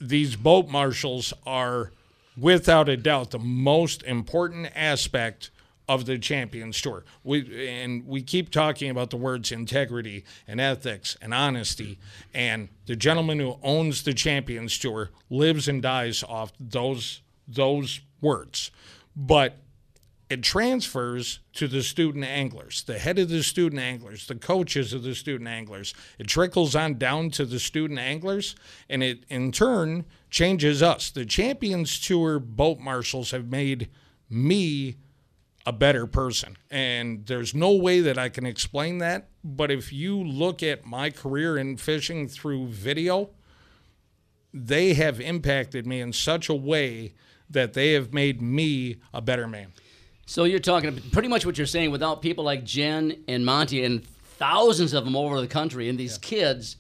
these 0.01 0.37
boat 0.37 0.69
marshals 0.69 1.33
are 1.45 1.91
without 2.37 2.89
a 2.89 2.97
doubt 2.97 3.33
the 3.33 3.41
most 3.41 4.05
important 4.05 4.71
aspect 4.77 5.51
of 5.89 6.05
the 6.05 6.19
Champions 6.19 6.81
Tour. 6.81 7.05
We 7.25 7.69
and 7.69 8.07
we 8.07 8.23
keep 8.23 8.51
talking 8.51 8.91
about 8.91 9.11
the 9.11 9.17
words 9.17 9.51
integrity 9.51 10.25
and 10.47 10.61
ethics 10.61 11.17
and 11.23 11.33
honesty 11.33 11.99
and 12.35 12.69
the 12.87 12.97
gentleman 12.97 13.41
who 13.41 13.59
owns 13.63 14.03
the 14.03 14.15
Champions 14.15 14.79
Tour 14.79 15.11
lives 15.31 15.67
and 15.67 15.81
dies 15.81 16.23
off 16.23 16.53
those 16.61 17.23
those 17.47 18.01
words. 18.21 18.71
But 19.17 19.59
it 20.29 20.43
transfers 20.43 21.41
to 21.55 21.67
the 21.67 21.83
student 21.83 22.25
anglers, 22.25 22.83
the 22.83 22.99
head 22.99 23.19
of 23.19 23.31
the 23.31 23.43
student 23.43 23.81
anglers, 23.81 24.27
the 24.27 24.35
coaches 24.35 24.93
of 24.93 25.03
the 25.03 25.15
student 25.15 25.49
anglers. 25.49 25.95
It 26.19 26.27
trickles 26.27 26.77
on 26.77 26.99
down 26.99 27.31
to 27.31 27.47
the 27.47 27.59
student 27.59 27.99
anglers, 27.99 28.55
and 28.91 29.03
it 29.03 29.25
in 29.31 29.53
turn 29.53 30.05
changes 30.29 30.83
us. 30.83 31.11
The 31.11 31.25
Champions 31.25 31.99
Tour 31.99 32.39
boat 32.39 32.79
marshals 32.79 33.31
have 33.31 33.49
made 33.49 33.89
me 34.29 34.97
a 35.69 35.73
better 35.73 36.07
person. 36.07 36.57
And 36.71 37.27
there's 37.27 37.55
no 37.55 37.73
way 37.73 38.01
that 38.01 38.17
I 38.17 38.31
can 38.31 38.47
explain 38.47 38.99
that. 38.99 39.29
But 39.45 39.71
if 39.71 39.93
you 39.93 40.17
look 40.17 40.63
at 40.63 40.87
my 40.87 41.11
career 41.11 41.59
in 41.59 41.77
fishing 41.77 42.27
through 42.27 42.69
video, 42.69 43.29
they 44.55 44.95
have 44.95 45.21
impacted 45.21 45.87
me 45.87 46.01
in 46.01 46.15
such 46.15 46.49
a 46.49 46.55
way 46.55 47.13
that 47.51 47.75
they 47.75 47.93
have 47.93 48.15
made 48.15 48.41
me 48.41 48.97
a 49.13 49.21
better 49.21 49.47
man. 49.47 49.75
So 50.25 50.45
you're 50.45 50.59
talking 50.59 50.99
pretty 51.13 51.29
much 51.29 51.45
what 51.45 51.59
you're 51.59 51.67
saying. 51.67 51.91
Without 51.91 52.23
people 52.23 52.45
like 52.45 52.65
Jen 52.65 53.23
and 53.29 53.45
Monty 53.45 53.85
and 53.85 54.07
thousands 54.07 54.95
of 54.95 55.05
them 55.05 55.17
over 55.17 55.39
the 55.39 55.47
country, 55.47 55.91
and 55.91 55.99
these 55.99 56.17
kids, 56.17 56.77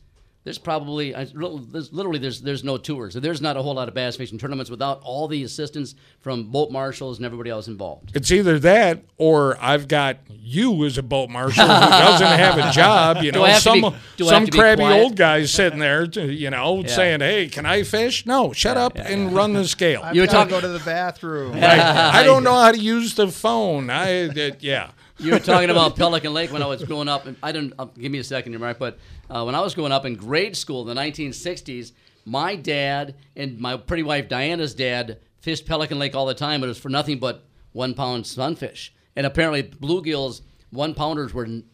there's 0.48 0.56
probably 0.56 1.12
there's 1.12 1.92
literally 1.92 2.18
there's 2.18 2.40
there's 2.40 2.64
no 2.64 2.78
tours. 2.78 3.12
There's 3.12 3.42
not 3.42 3.58
a 3.58 3.62
whole 3.62 3.74
lot 3.74 3.86
of 3.86 3.92
bass 3.92 4.16
fishing 4.16 4.38
tournaments 4.38 4.70
without 4.70 4.98
all 5.02 5.28
the 5.28 5.42
assistance 5.42 5.94
from 6.20 6.44
boat 6.50 6.70
marshals 6.70 7.18
and 7.18 7.26
everybody 7.26 7.50
else 7.50 7.68
involved. 7.68 8.12
It's 8.16 8.32
either 8.32 8.58
that 8.60 9.02
or 9.18 9.58
I've 9.60 9.88
got 9.88 10.16
you 10.30 10.86
as 10.86 10.96
a 10.96 11.02
boat 11.02 11.28
marshal 11.28 11.64
who 11.64 11.68
doesn't 11.68 12.26
have 12.26 12.56
a 12.56 12.72
job. 12.72 13.18
You 13.22 13.32
know, 13.32 13.44
I 13.44 13.50
have 13.50 13.58
to 13.58 13.62
some 13.62 13.80
be- 13.82 13.96
do 14.16 14.28
I 14.30 14.38
have 14.38 14.44
some 14.44 14.46
crabby 14.46 14.80
quiet? 14.84 15.02
old 15.02 15.16
guy 15.16 15.44
sitting 15.44 15.80
there, 15.80 16.06
to, 16.06 16.32
you 16.32 16.48
know, 16.48 16.80
Yeah. 16.80 16.86
saying, 16.86 17.20
"Hey, 17.20 17.48
can 17.48 17.66
I 17.66 17.82
fish?" 17.82 18.24
No, 18.24 18.54
shut 18.54 18.78
up 18.78 18.96
and 18.96 19.34
run 19.34 19.52
the 19.52 19.68
scale. 19.68 20.00
I've 20.02 20.16
got 20.16 20.44
to 20.44 20.48
go 20.50 20.62
to 20.62 20.68
the 20.68 20.78
bathroom. 20.80 21.56
I, 21.56 22.10
I 22.20 22.22
don't 22.22 22.42
know 22.42 22.54
how 22.54 22.72
to 22.72 22.78
use 22.78 23.16
the 23.16 23.28
phone. 23.28 23.90
I 23.90 24.28
uh, 24.28 24.50
yeah. 24.60 24.92
You 25.18 25.32
were 25.32 25.38
talking 25.40 25.70
about 25.70 25.96
Pelican 25.96 26.32
Lake 26.32 26.52
when 26.52 26.62
I 26.62 26.66
was 26.66 26.82
growing 26.84 27.08
up. 27.08 27.26
And 27.26 27.36
I 27.42 27.50
didn't 27.52 27.74
uh, 27.78 27.86
give 27.86 28.12
me 28.12 28.18
a 28.18 28.24
second 28.24 28.52
you're 28.52 28.60
right. 28.60 28.78
But 28.78 28.98
uh, 29.28 29.42
when 29.44 29.54
I 29.54 29.60
was 29.60 29.74
growing 29.74 29.92
up 29.92 30.04
in 30.06 30.14
grade 30.14 30.56
school 30.56 30.88
in 30.88 30.94
the 30.94 31.00
1960s, 31.02 31.92
my 32.24 32.54
dad 32.56 33.14
and 33.36 33.58
my 33.58 33.76
pretty 33.76 34.02
wife 34.02 34.28
Diana's 34.28 34.74
dad 34.74 35.18
fished 35.40 35.66
Pelican 35.66 35.98
Lake 35.98 36.14
all 36.14 36.26
the 36.26 36.34
time. 36.34 36.60
But 36.60 36.66
it 36.66 36.68
was 36.70 36.78
for 36.78 36.88
nothing 36.88 37.18
but 37.18 37.44
one 37.72 37.94
pound 37.94 38.26
sunfish. 38.26 38.92
And 39.16 39.26
apparently, 39.26 39.62
bluegills 39.64 40.42
one 40.70 40.94
pounders 40.94 41.34
were. 41.34 41.44
n- 41.46 41.64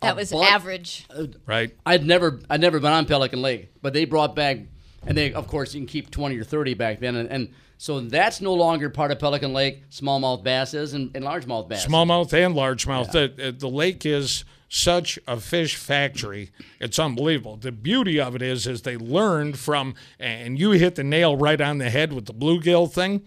That 0.00 0.16
was 0.16 0.32
bunt- 0.32 0.50
average. 0.50 1.06
Right. 1.46 1.76
I'd 1.86 2.04
never, 2.04 2.40
I'd 2.50 2.60
never 2.60 2.80
been 2.80 2.92
on 2.92 3.06
Pelican 3.06 3.40
Lake, 3.42 3.70
but 3.82 3.92
they 3.92 4.04
brought 4.06 4.34
back. 4.34 4.58
and 5.06 5.16
they 5.16 5.32
of 5.32 5.46
course 5.46 5.74
you 5.74 5.80
can 5.80 5.86
keep 5.86 6.10
20 6.10 6.36
or 6.36 6.42
30 6.44 6.74
back 6.74 6.98
then, 6.98 7.14
and, 7.14 7.28
and 7.30 7.54
so 7.78 8.00
that's 8.00 8.40
no 8.40 8.54
longer 8.54 8.90
part 8.90 9.12
of 9.12 9.20
Pelican 9.20 9.52
Lake. 9.52 9.88
Smallmouth 9.90 10.42
bass 10.42 10.74
is 10.74 10.94
and, 10.94 11.14
and 11.14 11.24
largemouth 11.24 11.68
bass. 11.68 11.86
Smallmouth 11.86 12.32
and 12.32 12.54
largemouth. 12.54 13.12
The, 13.12 13.52
the 13.52 13.68
lake 13.68 14.04
is 14.04 14.44
such 14.68 15.16
a 15.28 15.38
fish 15.38 15.76
factory. 15.76 16.50
It's 16.80 16.98
unbelievable. 16.98 17.56
The 17.56 17.70
beauty 17.70 18.20
of 18.20 18.34
it 18.34 18.42
is, 18.42 18.66
is 18.66 18.82
they 18.82 18.96
learned 18.96 19.60
from, 19.60 19.94
and 20.18 20.58
you 20.58 20.72
hit 20.72 20.96
the 20.96 21.04
nail 21.04 21.36
right 21.36 21.60
on 21.60 21.78
the 21.78 21.88
head 21.88 22.12
with 22.12 22.26
the 22.26 22.34
bluegill 22.34 22.90
thing. 22.90 23.22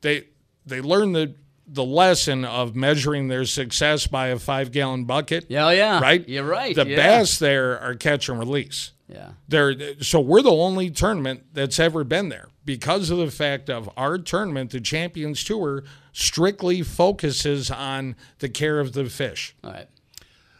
They 0.00 0.24
they 0.66 0.80
learned 0.80 1.14
the 1.14 1.34
the 1.68 1.84
lesson 1.84 2.44
of 2.44 2.74
measuring 2.74 3.28
their 3.28 3.44
success 3.44 4.08
by 4.08 4.28
a 4.28 4.38
five 4.38 4.72
gallon 4.72 5.04
bucket. 5.04 5.46
Yeah, 5.48 5.68
oh, 5.68 5.70
yeah. 5.70 6.00
Right. 6.00 6.28
You're 6.28 6.44
right. 6.44 6.74
The 6.74 6.86
yeah. 6.86 6.96
bass 6.96 7.38
there 7.38 7.78
are 7.80 7.94
catch 7.94 8.28
and 8.28 8.38
release. 8.38 8.90
Yeah. 9.08 9.30
They're 9.46 10.02
so 10.02 10.20
we're 10.20 10.42
the 10.42 10.50
only 10.50 10.90
tournament 10.90 11.44
that's 11.52 11.78
ever 11.78 12.02
been 12.02 12.30
there 12.30 12.48
because 12.64 13.10
of 13.10 13.18
the 13.18 13.30
fact 13.30 13.68
of 13.68 13.88
our 13.96 14.18
tournament, 14.18 14.70
the 14.70 14.80
Champions 14.80 15.42
Tour, 15.44 15.84
strictly 16.12 16.82
focuses 16.82 17.70
on 17.70 18.16
the 18.38 18.48
care 18.48 18.80
of 18.80 18.92
the 18.92 19.06
fish. 19.06 19.54
All 19.64 19.72
right. 19.72 19.88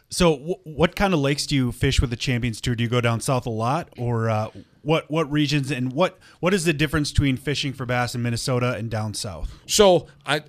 So, 0.08 0.36
w- 0.36 0.54
what 0.64 0.94
kind 0.94 1.14
of 1.14 1.20
lakes 1.20 1.46
do 1.46 1.54
you 1.54 1.72
fish 1.72 2.00
with 2.00 2.10
the 2.10 2.16
Champions 2.16 2.60
Tour? 2.60 2.74
Do 2.74 2.82
you 2.82 2.90
go 2.90 3.00
down 3.00 3.20
south 3.20 3.46
a 3.46 3.50
lot, 3.50 3.88
or 3.96 4.28
uh, 4.28 4.48
what? 4.82 5.10
What 5.10 5.30
regions 5.30 5.70
and 5.70 5.92
what? 5.92 6.18
What 6.40 6.52
is 6.52 6.64
the 6.64 6.74
difference 6.74 7.10
between 7.12 7.38
fishing 7.38 7.72
for 7.72 7.86
bass 7.86 8.14
in 8.14 8.22
Minnesota 8.22 8.74
and 8.74 8.90
down 8.90 9.14
south? 9.14 9.50
So 9.66 10.06
I. 10.26 10.42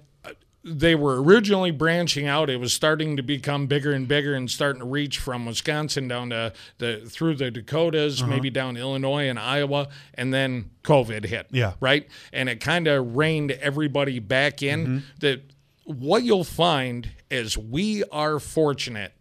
They 0.65 0.95
were 0.95 1.21
originally 1.21 1.71
branching 1.71 2.25
out. 2.25 2.49
It 2.49 2.57
was 2.57 2.71
starting 2.71 3.17
to 3.17 3.23
become 3.23 3.67
bigger 3.67 3.91
and 3.91 4.07
bigger, 4.07 4.33
and 4.33 4.49
starting 4.49 4.79
to 4.79 4.85
reach 4.87 5.19
from 5.19 5.45
Wisconsin 5.45 6.07
down 6.07 6.29
to 6.29 6.53
the 6.77 7.01
through 7.05 7.35
the 7.35 7.51
Dakotas, 7.51 8.21
Uh-huh. 8.21 8.29
maybe 8.31 8.49
down 8.49 8.77
Illinois 8.77 9.27
and 9.27 9.37
Iowa, 9.37 9.89
and 10.13 10.33
then 10.33 10.69
COVID 10.83 11.25
hit. 11.25 11.47
Yeah. 11.51 11.73
right, 11.81 12.07
and 12.31 12.47
it 12.47 12.61
kind 12.61 12.87
of 12.87 13.15
reined 13.17 13.51
everybody 13.51 14.19
back 14.19 14.63
in. 14.63 14.85
Mm-hmm. 14.87 14.97
That 15.19 15.41
what 15.83 16.23
you'll 16.23 16.45
find 16.45 17.09
is 17.29 17.57
we 17.57 18.05
are 18.05 18.39
fortunate 18.39 19.11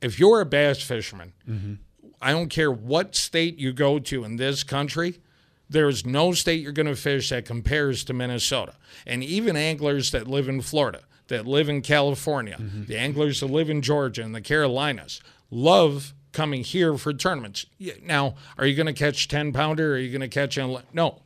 if 0.00 0.18
you're 0.18 0.40
a 0.40 0.46
bass 0.46 0.80
fisherman, 0.82 1.32
Mm-hmm. 1.48 1.74
I 2.20 2.32
don't 2.32 2.48
care 2.48 2.70
what 2.72 3.14
state 3.14 3.58
you 3.58 3.72
go 3.72 3.98
to 4.00 4.24
in 4.24 4.36
this 4.36 4.64
country, 4.64 5.20
there's 5.68 6.06
no 6.06 6.32
state 6.32 6.60
you're 6.62 6.72
going 6.72 6.86
to 6.86 6.96
fish 6.96 7.28
that 7.30 7.44
compares 7.44 8.04
to 8.04 8.12
Minnesota. 8.12 8.74
And 9.06 9.22
even 9.22 9.56
anglers 9.56 10.10
that 10.12 10.26
live 10.26 10.48
in 10.48 10.60
Florida, 10.62 11.02
that 11.28 11.46
live 11.46 11.68
in 11.68 11.82
California, 11.82 12.56
Mm-hmm. 12.58 12.84
the 12.84 12.98
anglers 12.98 13.40
that 13.40 13.46
live 13.50 13.68
in 13.70 13.82
Georgia 13.82 14.22
and 14.22 14.34
the 14.34 14.40
Carolinas 14.40 15.20
love 15.50 16.14
coming 16.32 16.62
here 16.64 16.96
for 16.96 17.12
tournaments. 17.12 17.66
Now, 18.02 18.34
are 18.58 18.66
you 18.66 18.74
going 18.76 18.86
to 18.86 18.92
catch 18.92 19.28
10 19.28 19.52
pounder? 19.52 19.94
Are 19.94 19.98
you 19.98 20.10
going 20.10 20.20
to 20.20 20.28
catch 20.28 20.56
a 20.58 20.82
no? 20.92 21.22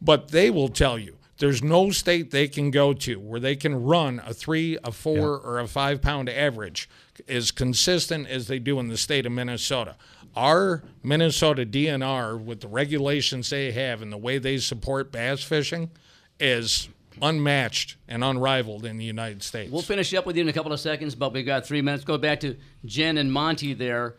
But 0.00 0.28
they 0.30 0.50
will 0.50 0.68
tell 0.68 0.98
you 0.98 1.16
there's 1.38 1.62
no 1.62 1.90
state 1.90 2.30
they 2.30 2.48
can 2.48 2.70
go 2.70 2.92
to 2.92 3.18
where 3.18 3.40
they 3.40 3.56
can 3.56 3.82
run 3.82 4.20
a 4.26 4.34
three, 4.34 4.76
a 4.84 4.92
four, 4.92 5.38
or 5.38 5.58
a 5.58 5.66
five 5.66 6.02
pound 6.02 6.28
average 6.28 6.88
as 7.28 7.50
consistent 7.50 8.28
as 8.28 8.46
they 8.46 8.58
do 8.58 8.78
in 8.78 8.88
the 8.88 8.96
state 8.96 9.24
of 9.26 9.32
Minnesota. 9.32 9.96
Our 10.36 10.82
Minnesota 11.02 11.66
DNR, 11.66 12.42
with 12.42 12.60
the 12.60 12.68
regulations 12.68 13.50
they 13.50 13.72
have 13.72 14.02
and 14.02 14.12
the 14.12 14.16
way 14.18 14.38
they 14.38 14.58
support 14.58 15.10
bass 15.10 15.42
fishing, 15.42 15.90
is 16.38 16.88
unmatched 17.20 17.96
and 18.08 18.24
unrivaled 18.24 18.84
in 18.84 18.96
the 18.96 19.04
United 19.04 19.42
States. 19.42 19.70
We'll 19.70 19.82
finish 19.82 20.14
up 20.14 20.26
with 20.26 20.36
you 20.36 20.42
in 20.42 20.48
a 20.48 20.52
couple 20.52 20.72
of 20.72 20.80
seconds, 20.80 21.14
but 21.14 21.32
we've 21.32 21.46
got 21.46 21.66
three 21.66 21.82
minutes. 21.82 22.04
Go 22.04 22.18
back 22.18 22.40
to 22.40 22.56
Jen 22.84 23.18
and 23.18 23.32
Monty 23.32 23.74
there, 23.74 24.16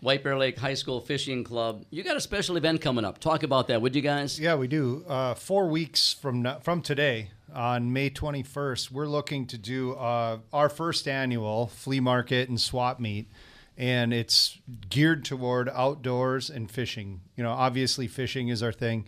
White 0.00 0.24
Bear 0.24 0.38
Lake 0.38 0.58
High 0.58 0.74
School 0.74 1.00
Fishing 1.00 1.44
Club. 1.44 1.84
You 1.90 2.02
got 2.02 2.16
a 2.16 2.20
special 2.20 2.56
event 2.56 2.80
coming 2.80 3.04
up. 3.04 3.18
Talk 3.18 3.42
about 3.42 3.68
that, 3.68 3.82
would 3.82 3.94
you 3.94 4.02
guys? 4.02 4.40
Yeah, 4.40 4.54
we 4.54 4.68
do. 4.68 5.04
Uh, 5.06 5.34
four 5.34 5.68
weeks 5.68 6.14
from 6.14 6.46
from 6.62 6.80
today, 6.80 7.30
on 7.52 7.92
May 7.92 8.10
21st, 8.10 8.90
we're 8.90 9.06
looking 9.06 9.46
to 9.48 9.58
do 9.58 9.92
uh, 9.94 10.38
our 10.52 10.68
first 10.68 11.08
annual 11.08 11.66
flea 11.66 12.00
market 12.00 12.48
and 12.48 12.60
swap 12.60 13.00
meet, 13.00 13.28
and 13.76 14.12
it's 14.12 14.58
geared 14.88 15.24
toward 15.24 15.68
outdoors 15.70 16.50
and 16.50 16.70
fishing. 16.70 17.20
You 17.36 17.44
know, 17.44 17.52
obviously 17.52 18.06
fishing 18.06 18.48
is 18.48 18.62
our 18.62 18.72
thing, 18.72 19.04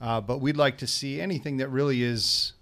uh, 0.00 0.20
but 0.20 0.38
we'd 0.38 0.56
like 0.56 0.78
to 0.78 0.86
see 0.86 1.20
anything 1.20 1.58
that 1.58 1.68
really 1.68 2.02
is 2.02 2.52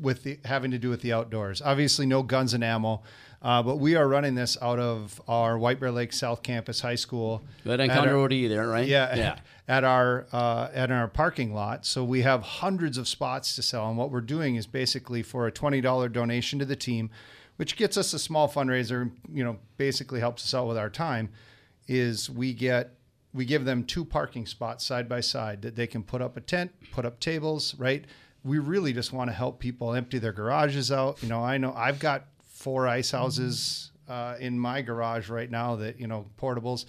with 0.00 0.22
the 0.22 0.38
having 0.44 0.70
to 0.70 0.78
do 0.78 0.90
with 0.90 1.00
the 1.02 1.12
outdoors. 1.12 1.62
Obviously, 1.62 2.06
no 2.06 2.22
guns 2.22 2.54
and 2.54 2.62
ammo. 2.62 3.02
Uh, 3.40 3.62
but 3.62 3.76
we 3.76 3.94
are 3.94 4.08
running 4.08 4.34
this 4.34 4.58
out 4.60 4.80
of 4.80 5.20
our 5.28 5.56
White 5.56 5.78
Bear 5.78 5.92
Lake 5.92 6.12
South 6.12 6.42
Campus 6.42 6.80
High 6.80 6.96
School. 6.96 7.40
Right 7.64 7.78
on 7.78 7.88
at 7.88 7.94
County 7.94 8.08
our- 8.08 8.14
Road 8.16 8.32
E 8.32 8.48
there, 8.48 8.66
right? 8.66 8.86
Yeah, 8.86 9.14
Yeah. 9.14 9.38
at 9.68 9.84
our 9.84 10.26
uh, 10.32 10.68
at 10.74 10.90
our 10.90 11.06
parking 11.06 11.54
lot. 11.54 11.86
So 11.86 12.02
we 12.02 12.22
have 12.22 12.42
hundreds 12.42 12.98
of 12.98 13.06
spots 13.06 13.54
to 13.54 13.62
sell, 13.62 13.88
and 13.88 13.96
what 13.96 14.10
we're 14.10 14.22
doing 14.22 14.56
is 14.56 14.66
basically 14.66 15.22
for 15.22 15.46
a 15.46 15.52
twenty 15.52 15.80
dollar 15.80 16.08
donation 16.08 16.58
to 16.58 16.64
the 16.64 16.74
team, 16.76 17.10
which 17.58 17.76
gets 17.76 17.96
us 17.96 18.12
a 18.14 18.18
small 18.18 18.48
fundraiser. 18.48 19.10
You 19.32 19.44
know, 19.44 19.58
basically 19.76 20.18
helps 20.18 20.42
us 20.44 20.54
out 20.54 20.66
with 20.66 20.78
our 20.78 20.90
time. 20.90 21.28
Is 21.86 22.28
we 22.28 22.52
get 22.54 22.94
we 23.34 23.44
give 23.44 23.64
them 23.64 23.84
two 23.84 24.04
parking 24.04 24.46
spots 24.46 24.84
side 24.84 25.08
by 25.08 25.20
side 25.20 25.62
that 25.62 25.76
they 25.76 25.86
can 25.86 26.02
put 26.02 26.22
up 26.22 26.36
a 26.36 26.40
tent, 26.40 26.72
put 26.92 27.04
up 27.04 27.20
tables, 27.20 27.74
right? 27.76 28.04
We 28.44 28.58
really 28.58 28.92
just 28.92 29.12
want 29.12 29.28
to 29.28 29.34
help 29.34 29.58
people 29.60 29.92
empty 29.94 30.18
their 30.18 30.32
garages 30.32 30.90
out. 30.90 31.22
You 31.22 31.28
know, 31.28 31.44
I 31.44 31.58
know 31.58 31.72
I've 31.76 31.98
got 31.98 32.24
four 32.42 32.88
ice 32.88 33.10
houses 33.10 33.90
uh, 34.08 34.36
in 34.40 34.58
my 34.58 34.80
garage 34.82 35.28
right 35.28 35.50
now 35.50 35.76
that 35.76 36.00
you 36.00 36.06
know 36.06 36.26
portables. 36.40 36.86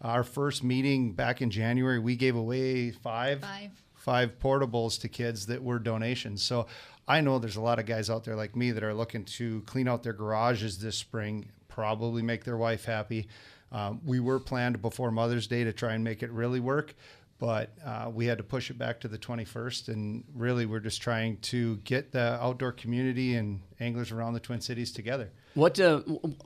Our 0.00 0.24
first 0.24 0.64
meeting 0.64 1.12
back 1.12 1.42
in 1.42 1.50
January, 1.50 1.98
we 2.00 2.16
gave 2.16 2.34
away 2.34 2.90
five 2.90 3.40
Five. 3.40 3.70
five 3.94 4.38
portables 4.40 5.00
to 5.02 5.08
kids 5.08 5.46
that 5.46 5.62
were 5.62 5.78
donations. 5.78 6.42
So 6.42 6.66
I 7.06 7.20
know 7.20 7.38
there's 7.38 7.56
a 7.56 7.60
lot 7.60 7.78
of 7.78 7.86
guys 7.86 8.10
out 8.10 8.24
there 8.24 8.36
like 8.36 8.54
me 8.54 8.70
that 8.72 8.84
are 8.84 8.94
looking 8.94 9.24
to 9.24 9.62
clean 9.62 9.88
out 9.88 10.02
their 10.02 10.12
garages 10.12 10.78
this 10.78 10.96
spring, 10.96 11.50
probably 11.68 12.22
make 12.22 12.44
their 12.44 12.56
wife 12.56 12.84
happy. 12.84 13.28
Um, 13.72 14.00
we 14.04 14.20
were 14.20 14.38
planned 14.38 14.80
before 14.82 15.10
Mother's 15.10 15.46
Day 15.46 15.64
to 15.64 15.72
try 15.72 15.94
and 15.94 16.04
make 16.04 16.22
it 16.22 16.30
really 16.30 16.60
work, 16.60 16.94
but 17.38 17.70
uh, 17.84 18.10
we 18.12 18.26
had 18.26 18.38
to 18.38 18.44
push 18.44 18.70
it 18.70 18.78
back 18.78 19.00
to 19.00 19.08
the 19.08 19.18
21st. 19.18 19.88
And 19.88 20.24
really, 20.34 20.66
we're 20.66 20.80
just 20.80 21.00
trying 21.02 21.38
to 21.38 21.76
get 21.78 22.12
the 22.12 22.38
outdoor 22.40 22.72
community 22.72 23.34
and 23.34 23.62
anglers 23.80 24.12
around 24.12 24.34
the 24.34 24.40
Twin 24.40 24.60
Cities 24.60 24.92
together. 24.92 25.32
What 25.54 25.80
uh, 25.80 26.00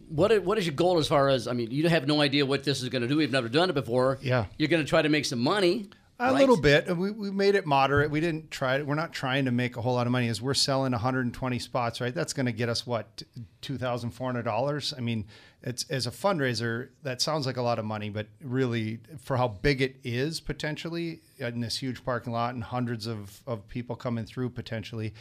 what 0.08 0.42
what 0.42 0.58
is 0.58 0.66
your 0.66 0.74
goal 0.74 0.98
as 0.98 1.06
far 1.06 1.28
as 1.28 1.46
I 1.46 1.52
mean 1.52 1.70
you 1.70 1.88
have 1.88 2.08
no 2.08 2.20
idea 2.20 2.44
what 2.44 2.64
this 2.64 2.82
is 2.82 2.88
going 2.88 3.02
to 3.02 3.08
do. 3.08 3.16
We've 3.16 3.30
never 3.30 3.48
done 3.48 3.70
it 3.70 3.74
before. 3.74 4.18
Yeah. 4.20 4.46
You're 4.56 4.68
going 4.68 4.82
to 4.82 4.88
try 4.88 5.02
to 5.02 5.08
make 5.08 5.26
some 5.26 5.38
money. 5.40 5.90
A 6.18 6.32
right? 6.32 6.40
little 6.40 6.58
bit. 6.58 6.96
We, 6.96 7.10
we 7.10 7.30
made 7.30 7.54
it 7.54 7.66
moderate. 7.66 8.10
We 8.10 8.20
didn't 8.20 8.50
try 8.50 8.76
it. 8.76 8.86
We're 8.86 8.94
not 8.94 9.12
trying 9.12 9.44
to 9.44 9.50
make 9.50 9.76
a 9.76 9.82
whole 9.82 9.94
lot 9.94 10.06
of 10.06 10.12
money. 10.12 10.28
As 10.28 10.40
we're 10.40 10.54
selling 10.54 10.92
120 10.92 11.58
spots, 11.58 12.00
right? 12.00 12.14
That's 12.14 12.32
going 12.32 12.46
to 12.46 12.52
get 12.52 12.70
us 12.70 12.86
what 12.86 13.22
two 13.60 13.76
thousand 13.76 14.12
four 14.12 14.28
hundred 14.28 14.44
dollars. 14.44 14.94
I 14.96 15.00
mean, 15.00 15.26
it's 15.62 15.84
as 15.90 16.06
a 16.06 16.10
fundraiser 16.10 16.88
that 17.02 17.20
sounds 17.20 17.44
like 17.44 17.58
a 17.58 17.62
lot 17.62 17.78
of 17.78 17.84
money, 17.84 18.08
but 18.08 18.28
really 18.42 19.00
for 19.22 19.36
how 19.36 19.48
big 19.48 19.82
it 19.82 19.96
is 20.04 20.40
potentially 20.40 21.20
in 21.38 21.60
this 21.60 21.76
huge 21.76 22.02
parking 22.02 22.32
lot 22.32 22.54
and 22.54 22.64
hundreds 22.64 23.06
of 23.06 23.42
of 23.46 23.68
people 23.68 23.94
coming 23.94 24.24
through 24.24 24.50
potentially, 24.50 25.12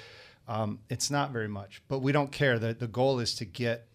um, 0.47 0.79
it's 0.89 1.11
not 1.11 1.31
very 1.31 1.49
much. 1.49 1.81
But 1.89 1.99
we 1.99 2.13
don't 2.13 2.31
care. 2.31 2.57
The 2.57 2.73
the 2.73 2.87
goal 2.87 3.19
is 3.19 3.35
to 3.35 3.45
get 3.45 3.87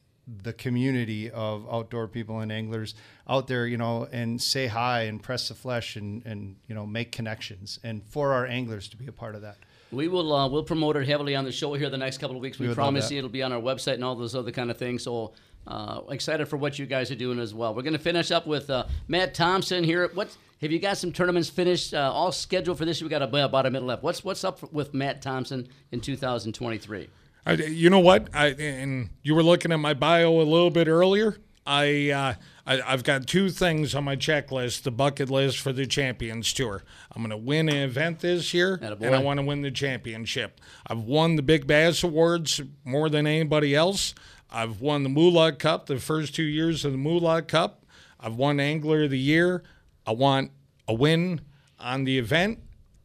the 0.43 0.53
community 0.53 1.31
of 1.31 1.67
outdoor 1.71 2.09
people 2.09 2.41
and 2.41 2.53
anglers 2.53 2.95
out 3.29 3.47
there, 3.47 3.67
you 3.67 3.77
know, 3.77 4.09
and 4.13 4.41
say 4.41 4.67
hi 4.67 5.03
and 5.03 5.23
press 5.23 5.49
the 5.49 5.55
flesh 5.55 5.97
and, 5.97 6.25
and 6.25 6.57
you 6.69 6.75
know, 6.75 6.87
make 6.87 7.13
connections 7.13 7.79
and 7.83 8.03
for 8.05 8.33
our 8.33 8.47
anglers 8.47 8.89
to 8.89 8.97
be 8.97 9.07
a 9.07 9.13
part 9.13 9.35
of 9.35 9.43
that. 9.43 9.57
We 9.93 10.07
will 10.07 10.33
uh, 10.33 10.49
we'll 10.49 10.63
promote 10.63 10.97
it 10.97 11.09
heavily 11.09 11.35
on 11.35 11.45
the 11.45 11.53
show 11.53 11.75
here 11.75 11.91
the 11.91 11.99
next 11.99 12.19
couple 12.19 12.37
of 12.37 12.43
weeks. 12.43 12.59
We, 12.59 12.69
We 12.69 12.75
promise 12.75 13.11
you 13.11 13.19
it'll 13.19 13.31
be 13.31 13.43
on 13.43 13.53
our 13.53 13.61
website 13.61 13.95
and 13.95 14.05
all 14.05 14.15
those 14.15 14.37
other 14.37 14.53
kind 14.53 14.71
of 14.71 14.77
things. 14.77 15.03
So 15.03 15.33
uh, 15.67 16.03
excited 16.11 16.47
for 16.47 16.57
what 16.57 16.79
you 16.79 16.87
guys 16.87 17.11
are 17.11 17.17
doing 17.17 17.41
as 17.41 17.53
well. 17.53 17.75
We're 17.75 17.83
going 17.83 17.95
to 17.95 17.99
finish 17.99 18.31
up 18.31 18.47
with 18.47 18.71
uh, 18.71 18.87
Matt 19.09 19.35
Thompson 19.35 19.83
here. 19.83 20.09
What 20.15 20.37
have 20.61 20.71
you 20.71 20.79
got 20.79 20.97
some 20.97 21.11
tournaments 21.13 21.49
finished 21.49 21.93
uh, 21.93 22.13
all 22.13 22.33
scheduled 22.33 22.79
for 22.79 22.85
this? 22.85 23.01
year? 23.01 23.07
We 23.07 23.11
got 23.11 23.23
a, 23.23 23.45
about 23.45 23.67
a 23.67 23.71
minute 23.71 23.87
left. 23.87 24.03
What's 24.03 24.23
what's 24.23 24.45
up 24.45 24.73
with 24.73 24.95
Matt 24.95 25.23
Thompson 25.23 25.69
in 25.91 26.01
2023? 26.01 27.09
I, 27.47 27.53
you 27.53 27.91
know 27.91 28.01
what? 28.01 28.29
I 28.35 28.49
and 28.49 29.11
you 29.23 29.35
were 29.35 29.43
looking 29.43 29.73
at 29.73 29.79
my 29.79 29.95
bio 29.95 30.41
a 30.41 30.43
little 30.43 30.71
bit 30.71 30.89
earlier. 30.89 31.37
I, 31.67 32.11
uh, 32.11 32.35
I 32.67 32.83
I've 32.83 33.05
got 33.05 33.27
two 33.27 33.49
things 33.51 33.95
on 33.95 34.05
my 34.05 34.17
checklist, 34.17 34.83
the 34.83 34.91
bucket 34.91 35.31
list 35.31 35.59
for 35.59 35.73
the 35.73 35.87
Champions 35.87 36.53
Tour. 36.53 36.83
I'm 37.15 37.23
going 37.23 37.31
to 37.31 37.37
win 37.37 37.69
an 37.69 37.77
event 37.77 38.21
this 38.21 38.53
year, 38.53 38.79
and 38.83 39.15
I 39.15 39.19
want 39.23 39.39
to 39.41 39.47
win 39.47 39.63
the 39.63 39.71
championship. 39.71 40.61
I've 40.87 41.01
won 41.01 41.37
the 41.37 41.43
Big 41.43 41.67
Bass 41.67 42.03
Awards 42.03 42.61
more 42.85 43.09
than 43.09 43.27
anybody 43.27 43.75
else. 43.75 44.15
I've 44.51 44.81
won 44.81 45.05
the 45.05 45.09
Moolah 45.09 45.53
Cup 45.53 45.87
the 45.87 45.99
first 45.99 46.35
two 46.35 46.43
years 46.43 46.85
of 46.85 46.93
the 46.93 46.99
Moolah 46.99 47.43
Cup. 47.43 47.85
I've 48.19 48.35
won 48.35 48.59
Angler 48.59 49.05
of 49.05 49.11
the 49.11 49.19
Year. 49.19 49.63
I 50.07 50.13
want 50.13 50.51
a 50.89 50.95
win 50.95 51.41
on 51.79 52.05
the 52.05 52.19
event, 52.19 52.59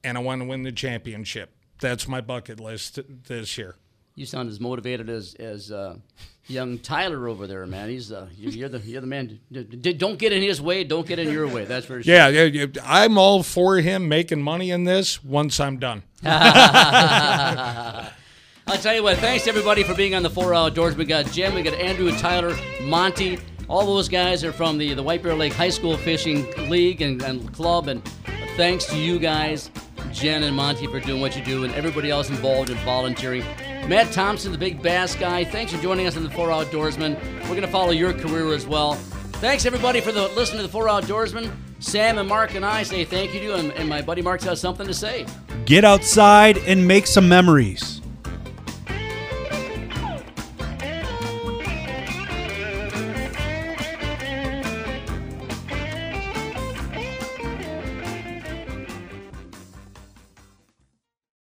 and 0.04 0.18
I 0.18 0.22
want 0.22 0.42
to 0.42 0.48
win 0.48 0.64
the 0.64 0.72
championship. 0.72 1.56
That's 1.80 2.08
my 2.08 2.22
bucket 2.22 2.60
list 2.60 3.00
this 3.28 3.58
year. 3.58 3.76
You 4.16 4.26
sound 4.26 4.50
as 4.50 4.60
motivated 4.62 5.10
as 5.10 5.36
as 5.40 5.72
uh, 5.72 5.96
young 6.48 6.78
Tyler 6.80 7.28
over 7.28 7.48
there, 7.48 7.66
man. 7.66 7.90
He's 7.90 8.12
uh, 8.14 8.28
you- 8.38 8.52
you're 8.52 8.70
the 8.70 8.80
you're 8.80 9.02
the 9.02 9.08
man. 9.08 9.40
Don't 9.52 10.18
get 10.18 10.32
in 10.32 10.42
his 10.42 10.62
way. 10.62 10.84
Don't 10.86 11.06
get 11.06 11.20
in 11.20 11.30
your 11.32 11.48
way. 11.48 11.66
That's 11.66 11.86
for 11.86 12.02
sure. 12.02 12.14
Yeah, 12.14 12.66
I'm 12.84 13.18
all 13.18 13.44
for 13.44 13.78
him 13.78 14.08
making 14.08 14.42
money 14.42 14.72
in 14.72 14.86
this 14.86 15.22
once 15.24 15.60
I'm 15.60 15.78
done. 15.80 16.04
I'll 16.24 18.10
tell 18.78 18.96
you 18.96 19.04
what, 19.04 19.18
thanks 19.18 19.48
everybody 19.48 19.84
for 19.84 19.94
being 19.94 20.16
on 20.16 20.24
the 20.24 20.30
Four 20.30 20.54
Outdoors. 20.56 20.96
We 20.96 21.06
got 21.06 21.26
Jim, 21.32 21.54
we 21.54 21.62
got 21.62 21.74
Andrew, 21.76 22.12
Tyler, 22.18 22.56
Monty. 22.82 23.38
All 23.68 23.86
those 23.86 24.08
guys 24.10 24.44
are 24.44 24.54
from 24.54 24.78
the, 24.78 24.94
the 24.94 25.04
White 25.04 25.22
Bear 25.24 25.34
Lake 25.36 25.54
High 25.54 25.70
School 25.70 25.98
Fishing 25.98 26.46
League 26.70 27.02
and, 27.02 27.22
and 27.22 27.52
Club. 27.54 27.88
And 27.90 28.04
thanks 28.58 28.86
to 28.88 28.98
you 28.98 29.20
guys, 29.20 29.70
Jen 30.12 30.44
and 30.44 30.56
Monty, 30.56 30.88
for 30.88 31.00
doing 31.00 31.22
what 31.22 31.36
you 31.36 31.44
do, 31.44 31.64
and 31.64 31.74
everybody 31.76 32.10
else 32.10 32.30
involved 32.30 32.70
in 32.72 32.78
volunteering. 32.78 33.44
Matt 33.88 34.12
Thompson, 34.12 34.52
the 34.52 34.58
big 34.58 34.82
bass 34.82 35.16
guy, 35.16 35.44
thanks 35.44 35.72
for 35.72 35.80
joining 35.80 36.08
us 36.08 36.18
on 36.18 36.24
the 36.24 36.30
Four 36.32 36.48
Outdoorsmen. 36.48 37.22
We're 37.42 37.50
going 37.50 37.62
to 37.62 37.68
follow 37.68 37.92
your 37.92 38.14
career 38.14 38.52
as 38.52 38.66
well. 38.66 38.96
Thanks 39.36 39.68
everybody 39.68 40.02
for 40.02 40.12
the 40.12 40.28
listening 40.30 40.58
to 40.58 40.64
the 40.64 40.72
Four 40.72 40.88
Outdoorsmen. 40.88 41.52
Sam 41.78 42.18
and 42.18 42.28
Mark 42.28 42.56
and 42.56 42.66
I 42.66 42.82
say 42.82 43.06
thank 43.06 43.36
you 43.36 43.42
to 43.42 43.46
you, 43.46 43.54
and, 43.54 43.72
and 43.74 43.88
my 43.88 44.02
buddy 44.02 44.24
Mark 44.24 44.42
has 44.42 44.60
something 44.60 44.88
to 44.88 44.94
say. 44.94 45.28
Get 45.66 45.86
outside 45.86 46.58
and 46.60 46.88
make 46.88 47.06
some 47.06 47.30
memories. 47.30 48.02